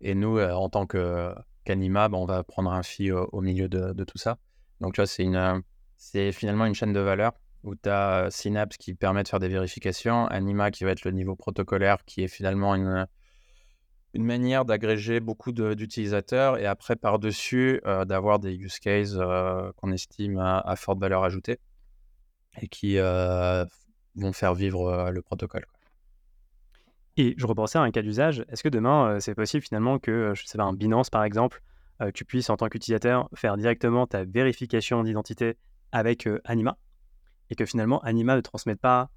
Et 0.00 0.14
nous, 0.14 0.38
euh, 0.38 0.52
en 0.52 0.70
tant 0.70 0.86
qu'Anima, 0.86 2.08
bah, 2.08 2.16
on 2.16 2.24
va 2.24 2.42
prendre 2.44 2.72
un 2.72 2.82
fil 2.82 3.12
au, 3.12 3.40
milieu 3.42 3.68
de, 3.68 4.04
tout 4.04 4.16
ça. 4.16 4.38
Donc, 4.80 4.94
tu 4.94 5.00
vois, 5.00 5.06
c'est, 5.06 5.24
une, 5.24 5.62
c'est 5.98 6.32
finalement 6.32 6.64
une 6.64 6.74
chaîne 6.74 6.94
de 6.94 7.00
valeur 7.00 7.32
où 7.64 7.74
tu 7.74 7.90
as 7.90 8.26
euh, 8.26 8.30
Synapse 8.30 8.78
qui 8.78 8.94
permet 8.94 9.22
de 9.22 9.28
faire 9.28 9.40
des 9.40 9.48
vérifications, 9.48 10.26
Anima 10.28 10.70
qui 10.70 10.84
va 10.84 10.92
être 10.92 11.04
le 11.04 11.10
niveau 11.10 11.36
protocolaire 11.36 12.04
qui 12.06 12.22
est 12.22 12.28
finalement 12.28 12.74
une, 12.74 13.06
une 14.14 14.24
manière 14.24 14.64
d'agréger 14.64 15.20
beaucoup 15.20 15.52
d'utilisateurs 15.52 16.58
et 16.58 16.66
après 16.66 16.96
par-dessus 16.96 17.80
euh, 17.86 18.04
d'avoir 18.04 18.38
des 18.38 18.54
use 18.54 18.78
cases 18.78 19.16
qu'on 19.76 19.92
estime 19.92 20.38
à, 20.38 20.74
forte 20.76 20.98
valeur 20.98 21.24
ajoutée 21.24 21.58
et 22.60 22.68
qui 22.68 22.98
vont 22.98 24.32
faire 24.32 24.54
vivre 24.54 25.10
le 25.10 25.22
protocole. 25.22 25.66
Et 27.18 27.34
je 27.36 27.46
repensais 27.46 27.78
à 27.78 27.82
un 27.82 27.90
cas 27.90 28.00
d'usage. 28.00 28.44
Est-ce 28.48 28.62
que 28.62 28.68
demain, 28.68 29.08
euh, 29.08 29.20
c'est 29.20 29.34
possible 29.34 29.64
finalement 29.64 29.98
que, 29.98 30.10
euh, 30.12 30.34
je 30.36 30.46
sais 30.46 30.56
pas, 30.56 30.62
un 30.62 30.72
Binance 30.72 31.10
par 31.10 31.24
exemple, 31.24 31.60
euh, 32.00 32.12
tu 32.14 32.24
puisses 32.24 32.48
en 32.48 32.56
tant 32.56 32.68
qu'utilisateur 32.68 33.28
faire 33.34 33.56
directement 33.56 34.06
ta 34.06 34.24
vérification 34.24 35.02
d'identité 35.02 35.56
avec 35.90 36.28
Anima 36.44 36.78
et 37.50 37.56
que 37.56 37.66
finalement 37.66 37.98
Anima 38.02 38.36
ne 38.36 38.40
transmette 38.40 38.80
pas 38.80 39.10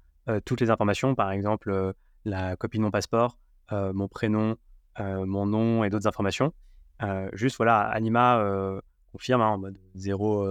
toutes 0.44 0.60
les 0.60 0.70
informations, 0.70 1.14
par 1.14 1.30
exemple 1.32 1.94
la 2.24 2.56
copie 2.56 2.78
de 2.78 2.82
mon 2.82 2.90
passeport, 2.90 3.36
mon 3.70 4.08
prénom, 4.08 4.56
mon 4.98 5.46
nom 5.46 5.84
et 5.84 5.90
d'autres 5.90 6.06
informations. 6.06 6.52
juste 7.32 7.56
voilà, 7.56 7.80
Anima 7.80 8.80
confirme 9.12 9.42
hein, 9.42 9.48
en 9.48 9.58
mode 9.58 9.78
zéro 9.94 10.46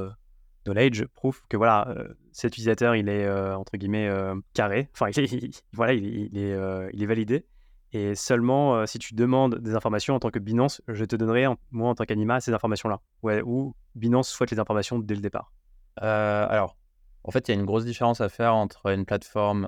knowledge, 0.65 1.05
proof 1.15 1.43
que 1.49 1.57
voilà, 1.57 1.95
cet 2.31 2.53
utilisateur 2.53 2.95
il 2.95 3.09
est 3.09 3.29
entre 3.29 3.77
guillemets 3.77 4.09
carré, 4.53 4.89
enfin 4.93 5.09
il 5.15 5.51
voilà, 5.73 5.93
il, 5.93 6.37
est, 6.37 7.05
validé. 7.05 7.45
Et 7.93 8.15
seulement 8.15 8.85
si 8.85 8.99
tu 8.99 9.15
demandes 9.15 9.55
des 9.59 9.75
informations 9.75 10.15
en 10.15 10.19
tant 10.19 10.29
que 10.29 10.39
Binance, 10.39 10.81
je 10.87 11.03
te 11.05 11.15
donnerai, 11.15 11.47
moi 11.71 11.89
en 11.89 11.95
tant 11.95 12.05
qu'Anima, 12.05 12.39
ces 12.39 12.53
informations-là. 12.53 13.01
Ouais, 13.21 13.41
ou 13.43 13.75
Binance 13.95 14.29
souhaite 14.29 14.51
les 14.51 14.59
informations 14.59 14.99
dès 14.99 15.15
le 15.15 15.21
départ. 15.21 15.51
alors, 15.97 16.77
en 17.23 17.31
fait, 17.31 17.47
il 17.47 17.51
y 17.51 17.57
a 17.57 17.59
une 17.59 17.65
grosse 17.65 17.85
différence 17.85 18.21
à 18.21 18.29
faire 18.29 18.55
entre 18.55 18.87
une 18.87 19.05
plateforme 19.05 19.67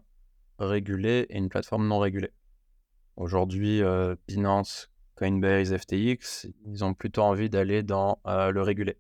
régulée 0.60 1.26
et 1.30 1.38
une 1.38 1.50
plateforme 1.50 1.88
non 1.88 2.00
régulée. 2.00 2.32
Aujourd'hui, 3.16 3.82
Binance, 4.28 4.90
Coinbase, 5.16 5.76
FTX, 5.78 6.48
ils 6.66 6.84
ont 6.84 6.94
plutôt 6.94 7.22
envie 7.22 7.50
d'aller 7.50 7.84
dans 7.84 8.20
le 8.26 8.62
régulé. 8.62 8.98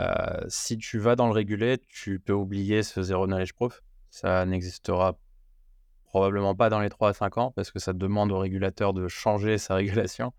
Euh, 0.00 0.44
si 0.48 0.78
tu 0.78 0.98
vas 0.98 1.16
dans 1.16 1.26
le 1.26 1.32
régulé, 1.32 1.78
tu 1.88 2.20
peux 2.20 2.32
oublier 2.32 2.82
ce 2.82 3.02
zéro 3.02 3.26
knowledge 3.26 3.52
proof. 3.52 3.82
Ça 4.10 4.46
n'existera 4.46 5.18
probablement 6.04 6.54
pas 6.54 6.70
dans 6.70 6.80
les 6.80 6.88
3 6.88 7.10
à 7.10 7.12
5 7.12 7.38
ans 7.38 7.52
parce 7.52 7.70
que 7.70 7.78
ça 7.78 7.92
demande 7.92 8.32
au 8.32 8.38
régulateur 8.38 8.94
de 8.94 9.08
changer 9.08 9.58
sa 9.58 9.74
régulation. 9.74 10.32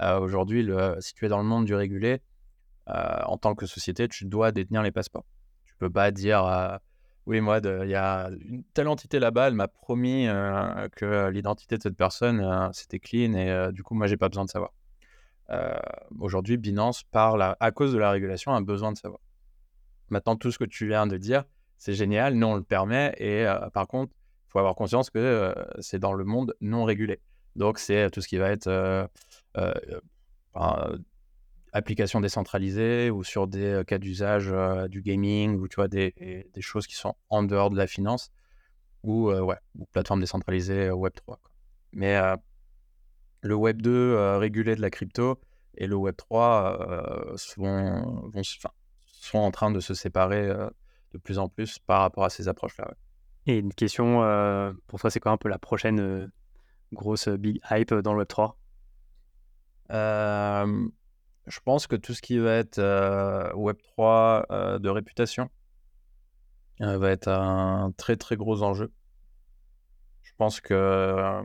Euh, 0.00 0.18
aujourd'hui, 0.18 0.68
si 1.00 1.14
tu 1.14 1.26
es 1.26 1.28
dans 1.28 1.38
le 1.38 1.44
monde 1.44 1.64
du 1.64 1.74
régulé, 1.74 2.22
euh, 2.88 3.22
en 3.26 3.38
tant 3.38 3.54
que 3.54 3.66
société, 3.66 4.08
tu 4.08 4.24
dois 4.24 4.52
détenir 4.52 4.82
les 4.82 4.92
passeports. 4.92 5.26
Tu 5.64 5.74
peux 5.76 5.90
pas 5.90 6.10
dire 6.10 6.80
oui, 7.26 7.40
moi, 7.40 7.60
il 7.62 7.88
y 7.88 7.94
a 7.94 8.30
une 8.48 8.64
telle 8.74 8.88
entité 8.88 9.18
là-bas, 9.18 9.48
elle 9.48 9.54
m'a 9.54 9.68
promis 9.68 10.26
que 10.96 11.28
l'identité 11.28 11.76
de 11.76 11.82
cette 11.82 11.96
personne, 11.96 12.70
c'était 12.72 12.98
clean 12.98 13.34
et 13.34 13.72
du 13.72 13.82
coup, 13.82 13.94
moi, 13.94 14.06
j'ai 14.06 14.16
pas 14.16 14.28
besoin 14.28 14.44
de 14.44 14.50
savoir. 14.50 14.72
Euh, 15.50 15.74
aujourd'hui, 16.18 16.56
Binance 16.56 17.02
parle, 17.04 17.42
à, 17.58 17.70
cause 17.72 17.92
de 17.92 17.98
la 17.98 18.10
régulation, 18.10 18.54
a 18.54 18.60
besoin 18.60 18.92
de 18.92 18.98
savoir. 18.98 19.20
Maintenant, 20.08 20.36
tout 20.36 20.50
ce 20.50 20.58
que 20.58 20.64
tu 20.64 20.86
viens 20.88 21.06
de 21.06 21.16
dire, 21.16 21.44
c'est 21.78 21.94
génial, 21.94 22.34
nous 22.34 22.46
on 22.46 22.56
le 22.56 22.62
permet, 22.62 23.14
et 23.18 23.46
euh, 23.46 23.68
par 23.70 23.86
contre, 23.86 24.12
il 24.46 24.50
faut 24.50 24.58
avoir 24.58 24.74
conscience 24.74 25.10
que 25.10 25.18
euh, 25.18 25.52
c'est 25.80 25.98
dans 25.98 26.12
le 26.12 26.24
monde 26.24 26.54
non 26.60 26.84
régulé. 26.84 27.20
Donc, 27.56 27.78
c'est 27.78 28.10
tout 28.10 28.20
ce 28.20 28.28
qui 28.28 28.38
va 28.38 28.50
être 28.50 29.08
application 31.72 32.20
décentralisée 32.20 33.10
ou 33.10 33.24
sur 33.24 33.46
des 33.46 33.82
cas 33.86 33.98
d'usage 33.98 34.52
du 34.88 35.02
gaming 35.02 35.58
ou 35.58 35.68
tu 35.68 35.76
vois, 35.76 35.88
des, 35.88 36.12
des, 36.52 36.60
choses 36.60 36.86
qui 36.86 36.94
sont 36.94 37.14
en 37.30 37.42
dehors 37.42 37.70
de 37.70 37.76
la 37.76 37.86
finance 37.86 38.30
ou, 39.02 39.30
ouais, 39.30 39.56
ou 39.78 39.86
plateforme 39.86 40.20
décentralisée 40.20 40.90
Web3. 40.90 41.36
Mais 41.92 42.18
le 43.42 43.54
Web 43.54 43.82
2 43.82 43.90
euh, 43.90 44.38
régulé 44.38 44.76
de 44.76 44.80
la 44.80 44.90
crypto 44.90 45.38
et 45.76 45.86
le 45.86 45.96
Web 45.96 46.16
3 46.16 46.78
euh, 46.90 47.36
sont, 47.36 48.32
sont 49.04 49.38
en 49.38 49.50
train 49.50 49.70
de 49.70 49.80
se 49.80 49.94
séparer 49.94 50.48
euh, 50.48 50.70
de 51.12 51.18
plus 51.18 51.38
en 51.38 51.48
plus 51.48 51.78
par 51.80 52.00
rapport 52.00 52.24
à 52.24 52.30
ces 52.30 52.48
approches-là. 52.48 52.92
Et 53.46 53.58
une 53.58 53.74
question, 53.74 54.20
pour 54.86 55.00
toi, 55.00 55.10
c'est 55.10 55.18
quoi 55.18 55.32
un 55.32 55.36
peu 55.36 55.48
la 55.48 55.58
prochaine 55.58 56.30
grosse 56.92 57.26
big 57.28 57.60
hype 57.72 57.92
dans 57.92 58.12
le 58.12 58.20
Web 58.20 58.28
3 58.28 58.56
Je 61.46 61.58
pense 61.64 61.86
que 61.86 61.96
tout 61.96 62.14
ce 62.14 62.22
qui 62.22 62.38
va 62.38 62.54
être 62.54 62.78
Web 63.54 63.76
3 63.82 64.78
de 64.78 64.88
réputation 64.88 65.50
va 66.80 67.10
être 67.10 67.28
un 67.28 67.92
très 67.96 68.16
très 68.16 68.36
gros 68.36 68.62
enjeu. 68.62 68.92
Je 70.22 70.32
pense 70.36 70.60
que 70.60 71.42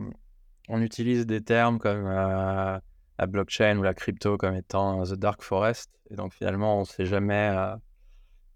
on 0.68 0.82
utilise 0.82 1.26
des 1.26 1.42
termes 1.42 1.78
comme 1.78 2.04
la 2.08 3.26
blockchain 3.26 3.76
ou 3.78 3.82
la 3.82 3.94
crypto 3.94 4.36
comme 4.36 4.54
étant 4.54 5.02
the 5.02 5.14
dark 5.14 5.42
forest. 5.42 5.90
Et 6.10 6.14
donc 6.14 6.32
finalement, 6.32 6.78
on 6.80 6.84
sait 6.84 7.04
jamais, 7.04 7.52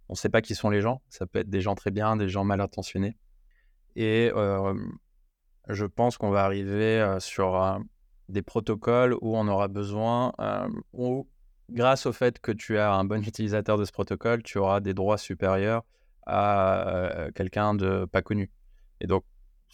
on 0.08 0.14
sait 0.14 0.28
pas 0.28 0.42
qui 0.42 0.54
sont 0.54 0.70
les 0.70 0.80
gens. 0.80 1.02
Ça 1.08 1.26
peut 1.26 1.40
être 1.40 1.50
des 1.50 1.60
gens 1.60 1.74
très 1.74 1.90
bien, 1.90 2.16
des 2.16 2.28
gens 2.28 2.44
mal 2.44 2.60
intentionnés. 2.60 3.16
Et 3.96 4.30
je 5.68 5.84
pense 5.86 6.18
qu'on 6.18 6.30
va 6.30 6.44
arriver 6.44 7.16
sur 7.18 7.80
des 8.28 8.42
protocoles 8.42 9.14
où 9.20 9.36
on 9.36 9.48
aura 9.48 9.68
besoin, 9.68 10.32
ou 10.92 11.28
grâce 11.72 12.06
au 12.06 12.12
fait 12.12 12.38
que 12.38 12.52
tu 12.52 12.78
as 12.78 12.92
un 12.92 13.04
bon 13.04 13.22
utilisateur 13.26 13.78
de 13.78 13.84
ce 13.84 13.92
protocole, 13.92 14.42
tu 14.42 14.58
auras 14.58 14.80
des 14.80 14.94
droits 14.94 15.18
supérieurs 15.18 15.82
à 16.26 17.28
quelqu'un 17.34 17.74
de 17.74 18.04
pas 18.04 18.22
connu. 18.22 18.50
Et 19.00 19.06
donc, 19.06 19.24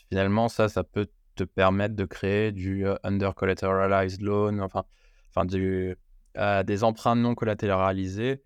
finalement, 0.08 0.48
ça, 0.48 0.68
ça 0.68 0.84
peut 0.84 1.08
te 1.34 1.44
permettre 1.44 1.94
de 1.94 2.04
créer 2.04 2.52
du 2.52 2.86
under 3.02 3.34
collateralized 3.34 4.22
loan, 4.22 4.60
enfin, 4.60 4.84
enfin 5.30 5.44
du, 5.44 5.96
des 6.64 6.84
emprunts 6.84 7.16
non 7.16 7.34
collatéralisés 7.34 8.42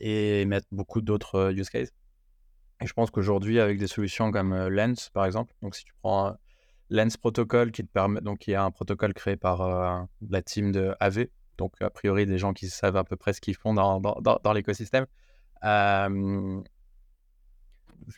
et 0.00 0.44
mettre 0.46 0.66
beaucoup 0.72 1.00
d'autres 1.00 1.52
use 1.52 1.68
cases. 1.68 1.92
Et 2.80 2.86
je 2.86 2.92
pense 2.92 3.10
qu'aujourd'hui, 3.10 3.60
avec 3.60 3.78
des 3.78 3.86
solutions 3.86 4.32
comme 4.32 4.68
Lens, 4.68 5.10
par 5.10 5.26
exemple, 5.26 5.54
donc 5.62 5.74
si 5.74 5.84
tu 5.84 5.92
prends 6.02 6.36
Lens 6.94 7.16
Protocol 7.16 7.72
qui 7.72 7.82
te 7.82 7.90
permet, 7.90 8.20
donc 8.20 8.38
qui 8.38 8.52
est 8.52 8.56
un 8.56 8.70
protocole 8.70 9.14
créé 9.14 9.36
par 9.36 10.06
la 10.30 10.42
team 10.42 10.72
de 10.72 10.94
AV, 11.00 11.26
donc 11.58 11.72
a 11.80 11.90
priori 11.90 12.26
des 12.26 12.38
gens 12.38 12.52
qui 12.52 12.68
savent 12.68 12.96
à 12.96 13.04
peu 13.04 13.16
près 13.16 13.32
ce 13.32 13.40
qu'ils 13.40 13.56
font 13.56 13.74
dans, 13.74 14.00
dans, 14.00 14.38
dans, 14.42 14.52
l'écosystème. 14.52 15.06
je 15.62 16.62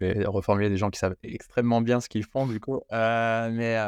vais 0.00 0.24
reformuler 0.26 0.68
des 0.68 0.76
gens 0.76 0.90
qui 0.90 0.98
savent 0.98 1.16
extrêmement 1.22 1.80
bien 1.80 2.00
ce 2.00 2.08
qu'ils 2.08 2.24
font 2.24 2.46
du 2.46 2.60
coup, 2.60 2.82
mais 2.90 3.78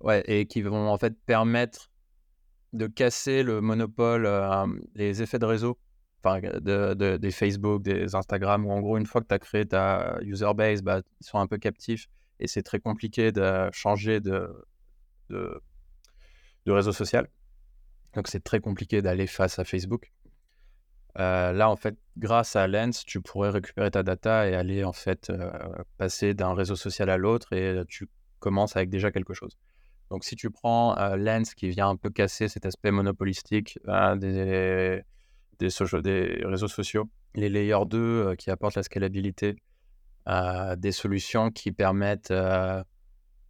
ouais, 0.00 0.22
et 0.26 0.46
qui 0.46 0.62
vont 0.62 0.88
en 0.88 0.98
fait 0.98 1.14
permettre 1.24 1.90
de 2.74 2.86
casser 2.86 3.42
le 3.42 3.60
monopole, 3.60 4.28
les 4.94 5.22
effets 5.22 5.38
de 5.38 5.46
réseau 5.46 5.78
enfin, 6.24 6.40
de, 6.40 7.16
des 7.16 7.30
Facebook, 7.30 7.82
des 7.82 8.14
Instagram, 8.14 8.66
où 8.66 8.72
en 8.72 8.80
gros, 8.80 8.96
une 8.96 9.06
fois 9.06 9.20
que 9.20 9.26
tu 9.28 9.34
as 9.34 9.38
créé 9.38 9.66
ta 9.66 10.18
user 10.22 10.52
base, 10.54 10.82
bah, 10.82 11.00
ils 11.20 11.26
sont 11.26 11.38
un 11.38 11.46
peu 11.46 11.58
captifs 11.58 12.08
et 12.42 12.48
c'est 12.48 12.62
très 12.62 12.80
compliqué 12.80 13.32
de 13.32 13.70
changer 13.72 14.20
de, 14.20 14.48
réseau 16.66 16.92
social. 16.92 17.28
Donc, 18.14 18.28
c'est 18.28 18.42
très 18.44 18.60
compliqué 18.60 19.00
d'aller 19.00 19.26
face 19.26 19.58
à 19.58 19.64
Facebook. 19.64 20.12
Euh, 21.18 21.52
là, 21.52 21.70
en 21.70 21.76
fait, 21.76 21.96
grâce 22.18 22.56
à 22.56 22.66
Lens, 22.66 23.04
tu 23.04 23.20
pourrais 23.20 23.50
récupérer 23.50 23.90
ta 23.90 24.02
data 24.02 24.48
et 24.48 24.54
aller 24.54 24.82
en 24.82 24.92
fait 24.92 25.30
euh, 25.30 25.50
passer 25.98 26.34
d'un 26.34 26.54
réseau 26.54 26.76
social 26.76 27.10
à 27.10 27.16
l'autre 27.16 27.52
et 27.52 27.82
tu 27.88 28.08
commences 28.38 28.76
avec 28.76 28.90
déjà 28.90 29.10
quelque 29.12 29.34
chose. 29.34 29.56
Donc, 30.10 30.24
si 30.24 30.36
tu 30.36 30.50
prends 30.50 30.98
euh, 30.98 31.16
Lens 31.16 31.54
qui 31.54 31.68
vient 31.68 31.88
un 31.88 31.96
peu 31.96 32.10
casser 32.10 32.48
cet 32.48 32.66
aspect 32.66 32.90
monopolistique 32.90 33.78
des, 34.18 35.02
des, 35.58 35.68
des 36.02 36.44
réseaux 36.44 36.68
sociaux, 36.68 37.08
les 37.34 37.48
layers 37.48 37.86
2 37.86 37.98
euh, 37.98 38.34
qui 38.34 38.50
apportent 38.50 38.74
la 38.74 38.82
scalabilité, 38.82 39.48
euh, 39.48 39.71
des 40.26 40.92
solutions 40.92 41.50
qui 41.50 41.72
permettent 41.72 42.30
euh, 42.30 42.82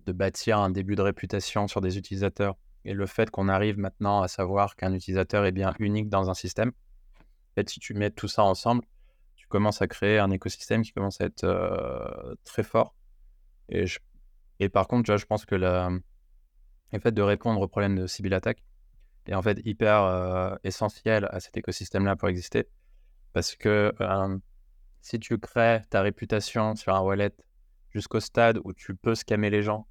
de 0.06 0.12
bâtir 0.12 0.58
un 0.58 0.70
début 0.70 0.96
de 0.96 1.02
réputation 1.02 1.68
sur 1.68 1.80
des 1.80 1.98
utilisateurs 1.98 2.56
et 2.84 2.94
le 2.94 3.06
fait 3.06 3.30
qu'on 3.30 3.48
arrive 3.48 3.78
maintenant 3.78 4.22
à 4.22 4.28
savoir 4.28 4.74
qu'un 4.74 4.92
utilisateur 4.92 5.44
est 5.44 5.52
bien 5.52 5.74
unique 5.78 6.08
dans 6.08 6.30
un 6.30 6.34
système. 6.34 6.70
En 6.70 7.54
fait, 7.54 7.68
si 7.68 7.78
tu 7.78 7.94
mets 7.94 8.10
tout 8.10 8.28
ça 8.28 8.42
ensemble, 8.42 8.84
tu 9.36 9.46
commences 9.46 9.82
à 9.82 9.86
créer 9.86 10.18
un 10.18 10.30
écosystème 10.30 10.82
qui 10.82 10.92
commence 10.92 11.20
à 11.20 11.26
être 11.26 12.36
très 12.44 12.62
fort. 12.62 12.94
Et, 13.68 13.84
et 14.58 14.68
par 14.68 14.88
contre, 14.88 15.06
vois, 15.06 15.18
je 15.18 15.26
pense 15.26 15.44
que 15.44 15.54
le, 15.54 16.00
fait 16.98 17.12
de 17.12 17.22
répondre 17.22 17.60
au 17.60 17.68
problème 17.68 17.96
de 17.96 18.06
cyberattaque, 18.06 18.64
est 19.26 19.34
en 19.34 19.42
fait 19.42 19.60
hyper 19.64 20.02
euh, 20.02 20.54
essentiel 20.64 21.28
à 21.30 21.40
cet 21.40 21.56
écosystème-là 21.56 22.16
pour 22.16 22.28
exister. 22.28 22.68
Parce 23.32 23.54
que 23.54 23.92
si 25.02 25.18
tu 25.18 25.36
crées 25.36 25.82
ta 25.90 26.00
réputation 26.00 26.74
sur 26.76 26.94
un 26.94 27.00
wallet 27.00 27.34
jusqu'au 27.90 28.20
stade 28.20 28.58
où 28.64 28.72
tu 28.72 28.94
peux 28.94 29.14
scammer 29.14 29.50
les 29.50 29.62
gens, 29.62 29.86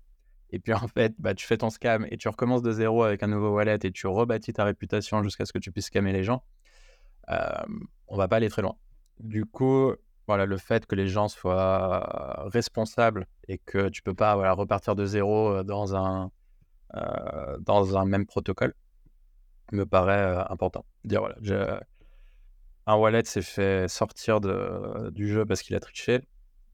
et 0.49 0.59
puis 0.59 0.73
en 0.73 0.87
fait, 0.87 1.13
bah, 1.19 1.35
tu 1.35 1.45
fais 1.45 1.57
ton 1.57 1.69
scam 1.69 2.07
et 2.09 2.17
tu 2.17 2.27
recommences 2.27 2.61
de 2.61 2.71
zéro 2.71 3.03
avec 3.03 3.21
un 3.21 3.27
nouveau 3.27 3.49
wallet 3.49 3.77
et 3.83 3.91
tu 3.91 4.07
rebâtis 4.07 4.53
ta 4.53 4.63
réputation 4.63 5.21
jusqu'à 5.21 5.45
ce 5.45 5.53
que 5.53 5.59
tu 5.59 5.71
puisses 5.71 5.87
scammer 5.87 6.13
les 6.13 6.23
gens, 6.23 6.43
euh, 7.29 7.37
on 8.07 8.17
va 8.17 8.27
pas 8.27 8.37
aller 8.37 8.49
très 8.49 8.61
loin. 8.61 8.75
Du 9.19 9.45
coup, 9.45 9.93
voilà, 10.27 10.45
le 10.45 10.57
fait 10.57 10.85
que 10.85 10.95
les 10.95 11.07
gens 11.07 11.27
soient 11.27 12.49
responsables 12.51 13.27
et 13.47 13.59
que 13.59 13.89
tu 13.89 14.01
peux 14.01 14.13
pas 14.13 14.35
voilà, 14.35 14.53
repartir 14.53 14.95
de 14.95 15.05
zéro 15.05 15.63
dans 15.63 15.95
un, 15.95 16.31
dans 17.59 17.97
un 17.97 18.05
même 18.05 18.25
protocole, 18.25 18.73
me 19.71 19.85
paraît 19.85 20.43
important. 20.49 20.85
Dire 21.03 21.19
voilà, 21.19 21.35
un 22.87 22.95
wallet 22.95 23.23
s'est 23.25 23.41
fait 23.41 23.87
sortir 23.87 24.41
de, 24.41 25.09
du 25.11 25.27
jeu 25.27 25.45
parce 25.45 25.61
qu'il 25.61 25.75
a 25.75 25.79
triché. 25.79 26.21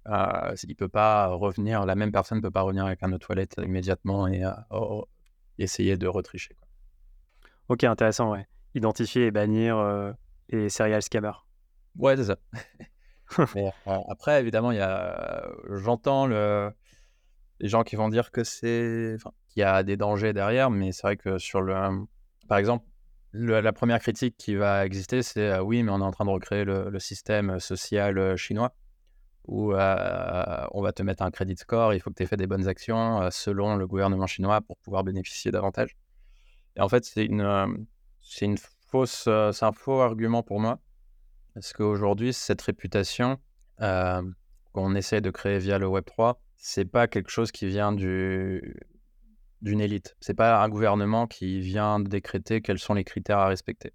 Euh, 0.07 0.55
il 0.63 0.75
peut 0.75 0.87
pas 0.87 1.27
revenir, 1.27 1.85
la 1.85 1.95
même 1.95 2.11
personne 2.11 2.37
ne 2.37 2.41
peut 2.41 2.51
pas 2.51 2.61
revenir 2.61 2.85
avec 2.85 3.03
un 3.03 3.11
autre 3.11 3.27
wallet 3.29 3.47
immédiatement 3.57 4.27
et 4.27 4.43
essayer 5.57 5.97
de 5.97 6.07
retricher. 6.07 6.53
Quoi. 6.55 6.67
Ok, 7.69 7.83
intéressant, 7.83 8.31
ouais. 8.31 8.47
Identifier 8.73 9.25
et 9.25 9.31
bannir 9.31 10.15
les 10.49 10.69
serial 10.69 11.01
scammers. 11.01 11.45
Ouais, 11.97 12.15
c'est 12.15 12.25
ça. 12.25 12.37
Mais, 13.55 13.73
après, 13.85 14.39
évidemment, 14.39 14.71
il 14.71 14.77
y 14.77 14.81
a, 14.81 15.49
j'entends 15.69 16.27
le, 16.27 16.71
les 17.59 17.67
gens 17.67 17.83
qui 17.83 17.95
vont 17.95 18.09
dire 18.09 18.31
que 18.31 18.43
c'est, 18.43 19.17
qu'il 19.49 19.61
y 19.61 19.63
a 19.63 19.83
des 19.83 19.97
dangers 19.97 20.33
derrière, 20.33 20.69
mais 20.69 20.91
c'est 20.91 21.01
vrai 21.01 21.17
que 21.17 21.37
sur 21.37 21.61
le, 21.61 21.73
par 22.47 22.57
exemple, 22.57 22.85
la 23.33 23.73
première 23.73 23.99
critique 23.99 24.35
qui 24.37 24.55
va 24.55 24.85
exister, 24.85 25.21
c'est 25.21 25.51
euh, 25.51 25.61
oui, 25.61 25.83
mais 25.83 25.91
on 25.91 25.99
est 25.99 26.03
en 26.03 26.11
train 26.11 26.25
de 26.25 26.29
recréer 26.29 26.63
le, 26.63 26.99
système 26.99 27.59
social 27.59 28.17
euh, 28.17 28.35
chinois 28.35 28.73
où 29.45 29.73
euh, 29.73 30.67
on 30.71 30.81
va 30.81 30.91
te 30.91 31.01
mettre 31.03 31.23
un 31.23 31.31
crédit 31.31 31.55
score, 31.55 31.93
il 31.93 32.01
faut 32.01 32.09
que 32.09 32.15
tu 32.15 32.23
aies 32.23 32.27
fait 32.27 32.35
des 32.35 32.47
bonnes 32.47 32.67
actions 32.67 33.29
selon 33.31 33.77
le 33.77 33.87
gouvernement 33.87 34.27
chinois 34.27 34.59
pour 34.59 34.75
pouvoir 34.77 35.05
bénéficier 35.05 35.51
davantage. 35.51 35.95
Et 36.75 36.81
en 36.81 36.89
fait, 36.89 37.05
c'est 37.05 37.23
une, 37.23 37.87
c'est 38.19 38.45
un 38.45 39.71
faux 39.71 40.01
argument 40.01 40.43
pour 40.43 40.59
moi, 40.59 40.79
parce 41.53 41.71
qu'aujourd'hui, 41.71 42.33
cette 42.33 42.61
réputation 42.61 43.37
qu'on 43.77 44.95
essaie 44.95 45.21
de 45.21 45.29
créer 45.29 45.59
via 45.59 45.77
le 45.77 45.87
Web 45.87 46.03
3, 46.03 46.41
c'est 46.57 46.83
pas 46.83 47.07
quelque 47.07 47.29
chose 47.29 47.53
qui 47.53 47.67
vient 47.67 47.93
du, 47.93 48.75
d'une 49.61 49.81
élite. 49.81 50.15
C'est 50.19 50.33
pas 50.33 50.61
un 50.61 50.69
gouvernement 50.69 51.27
qui 51.27 51.59
vient 51.59 51.99
décréter 51.99 52.61
quels 52.61 52.79
sont 52.79 52.93
les 52.93 53.03
critères 53.03 53.39
à 53.39 53.47
respecter. 53.47 53.93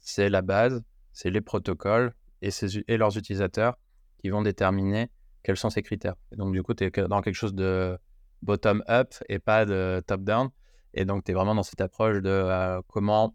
C'est 0.00 0.28
la 0.28 0.42
base, 0.42 0.82
c'est 1.12 1.30
les 1.30 1.40
protocoles 1.40 2.14
et, 2.40 2.50
leurs 2.96 3.16
utilisateurs 3.16 3.78
qui 4.18 4.30
vont 4.30 4.42
déterminer 4.42 5.10
quels 5.42 5.56
sont 5.56 5.70
ces 5.70 5.82
critères. 5.82 6.14
Donc, 6.36 6.52
du 6.52 6.62
coup, 6.62 6.74
tu 6.74 6.84
es 6.84 6.90
dans 7.08 7.20
quelque 7.20 7.34
chose 7.34 7.54
de 7.54 7.98
bottom-up 8.42 9.14
et 9.28 9.38
pas 9.38 9.64
de 9.64 10.02
top-down. 10.06 10.50
Et 10.94 11.04
donc, 11.04 11.24
tu 11.24 11.32
es 11.32 11.34
vraiment 11.34 11.54
dans 11.54 11.62
cette 11.62 11.80
approche 11.80 12.18
de 12.18 12.30
euh, 12.30 12.80
comment 12.88 13.34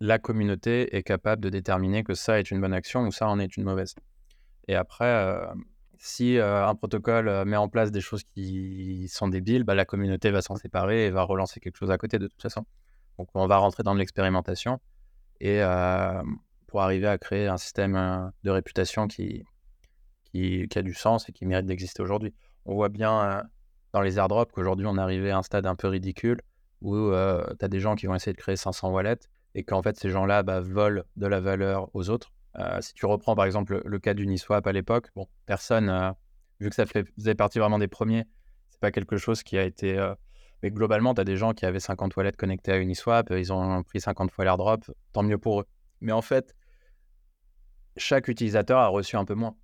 la 0.00 0.18
communauté 0.18 0.94
est 0.96 1.02
capable 1.02 1.42
de 1.42 1.50
déterminer 1.50 2.04
que 2.04 2.14
ça 2.14 2.38
est 2.38 2.50
une 2.50 2.60
bonne 2.60 2.72
action 2.72 3.02
ou 3.06 3.12
ça 3.12 3.28
en 3.28 3.38
est 3.38 3.56
une 3.56 3.64
mauvaise. 3.64 3.94
Et 4.68 4.74
après, 4.74 5.04
euh, 5.04 5.46
si 5.98 6.38
un 6.38 6.74
protocole 6.74 7.44
met 7.44 7.56
en 7.56 7.68
place 7.68 7.90
des 7.90 8.00
choses 8.00 8.22
qui 8.24 9.08
sont 9.08 9.28
débiles, 9.28 9.64
bah, 9.64 9.74
la 9.74 9.84
communauté 9.84 10.30
va 10.30 10.42
s'en 10.42 10.56
séparer 10.56 11.06
et 11.06 11.10
va 11.10 11.22
relancer 11.22 11.60
quelque 11.60 11.76
chose 11.76 11.90
à 11.90 11.98
côté 11.98 12.18
de 12.18 12.26
toute 12.26 12.42
façon. 12.42 12.64
Donc 13.18 13.28
on 13.34 13.46
va 13.46 13.58
rentrer 13.58 13.82
dans 13.82 13.94
l'expérimentation 13.94 14.80
et 15.40 15.60
pour 16.66 16.82
arriver 16.82 17.06
à 17.06 17.18
créer 17.18 17.46
un 17.46 17.56
système 17.56 18.32
de 18.42 18.50
réputation 18.50 19.06
qui, 19.06 19.44
a 20.34 20.82
du 20.82 20.94
sens 20.94 21.28
et 21.28 21.32
qui 21.32 21.46
mérite 21.46 21.66
d'exister 21.66 22.02
aujourd'hui. 22.02 22.34
On 22.66 22.74
voit 22.74 22.88
bien 22.88 23.44
dans 23.92 24.00
les 24.00 24.18
airdrops 24.18 24.52
qu'aujourd'hui 24.52 24.86
on 24.86 24.96
est 24.96 25.00
arrivé 25.00 25.30
à 25.30 25.38
un 25.38 25.42
stade 25.42 25.66
un 25.66 25.76
peu 25.76 25.88
ridicule 25.88 26.40
où 26.80 27.10
tu 27.10 27.64
as 27.64 27.68
des 27.68 27.80
gens 27.80 27.94
qui 27.94 28.06
vont 28.06 28.14
essayer 28.14 28.32
de 28.32 28.40
créer 28.40 28.56
500 28.56 28.90
wallets 28.90 29.20
et 29.54 29.62
qu'en 29.62 29.82
fait 29.82 29.96
ces 29.96 30.10
gens-là 30.10 30.42
bah, 30.42 30.60
volent 30.60 31.02
de 31.16 31.26
la 31.26 31.40
valeur 31.40 31.88
aux 31.94 32.10
autres 32.10 32.32
euh, 32.58 32.80
si 32.80 32.94
tu 32.94 33.06
reprends 33.06 33.34
par 33.34 33.46
exemple 33.46 33.82
le, 33.84 33.98
cas 33.98 34.14
d'Uniswap 34.14 34.66
à 34.66 34.72
l'époque, 34.72 35.08
bon, 35.16 35.26
personne, 35.46 35.88
euh, 35.88 36.12
vu 36.60 36.68
que 36.68 36.74
ça 36.74 36.86
faisait 36.86 37.34
partie 37.34 37.58
vraiment 37.58 37.78
des 37.78 37.88
premiers, 37.88 38.24
c'est 38.70 38.80
pas 38.80 38.92
quelque 38.92 39.16
chose 39.16 39.42
qui 39.42 39.58
a 39.58 39.64
été. 39.64 39.98
Euh, 39.98 40.14
mais 40.62 40.70
globalement, 40.70 41.14
tu 41.14 41.20
as 41.20 41.24
des 41.24 41.36
gens 41.36 41.52
qui 41.52 41.66
avaient 41.66 41.80
50 41.80 42.16
wallets 42.16 42.32
connectés 42.32 42.72
à 42.72 42.78
Uniswap, 42.78 43.30
ils 43.30 43.52
ont 43.52 43.82
pris 43.82 44.00
50 44.00 44.30
fois 44.30 44.44
l'airdrop, 44.44 44.84
tant 45.12 45.22
mieux 45.22 45.36
pour 45.36 45.60
eux. 45.60 45.66
Mais 46.00 46.12
en 46.12 46.22
fait, 46.22 46.54
chaque 47.96 48.28
utilisateur 48.28 48.78
a 48.78 48.88
reçu 48.88 49.16
un 49.16 49.24
peu 49.24 49.34
moins. 49.34 49.56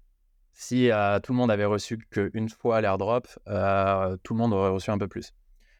Si 0.52 0.90
tout 1.22 1.32
le 1.32 1.36
monde 1.38 1.50
avait 1.50 1.64
reçu 1.64 1.96
qu'une 2.10 2.50
fois 2.50 2.82
l'airdrop, 2.82 3.26
tout 3.46 4.34
le 4.34 4.38
monde 4.38 4.52
aurait 4.52 4.68
reçu 4.68 4.90
un 4.90 4.98
peu 4.98 5.08
plus. 5.08 5.32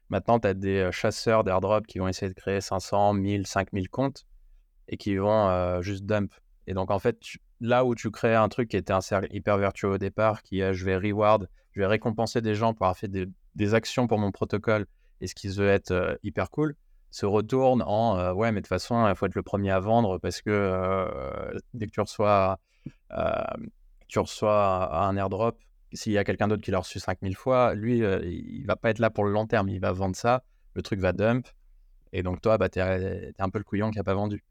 Maintenant, 0.08 0.40
tu 0.40 0.48
as 0.48 0.54
des 0.54 0.88
chasseurs 0.90 1.44
d'airdrop 1.44 1.86
qui 1.86 1.98
vont 1.98 2.08
essayer 2.08 2.30
de 2.30 2.34
créer 2.34 2.62
500, 2.62 3.12
1000, 3.12 3.46
5000 3.46 3.90
comptes 3.90 4.24
et 4.88 4.96
qui 4.96 5.16
vont 5.16 5.82
juste 5.82 6.06
dump 6.06 6.32
et 6.70 6.72
donc, 6.72 6.92
en 6.92 7.00
fait, 7.00 7.18
là 7.60 7.84
où 7.84 7.96
tu 7.96 8.12
crées 8.12 8.36
un 8.36 8.48
truc 8.48 8.68
qui 8.68 8.76
était 8.76 8.92
un 8.92 9.00
cercle 9.00 9.26
hyper 9.34 9.58
vertueux 9.58 9.88
au 9.88 9.98
départ, 9.98 10.44
qui 10.44 10.60
est 10.60 10.72
je 10.72 10.84
vais 10.84 10.96
reward, 10.96 11.48
je 11.72 11.80
vais 11.80 11.86
récompenser 11.86 12.40
des 12.40 12.54
gens 12.54 12.74
pour 12.74 12.86
avoir 12.86 12.96
fait 12.96 13.08
des, 13.08 13.74
actions 13.74 14.06
pour 14.06 14.20
mon 14.20 14.30
protocole 14.30 14.86
et 15.20 15.26
ce 15.26 15.34
qui 15.34 15.48
veut 15.48 15.68
être 15.68 16.20
hyper 16.22 16.48
cool 16.48 16.76
se 17.10 17.26
retourne 17.26 17.82
en 17.82 18.32
ouais, 18.34 18.52
mais 18.52 18.60
de 18.60 18.66
toute 18.66 18.68
façon, 18.68 19.08
il 19.08 19.16
faut 19.16 19.26
être 19.26 19.34
le 19.34 19.42
premier 19.42 19.72
à 19.72 19.80
vendre 19.80 20.18
parce 20.18 20.42
que 20.42 21.10
dès 21.74 21.86
que 21.86 21.90
tu 21.90 22.00
reçois, 22.00 22.60
tu 24.06 24.20
reçois 24.20 24.96
un 25.04 25.16
airdrop, 25.16 25.58
s'il 25.92 26.12
y 26.12 26.18
a 26.18 26.22
quelqu'un 26.22 26.46
d'autre 26.46 26.62
qui 26.62 26.70
l'a 26.70 26.78
reçu 26.78 27.00
5000 27.00 27.34
fois, 27.34 27.74
lui, 27.74 27.98
il 27.98 28.64
va 28.64 28.76
pas 28.76 28.90
être 28.90 29.00
là 29.00 29.10
pour 29.10 29.24
le 29.24 29.32
long 29.32 29.48
terme, 29.48 29.68
il 29.68 29.80
va 29.80 29.90
vendre 29.90 30.14
ça, 30.14 30.44
le 30.74 30.82
truc 30.82 31.00
va 31.00 31.12
dump, 31.12 31.48
et 32.12 32.22
donc 32.22 32.40
toi, 32.40 32.58
bah, 32.58 32.68
tu 32.68 32.78
es, 32.78 33.32
un 33.38 33.50
peu 33.50 33.58
le 33.58 33.64
couillon 33.64 33.90
qui 33.90 33.98
n'a 33.98 34.04
pas 34.04 34.14
vendu. 34.14 34.44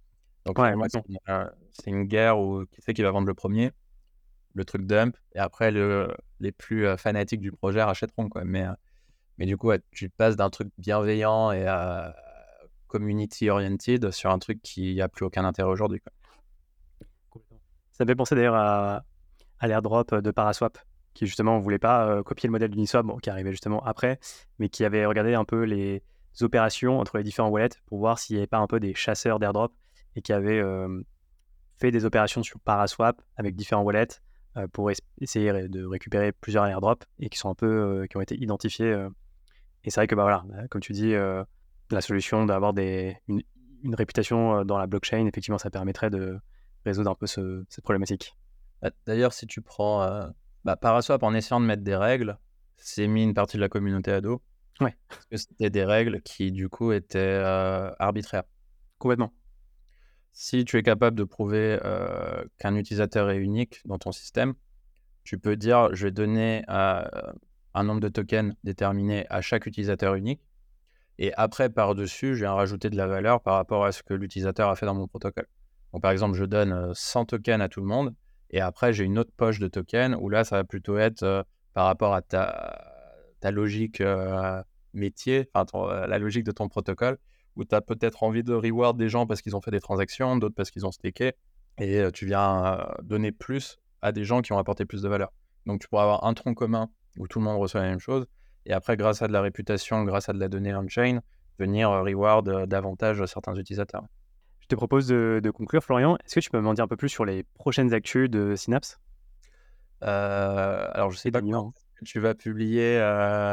Donc 0.54 0.88
c'est 1.72 1.92
une, 1.92 2.04
guerre 2.04 2.40
où 2.40 2.66
qui 2.66 2.82
sait 2.82 2.94
qui 2.94 3.02
va 3.02 3.12
vendre 3.12 3.28
le 3.28 3.34
premier, 3.34 3.72
le 4.54 4.66
truc 4.66 4.86
dump, 4.86 5.16
et 5.34 5.40
après 5.40 5.72
le, 5.72 6.14
les 6.40 6.52
plus 6.52 6.86
fanatiques 6.98 7.42
du 7.42 7.52
projet 7.52 7.82
rachèteront. 7.82 8.30
Quoi. 8.30 8.44
Mais, 8.46 8.66
mais 9.38 9.46
du 9.46 9.58
coup, 9.58 9.72
tu 9.92 10.10
passes 10.10 10.36
d'un 10.36 10.50
truc 10.50 10.70
bienveillant 10.78 11.52
et 11.52 11.66
community 12.88 13.50
oriented 13.50 14.12
sur 14.12 14.32
un 14.32 14.40
truc 14.40 14.62
qui 14.62 14.96
n'a 14.96 15.08
plus 15.08 15.26
aucun 15.26 15.46
intérêt 15.46 15.70
aujourd'hui. 15.70 16.02
Ça 17.92 18.04
me 18.04 18.10
fait 18.10 18.16
penser 18.16 18.36
d'ailleurs 18.36 18.56
à, 18.56 19.04
à 19.60 19.68
l'airdrop 19.68 20.16
de 20.16 20.32
Paraswap, 20.32 20.78
qui 21.14 21.26
justement 21.26 21.58
ne 21.58 21.62
voulait 21.62 21.80
pas 21.80 22.08
euh, 22.08 22.24
copier 22.24 22.48
le 22.48 22.52
modèle 22.52 22.72
d'Uniswap, 22.72 23.06
bon, 23.06 23.18
qui 23.18 23.30
arrivait 23.30 23.52
justement 23.52 23.84
après, 23.86 24.20
mais 24.58 24.70
qui 24.70 24.84
avait 24.86 25.06
regardé 25.06 25.34
un 25.34 25.46
peu 25.46 25.64
les 25.64 26.04
opérations 26.42 27.00
entre 27.00 27.18
les 27.18 27.24
différents 27.24 27.50
wallets 27.50 27.78
pour 27.86 28.00
voir 28.00 28.20
s'il 28.20 28.36
n'y 28.36 28.40
avait 28.42 28.48
pas 28.48 28.60
un 28.60 28.68
peu 28.68 28.80
des 28.80 28.94
chasseurs 28.94 29.40
d'airdrop 29.40 29.74
et 30.20 30.22
qui 30.22 30.34
avait 30.34 30.62
fait 31.78 31.92
des 31.92 32.06
opérations 32.06 32.44
sur 32.44 32.60
Paraswap 32.60 33.22
avec 33.38 33.56
différents 33.56 33.84
wallets 33.84 34.20
pour 34.74 34.92
essayer 35.22 35.70
de 35.70 35.86
récupérer 35.86 36.34
plusieurs 36.34 36.66
airdrops 36.66 37.06
et 37.20 37.30
qui 37.30 37.38
sont 37.38 37.50
un 37.50 37.56
peu 37.56 38.06
qui 38.10 38.18
ont 38.18 38.22
été 38.22 38.36
identifiés. 38.36 38.92
et 39.84 39.90
c'est 39.90 40.02
vrai 40.02 40.08
que 40.08 40.16
bah 40.16 40.24
voilà, 40.24 40.44
comme 40.70 40.82
tu 40.82 40.92
dis, 40.92 41.14
la 41.14 42.02
solution 42.02 42.46
d'avoir 42.46 42.74
des, 42.74 43.18
une, 43.28 43.96
réputation 43.96 44.66
dans 44.66 44.78
la 44.78 44.88
blockchain, 44.88 45.26
effectivement, 45.26 45.58
ça 45.58 45.70
permettrait 45.70 46.10
de 46.10 46.38
résoudre 46.86 47.12
un 47.12 47.16
peu 47.16 47.28
cette 47.28 47.84
problématique. 47.84 48.36
Bah, 48.82 48.92
d'ailleurs, 49.06 49.34
si 49.34 49.48
tu 49.48 49.62
prends 49.62 50.04
euh, 50.04 50.28
bah, 50.64 50.76
Paraswap 50.76 51.24
en 51.24 51.34
essayant 51.34 51.60
de 51.60 51.66
mettre 51.66 51.84
des 51.84 51.96
règles, 51.96 52.38
c'est 52.78 53.08
mis 53.08 53.24
une 53.24 53.34
partie 53.34 53.58
de 53.58 53.62
la 53.62 53.70
communauté 53.70 54.12
à 54.12 54.22
dos. 54.22 54.42
Ouais. 54.80 54.96
Parce 55.10 55.26
que 55.26 55.38
c'était 55.38 55.70
des 55.70 55.84
règles 55.84 56.22
qui, 56.22 56.52
du 56.52 56.70
coup, 56.70 56.92
étaient 56.92 57.20
euh, 57.20 57.92
arbitraires. 58.00 58.44
Complètement. 58.98 59.34
Si 60.32 60.66
tu 60.66 60.78
es 60.78 60.84
capable 60.84 61.18
de 61.18 61.24
prouver 61.24 61.78
qu'un 62.58 62.76
utilisateur 62.76 63.30
est 63.30 63.38
unique 63.38 63.82
dans 63.86 63.98
ton 63.98 64.12
système, 64.12 64.54
tu 65.24 65.38
peux 65.38 65.58
dire 65.58 65.94
je 65.94 66.06
vais 66.06 66.12
donner 66.12 66.64
un 66.68 67.84
nombre 67.84 68.00
de 68.00 68.10
tokens 68.10 68.54
déterminé 68.64 69.26
à 69.30 69.42
chaque 69.42 69.66
utilisateur 69.66 70.16
unique 70.16 70.42
et 71.22 71.34
après, 71.36 71.70
par-dessus, 71.70 72.34
je 72.34 72.46
viens 72.46 72.54
rajouter 72.54 72.90
de 72.90 72.96
la 72.96 73.06
valeur 73.06 73.42
par 73.42 73.56
rapport 73.56 73.84
à 73.84 73.92
ce 73.92 74.02
que 74.02 74.14
l'utilisateur 74.14 74.70
a 74.70 74.76
fait 74.78 74.86
dans 74.86 74.96
mon 74.96 75.06
protocole. 75.06 75.48
Par 76.02 76.12
exemple, 76.12 76.38
je 76.38 76.46
donne 76.46 76.94
100 76.94 77.26
tokens 77.26 77.62
à 77.62 77.68
tout 77.68 77.82
le 77.82 77.88
monde. 77.88 78.16
Et 78.52 78.62
après, 78.62 78.94
j'ai 78.94 79.04
une 79.04 79.20
autre 79.20 79.34
poche 79.36 79.60
de 79.60 79.68
tokens 79.68 80.16
où 80.18 80.30
là, 80.30 80.46
ça 80.46 80.56
va 80.56 80.64
plutôt 80.64 80.98
être 80.98 81.46
par 81.74 81.88
rapport 81.88 82.14
à 82.14 82.22
ta, 82.22 82.82
ta 83.42 83.52
logique 83.52 84.02
métier, 84.94 85.50
enfin, 85.54 86.08
la 86.08 86.20
logique 86.20 86.46
de 86.46 86.52
ton 86.52 86.70
protocole, 86.70 87.18
où 87.60 87.66
tu 87.66 87.76
as 87.76 87.82
peut-être 87.82 88.24
envie 88.24 88.44
de 88.44 88.54
reward 88.54 88.98
des 88.98 89.10
gens 89.10 89.28
parce 89.28 89.42
qu'ils 89.44 89.56
ont 89.56 89.62
fait 89.62 89.72
des 89.72 89.80
transactions, 89.80 90.38
d'autres 90.38 90.56
parce 90.56 90.72
qu'ils 90.72 90.88
ont 90.88 90.92
staké. 90.92 91.34
Et 91.78 92.04
tu 92.14 92.26
viens 92.26 92.86
donner 93.04 93.32
plus 93.32 93.78
à 94.02 94.12
des 94.12 94.26
gens 94.26 94.42
qui 94.42 94.52
ont 94.52 94.58
apporté 94.58 94.86
plus 94.86 95.02
de 95.04 95.08
valeur. 95.08 95.32
Donc, 95.66 95.80
tu 95.80 95.88
pourras 95.88 96.04
avoir 96.04 96.24
un 96.26 96.34
tronc 96.34 96.56
commun 96.56 96.90
où 97.18 97.28
tout 97.28 97.40
le 97.40 97.46
monde 97.46 97.60
reçoit 97.60 97.82
la 97.82 97.90
même 97.90 98.00
chose 98.00 98.26
et 98.66 98.74
après, 98.74 98.98
grâce 98.98 99.22
à 99.22 99.28
de 99.28 99.34
la 99.34 99.42
réputation, 99.42 100.04
grâce 100.04 100.30
à 100.30 100.34
de 100.34 100.40
la 100.40 100.48
donnée 100.48 100.76
on-chain, 100.76 101.22
venir 101.58 101.90
euh, 101.90 102.04
reward 102.04 102.48
euh, 102.48 102.66
davantage 102.66 103.26
certains 103.26 103.56
utilisateurs. 103.56 104.04
Je 104.60 104.68
te 104.68 104.76
propose 104.76 105.08
de, 105.08 105.52
conclure, 105.52 105.84
Florian. 105.84 106.18
Est-ce 106.18 106.36
que 106.36 106.40
tu 106.40 106.50
peux 106.52 106.62
m'en 106.62 106.76
dire 106.76 106.84
un 106.84 106.88
peu 106.88 106.96
plus 106.96 107.10
sur 107.10 107.26
les 107.26 107.44
prochaines 107.56 107.94
actus 107.94 108.30
de 108.30 108.56
Synapse? 108.56 109.00
Euh, 110.04 110.88
Alors, 110.94 111.10
je 111.10 111.18
sais 111.18 111.32
pas 111.32 111.42
tu 112.06 112.22
vas 112.22 112.34
publier 112.34 112.98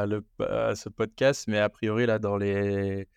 le, 0.06 0.24
ce 0.38 0.88
podcast, 0.88 1.46
mais 1.48 1.58
a 1.58 1.68
priori, 1.68 2.06
là, 2.06 2.20
dans 2.20 2.36
les 2.36 3.08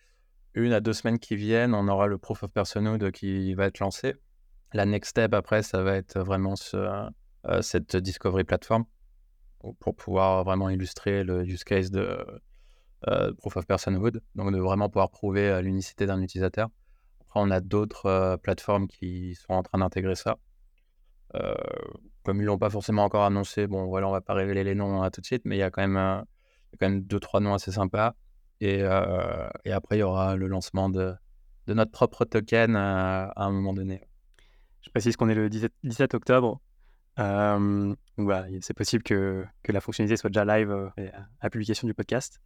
une 0.54 0.72
à 0.72 0.80
deux 0.80 0.92
semaines 0.92 1.18
qui 1.18 1.36
viennent, 1.36 1.74
on 1.74 1.88
aura 1.88 2.06
le 2.06 2.18
Proof 2.18 2.42
of 2.42 2.50
Personhood 2.50 3.10
qui 3.12 3.54
va 3.54 3.66
être 3.66 3.78
lancé. 3.78 4.14
La 4.72 4.86
next 4.86 5.10
step 5.10 5.34
après, 5.34 5.62
ça 5.62 5.82
va 5.82 5.96
être 5.96 6.18
vraiment 6.20 6.56
ce, 6.56 7.08
cette 7.60 7.96
Discovery 7.96 8.44
Platform 8.44 8.84
pour 9.78 9.94
pouvoir 9.94 10.44
vraiment 10.44 10.70
illustrer 10.70 11.22
le 11.22 11.44
use 11.44 11.64
case 11.64 11.90
de 11.90 12.24
euh, 13.08 13.32
Proof 13.34 13.56
of 13.56 13.66
Personhood, 13.66 14.22
donc 14.34 14.52
de 14.52 14.58
vraiment 14.58 14.88
pouvoir 14.88 15.10
prouver 15.10 15.48
euh, 15.48 15.62
l'unicité 15.62 16.06
d'un 16.06 16.20
utilisateur. 16.20 16.68
Après, 17.22 17.40
on 17.40 17.50
a 17.50 17.60
d'autres 17.60 18.06
euh, 18.06 18.36
plateformes 18.36 18.88
qui 18.88 19.34
sont 19.36 19.54
en 19.54 19.62
train 19.62 19.78
d'intégrer 19.78 20.16
ça. 20.16 20.36
comme 22.24 22.38
ils 22.38 22.42
ne 22.42 22.46
l'ont 22.46 22.58
pas 22.58 22.70
forcément 22.70 23.04
encore 23.04 23.24
annoncé, 23.24 23.66
bon 23.66 23.86
voilà, 23.86 24.08
on 24.08 24.12
va 24.12 24.20
pas 24.20 24.34
révéler 24.34 24.64
les 24.64 24.74
noms 24.74 25.02
hein, 25.02 25.10
tout 25.10 25.20
de 25.20 25.26
suite, 25.26 25.42
mais 25.44 25.56
il 25.56 25.60
y 25.60 25.62
a 25.62 25.70
quand 25.70 25.86
même, 25.86 26.24
quand 26.78 26.88
même 26.88 27.02
deux, 27.02 27.20
trois 27.20 27.40
noms 27.40 27.54
assez 27.54 27.72
sympas. 27.72 28.14
Et, 28.60 28.80
et 29.64 29.72
après, 29.72 29.96
il 29.96 30.00
y 30.00 30.02
aura 30.02 30.36
le 30.36 30.46
lancement 30.46 30.90
de, 30.90 31.14
de 31.66 31.74
notre 31.74 31.90
propre 31.90 32.24
token 32.24 32.76
à 32.76 33.32
un 33.36 33.50
moment 33.50 33.72
donné. 33.72 34.02
Je 34.82 34.90
précise 34.90 35.16
qu'on 35.16 35.28
est 35.28 35.34
le 35.34 35.48
17 35.48 36.14
octobre 36.14 36.60
c'est 38.60 38.74
possible 38.74 39.02
que, 39.02 39.44
que, 39.62 39.72
la 39.72 39.80
fonctionnalité 39.80 40.16
soit 40.16 40.30
déjà 40.30 40.44
live 40.44 40.70
à 40.96 41.26
la 41.42 41.50
publication 41.50 41.86
du 41.86 41.94
podcast. 41.94 42.40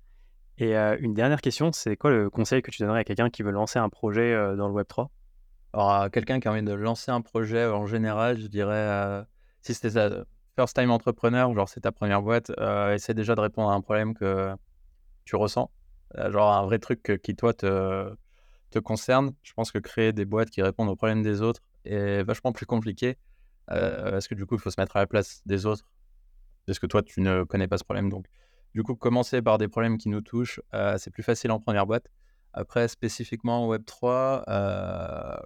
Et 0.59 0.75
une 0.75 1.15
dernière 1.15 1.41
question, 1.41 1.73
c'est 1.73 1.97
quoi 1.97 2.11
le 2.11 2.31
conseil 2.31 2.62
que 2.62 2.71
tu 2.71 2.83
donnerais 2.83 3.01
à 3.01 3.05
quelqu'un 3.05 3.31
qui 3.31 3.43
veut 3.43 3.51
lancer 3.51 3.79
un 3.79 3.89
projet 3.89 4.35
dans 4.57 4.69
le 4.69 4.75
Web3 4.75 5.09
Alors, 5.73 5.93
à 5.93 6.11
quelqu'un 6.11 6.39
qui 6.41 6.49
a 6.49 6.53
envie 6.53 6.62
de 6.62 6.73
lancer 6.73 7.11
un 7.11 7.21
projet 7.21 7.67
en 7.67 7.87
général, 7.87 8.41
je 8.41 8.47
dirais, 8.47 9.25
si 9.62 9.75
c'était 9.75 9.91
ta 9.91 10.25
first 10.57 10.77
time 10.77 10.91
entrepreneur, 10.91 11.53
genre 11.55 11.69
c'est 11.69 11.81
ta 11.81 11.93
première 11.93 12.23
boîte, 12.23 12.53
essaie 12.93 13.15
déjà 13.15 13.35
de 13.35 13.41
répondre 13.41 13.71
à 13.71 13.75
un 13.75 13.81
problème 13.81 14.15
que 14.15 14.55
tu 15.25 15.37
ressens, 15.37 15.71
genre 16.31 16.53
un 16.53 16.65
vrai 16.65 16.79
truc 16.79 17.21
qui 17.23 17.35
toi 17.37 17.53
te, 17.53 18.15
te 18.71 18.79
concerne. 18.79 19.33
Je 19.43 19.53
pense 19.55 19.73
que 19.73 19.79
créer 19.79 20.12
des 20.12 20.25
boîtes 20.25 20.51
qui 20.51 20.62
répondent 20.62 20.89
aux 20.89 20.97
problèmes 20.97 21.23
des 21.23 21.43
autres 21.43 21.61
est 21.85 22.23
vachement 22.23 22.53
plus 22.53 22.67
compliqué 22.67 23.17
euh, 23.71 24.11
parce 24.11 24.29
que 24.29 24.35
du 24.35 24.47
coup, 24.47 24.57
il 24.57 24.61
faut 24.61 24.71
se 24.71 24.81
mettre 24.81 24.97
à 24.97 25.01
la 25.01 25.07
place 25.07 25.43
des 25.47 25.67
autres, 25.67 25.85
parce 26.67 26.79
que 26.79 26.87
toi, 26.87 27.03
tu 27.03 27.21
ne 27.21 27.45
connais 27.45 27.69
pas 27.69 27.79
ce 27.79 27.85
problème. 27.85 28.11
Donc, 28.11 28.27
du 28.75 28.83
coup, 28.83 28.95
commencer 28.95 29.43
par 29.43 29.59
des 29.59 29.69
problèmes 29.69 29.99
qui 29.99 30.09
nous 30.09 30.21
touchent, 30.21 30.61
euh, 30.75 30.97
c'est 30.99 31.11
plus 31.11 31.23
facile 31.23 31.51
en 31.51 31.61
première 31.61 31.87
boîte. 31.87 32.09
Après, 32.53 32.89
spécifiquement 32.89 33.69
Web3, 33.75 34.45
euh, 34.49 35.37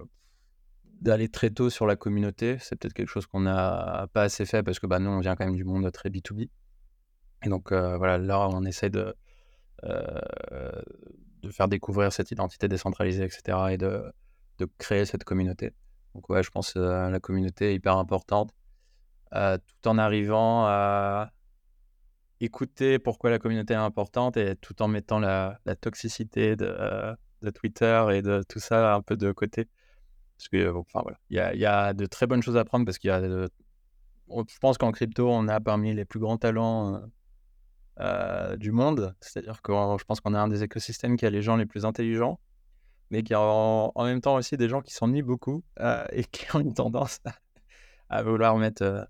d'aller 1.00 1.28
très 1.28 1.50
tôt 1.50 1.70
sur 1.70 1.86
la 1.86 1.96
communauté, 1.96 2.58
c'est 2.60 2.76
peut-être 2.76 2.94
quelque 2.94 3.08
chose 3.08 3.26
qu'on 3.26 3.40
n'a 3.40 4.08
pas 4.12 4.22
assez 4.22 4.44
fait 4.46 4.62
parce 4.62 4.78
que 4.78 4.86
bah, 4.86 4.98
nous, 4.98 5.10
on 5.10 5.20
vient 5.20 5.36
quand 5.36 5.44
même 5.44 5.56
du 5.56 5.64
monde 5.64 5.90
très 5.92 6.10
B2B. 6.10 6.48
Et 7.44 7.48
donc, 7.48 7.72
voilà, 7.72 8.18
là, 8.18 8.48
on 8.48 8.64
essaie 8.64 8.90
de, 8.90 9.14
de 9.82 11.50
faire 11.50 11.68
découvrir 11.68 12.12
cette 12.12 12.30
identité 12.30 12.68
décentralisée, 12.68 13.24
etc. 13.24 13.58
et 13.70 13.78
de, 13.78 14.12
de 14.58 14.68
créer 14.78 15.04
cette 15.04 15.24
communauté. 15.24 15.72
Donc 16.14 16.28
ouais, 16.30 16.42
je 16.42 16.50
pense 16.50 16.72
que 16.72 16.78
euh, 16.78 17.10
la 17.10 17.20
communauté 17.20 17.70
est 17.70 17.74
hyper 17.74 17.96
importante. 17.96 18.50
Euh, 19.34 19.58
tout 19.58 19.88
en 19.88 19.98
arrivant 19.98 20.64
à 20.66 21.30
écouter 22.40 22.98
pourquoi 22.98 23.30
la 23.30 23.38
communauté 23.38 23.74
est 23.74 23.76
importante 23.76 24.36
et 24.36 24.56
tout 24.56 24.80
en 24.80 24.88
mettant 24.88 25.18
la, 25.18 25.58
toxicité 25.80 26.56
de, 26.56 27.16
de, 27.42 27.50
Twitter 27.50 28.06
et 28.12 28.22
de 28.22 28.42
tout 28.48 28.58
ça 28.58 28.94
un 28.94 29.02
peu 29.02 29.16
de 29.16 29.32
côté. 29.32 29.68
Parce 30.36 30.48
que, 30.48 30.72
enfin 30.74 31.02
voilà, 31.02 31.18
il 31.30 31.36
y 31.36 31.40
a, 31.40 31.54
y 31.54 31.66
a, 31.66 31.92
de 31.92 32.06
très 32.06 32.26
bonnes 32.26 32.42
choses 32.42 32.56
à 32.56 32.64
prendre 32.64 32.84
parce 32.84 32.98
qu'il 32.98 33.08
y 33.08 33.12
a, 33.12 33.20
je 33.20 34.58
pense 34.60 34.78
qu'en 34.78 34.92
crypto, 34.92 35.28
on 35.28 35.48
a 35.48 35.60
parmi 35.60 35.94
les 35.94 36.04
plus 36.04 36.20
grands 36.20 36.38
talents 36.38 37.02
euh, 38.00 38.56
du 38.56 38.72
monde. 38.72 39.14
C'est-à-dire 39.20 39.62
que 39.62 39.72
je 39.72 40.04
pense 40.04 40.20
qu'on 40.20 40.34
a 40.34 40.40
un 40.40 40.48
des 40.48 40.62
écosystèmes 40.62 41.16
qui 41.16 41.26
a 41.26 41.30
les 41.30 41.42
gens 41.42 41.56
les 41.56 41.66
plus 41.66 41.84
intelligents 41.84 42.38
mais 43.10 43.22
qui 43.22 43.34
ont 43.34 43.92
en 43.94 44.04
même 44.04 44.20
temps 44.20 44.34
aussi 44.36 44.56
des 44.56 44.68
gens 44.68 44.82
qui 44.82 44.92
s'ennuient 44.92 45.22
beaucoup 45.22 45.64
euh, 45.80 46.04
et 46.12 46.24
qui 46.30 46.54
ont 46.54 46.60
une 46.60 46.74
tendance 46.74 47.20
à, 48.08 48.22
vouloir 48.22 48.56
mettre 48.56 49.08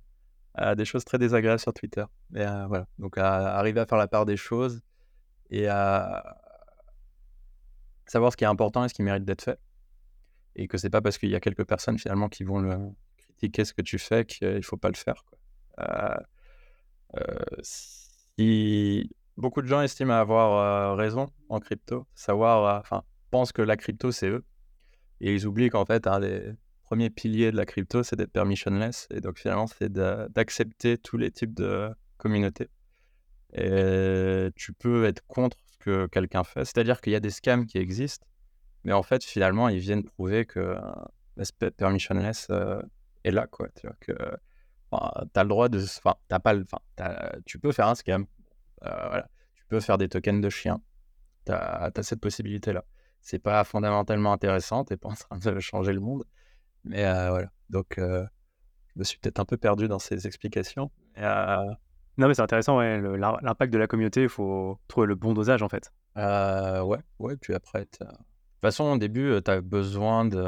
euh, 0.61 0.74
des 0.74 0.84
choses 0.84 1.05
très 1.05 1.18
désagréables 1.18 1.61
sur 1.61 1.72
Twitter. 1.72 2.05
Mais 2.30 2.45
voilà, 2.66 2.86
donc 2.99 3.18
à, 3.18 3.57
arriver 3.57 3.80
à 3.80 3.86
faire 3.86 3.99
la 3.99 4.09
part 4.09 4.26
des 4.26 4.36
choses 4.36 4.80
et 5.51 5.68
à 5.68 6.36
savoir 8.07 8.32
ce 8.32 8.36
qui 8.36 8.45
est 8.45 8.49
important 8.49 8.84
et 8.84 8.89
ce 8.89 8.95
qui 8.95 9.03
mérite 9.03 9.24
d'être 9.24 9.43
fait. 9.43 9.59
Et 10.57 10.66
que 10.66 10.76
c'est 10.78 10.91
pas 10.91 11.01
parce 11.01 11.18
qu'il 11.18 11.28
y 11.28 11.36
a 11.36 11.41
quelques 11.41 11.64
personnes 11.64 11.99
finalement 11.99 12.28
qui 12.28 12.43
vont 12.43 12.59
le 12.59 12.76
critiquer 13.16 13.64
ce 13.64 13.72
que 13.72 13.82
tu 13.82 13.99
fais 13.99 14.24
qu'il 14.24 14.64
faut 14.64 14.76
pas 14.76 14.89
le 14.89 14.97
faire. 14.97 15.24
Beaucoup 19.36 19.62
de 19.62 19.66
gens 19.66 19.80
estiment 19.82 20.14
avoir 20.14 20.97
raison 20.97 21.26
en 21.49 21.61
crypto, 21.61 22.07
savoir, 22.14 22.80
enfin, 22.80 23.03
pensent 23.30 23.53
que 23.53 23.62
la 23.62 23.76
crypto, 23.76 24.12
c'est 24.12 24.28
eux. 24.28 24.45
Et 25.20 25.34
ils 25.34 25.47
oublient 25.47 25.70
qu'en 25.70 25.84
fait, 25.84 26.07
un 26.07 26.20
des 26.20 26.53
premiers 26.84 27.11
piliers 27.11 27.51
de 27.51 27.57
la 27.57 27.66
crypto, 27.66 28.03
c'est 28.03 28.16
d'être 28.16 28.32
permissionless. 28.32 29.09
Et 29.11 29.20
donc, 29.20 29.39
finalement, 29.39 29.66
c'est 29.66 29.93
d'accepter 29.93 30.97
tous 30.99 31.16
les 31.16 31.30
types 31.30 31.55
de 31.55 31.91
communautés. 32.16 32.68
Et 33.53 34.49
tu 34.57 34.72
peux 34.72 35.05
être 35.05 35.26
contre 35.26 35.57
ce 35.72 35.78
que 35.78 36.07
quelqu'un 36.07 36.45
fait. 36.45 36.64
C'est-à-dire 36.64 37.01
qu'il 37.01 37.12
y 37.12 37.16
a 37.16 37.20
des 37.20 37.30
scams 37.30 37.66
qui 37.66 37.78
existent, 37.78 38.26
mais 38.84 38.93
en 38.93 39.03
fait, 39.03 39.24
finalement, 39.24 39.68
ils 39.68 39.80
viennent 39.80 40.05
prouver 40.05 40.47
que 40.47 40.76
l'aspect 41.36 41.70
permissionless 41.70 42.49
est 43.24 43.30
là, 43.30 43.47
quoi. 43.47 43.68
Tu 43.74 43.86
vois, 43.86 43.97
que 44.01 44.12
tu 44.91 45.41
as 45.41 45.43
le 45.43 45.49
droit 45.49 45.68
de. 45.68 45.78
Enfin, 45.78 46.14
t'as 46.28 46.39
pas 46.39 46.55
le. 46.55 46.64
tu 47.45 47.59
peux 47.59 47.72
faire 47.72 47.89
un 47.89 47.95
scam. 47.95 48.26
voilà. 48.82 49.28
Tu 49.55 49.64
peux 49.68 49.80
faire 49.80 49.99
des 49.99 50.09
tokens 50.09 50.41
de 50.41 50.49
chiens. 50.51 50.80
Tu 51.47 51.53
as, 51.53 51.91
cette 52.03 52.20
possibilité-là. 52.20 52.84
C'est 53.20 53.39
pas 53.39 53.64
fondamentalement 53.64 54.32
intéressant, 54.32 54.84
t'es 54.84 54.97
pas 54.97 55.09
en 55.09 55.14
train 55.14 55.39
de 55.39 55.61
changer 55.61 55.93
le 55.93 56.01
monde. 56.01 56.24
Mais 56.84 57.03
voilà. 57.03 57.51
Donc, 57.70 57.95
je 57.99 58.24
me 58.97 59.05
suis 59.05 59.18
peut-être 59.18 59.41
un 59.41 59.45
peu 59.45 59.57
perdu 59.57 59.89
dans 59.89 59.99
ces 59.99 60.26
explications. 60.26 60.91
Non, 61.16 62.26
mais 62.26 62.34
c'est 62.34 62.43
intéressant, 62.43 62.78
ouais, 62.78 63.01
l'impact 63.01 63.72
de 63.72 63.78
la 63.78 63.86
communauté, 63.86 64.22
il 64.22 64.28
faut 64.28 64.80
trouver 64.89 65.07
le 65.07 65.14
bon 65.14 65.34
dosage 65.34 65.62
en 65.62 65.68
fait. 65.68 65.93
ouais, 66.16 66.99
ouais, 67.18 67.36
puis 67.36 67.55
après, 67.55 67.82
de 67.82 67.91
toute 67.99 68.09
façon, 68.61 68.84
au 68.84 68.99
début, 68.99 69.41
tu 69.45 69.51
as 69.51 69.61
besoin 69.61 70.24
de. 70.24 70.45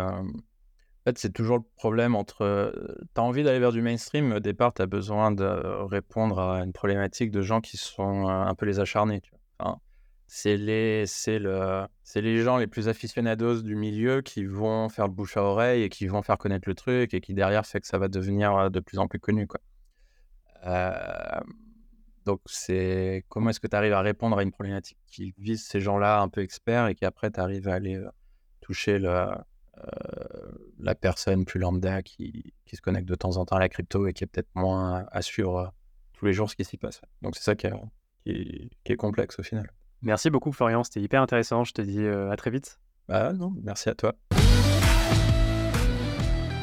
Fait, 1.05 1.17
c'est 1.17 1.33
toujours 1.33 1.59
le 1.59 1.65
problème 1.77 2.15
entre. 2.15 2.73
Tu 3.15 3.21
as 3.21 3.25
envie 3.25 3.43
d'aller 3.43 3.59
vers 3.59 3.73
du 3.73 3.81
mainstream, 3.81 4.33
au 4.33 4.41
départ, 4.41 4.75
tu 4.75 4.83
as 4.83 4.87
besoin 4.87 5.31
de 5.31 5.45
répondre 5.45 6.39
à 6.39 6.63
une 6.63 6.73
problématique 6.73 7.31
de 7.31 7.41
gens 7.41 7.61
qui 7.61 7.79
sont 7.79 8.29
un 8.29 8.55
peu 8.55 8.67
les 8.67 8.81
acharnés. 8.81 9.23
C'est 10.33 10.57
les, 10.57 11.07
les 12.15 12.43
gens 12.43 12.57
les 12.57 12.67
plus 12.69 12.89
aficionados 12.89 13.63
du 13.63 13.75
milieu 13.75 14.23
qui 14.23 14.45
vont 14.45 14.89
faire 14.89 15.09
le 15.09 15.13
bouche 15.13 15.37
à 15.37 15.43
oreille 15.43 15.83
et 15.83 15.89
qui 15.89 16.07
vont 16.07 16.23
faire 16.23 16.39
connaître 16.39 16.69
le 16.69 16.77
truc 16.77 17.15
et 17.15 17.21
qui 17.21 17.35
derrière 17.35 17.67
fait 17.67 17.81
que 17.81 17.87
ça 17.89 17.99
va 17.99 18.07
devenir 18.07 18.71
de 18.71 18.79
plus 18.79 18.99
en 18.99 19.09
plus 19.09 19.19
connu. 19.19 19.49
Quoi. 19.49 19.61
Donc, 22.27 22.41
c'est 22.47 23.25
comment 23.29 23.51
est-ce 23.51 23.59
que 23.59 23.67
tu 23.67 23.75
arrives 23.75 23.95
à 23.95 24.03
répondre 24.03 24.39
à 24.39 24.45
une 24.45 24.53
problématique 24.53 24.99
qui 25.09 25.35
vise 25.37 25.65
ces 25.67 25.81
gens-là 25.81 26.21
un 26.21 26.29
peu 26.29 26.43
experts 26.43 26.87
et 26.87 26.95
qui 26.95 27.05
après 27.05 27.33
tu 27.33 27.41
arrives 27.41 27.67
à 27.67 27.75
aller 27.75 28.01
toucher 28.61 29.01
le, 29.01 29.27
la 30.79 30.95
personne 30.95 31.45
plus 31.45 31.59
lambda 31.59 32.03
qui, 32.03 32.53
qui, 32.67 32.77
se 32.77 32.83
connecte 32.83 33.09
de 33.09 33.15
temps 33.15 33.37
en 33.37 33.45
temps 33.45 33.57
à 33.57 33.61
la 33.61 33.69
crypto 33.69 34.07
et 34.07 34.13
qui 34.13 34.25
est 34.25 34.27
peut-être 34.27 34.51
moins 34.55 35.07
à 35.11 35.23
suivre 35.23 35.73
tous 36.13 36.27
les 36.27 36.33
jours 36.33 36.51
ce 36.51 36.57
qui 36.57 36.65
s'y 36.65 36.77
passe. 36.77 37.01
Donc, 37.23 37.37
c'est 37.37 37.43
ça 37.43 37.55
qui 37.55 37.67
est, 37.67 38.71
qui, 38.85 38.93
est, 38.93 38.97
complexe 38.97 39.39
au 39.39 39.43
final. 39.43 39.71
Merci 40.03 40.31
beaucoup, 40.31 40.53
Florian. 40.53 40.85
C'était 40.85 41.01
hyper 41.01 41.23
intéressant. 41.23 41.65
Je 41.65 41.73
te 41.73 41.83
dis 41.83 42.07
à 42.07 42.37
très 42.37 42.51
vite. 42.51 42.79
Bah 43.09 43.33
non, 43.33 43.53
merci 43.63 43.89
à 43.89 43.95
toi. 43.95 44.15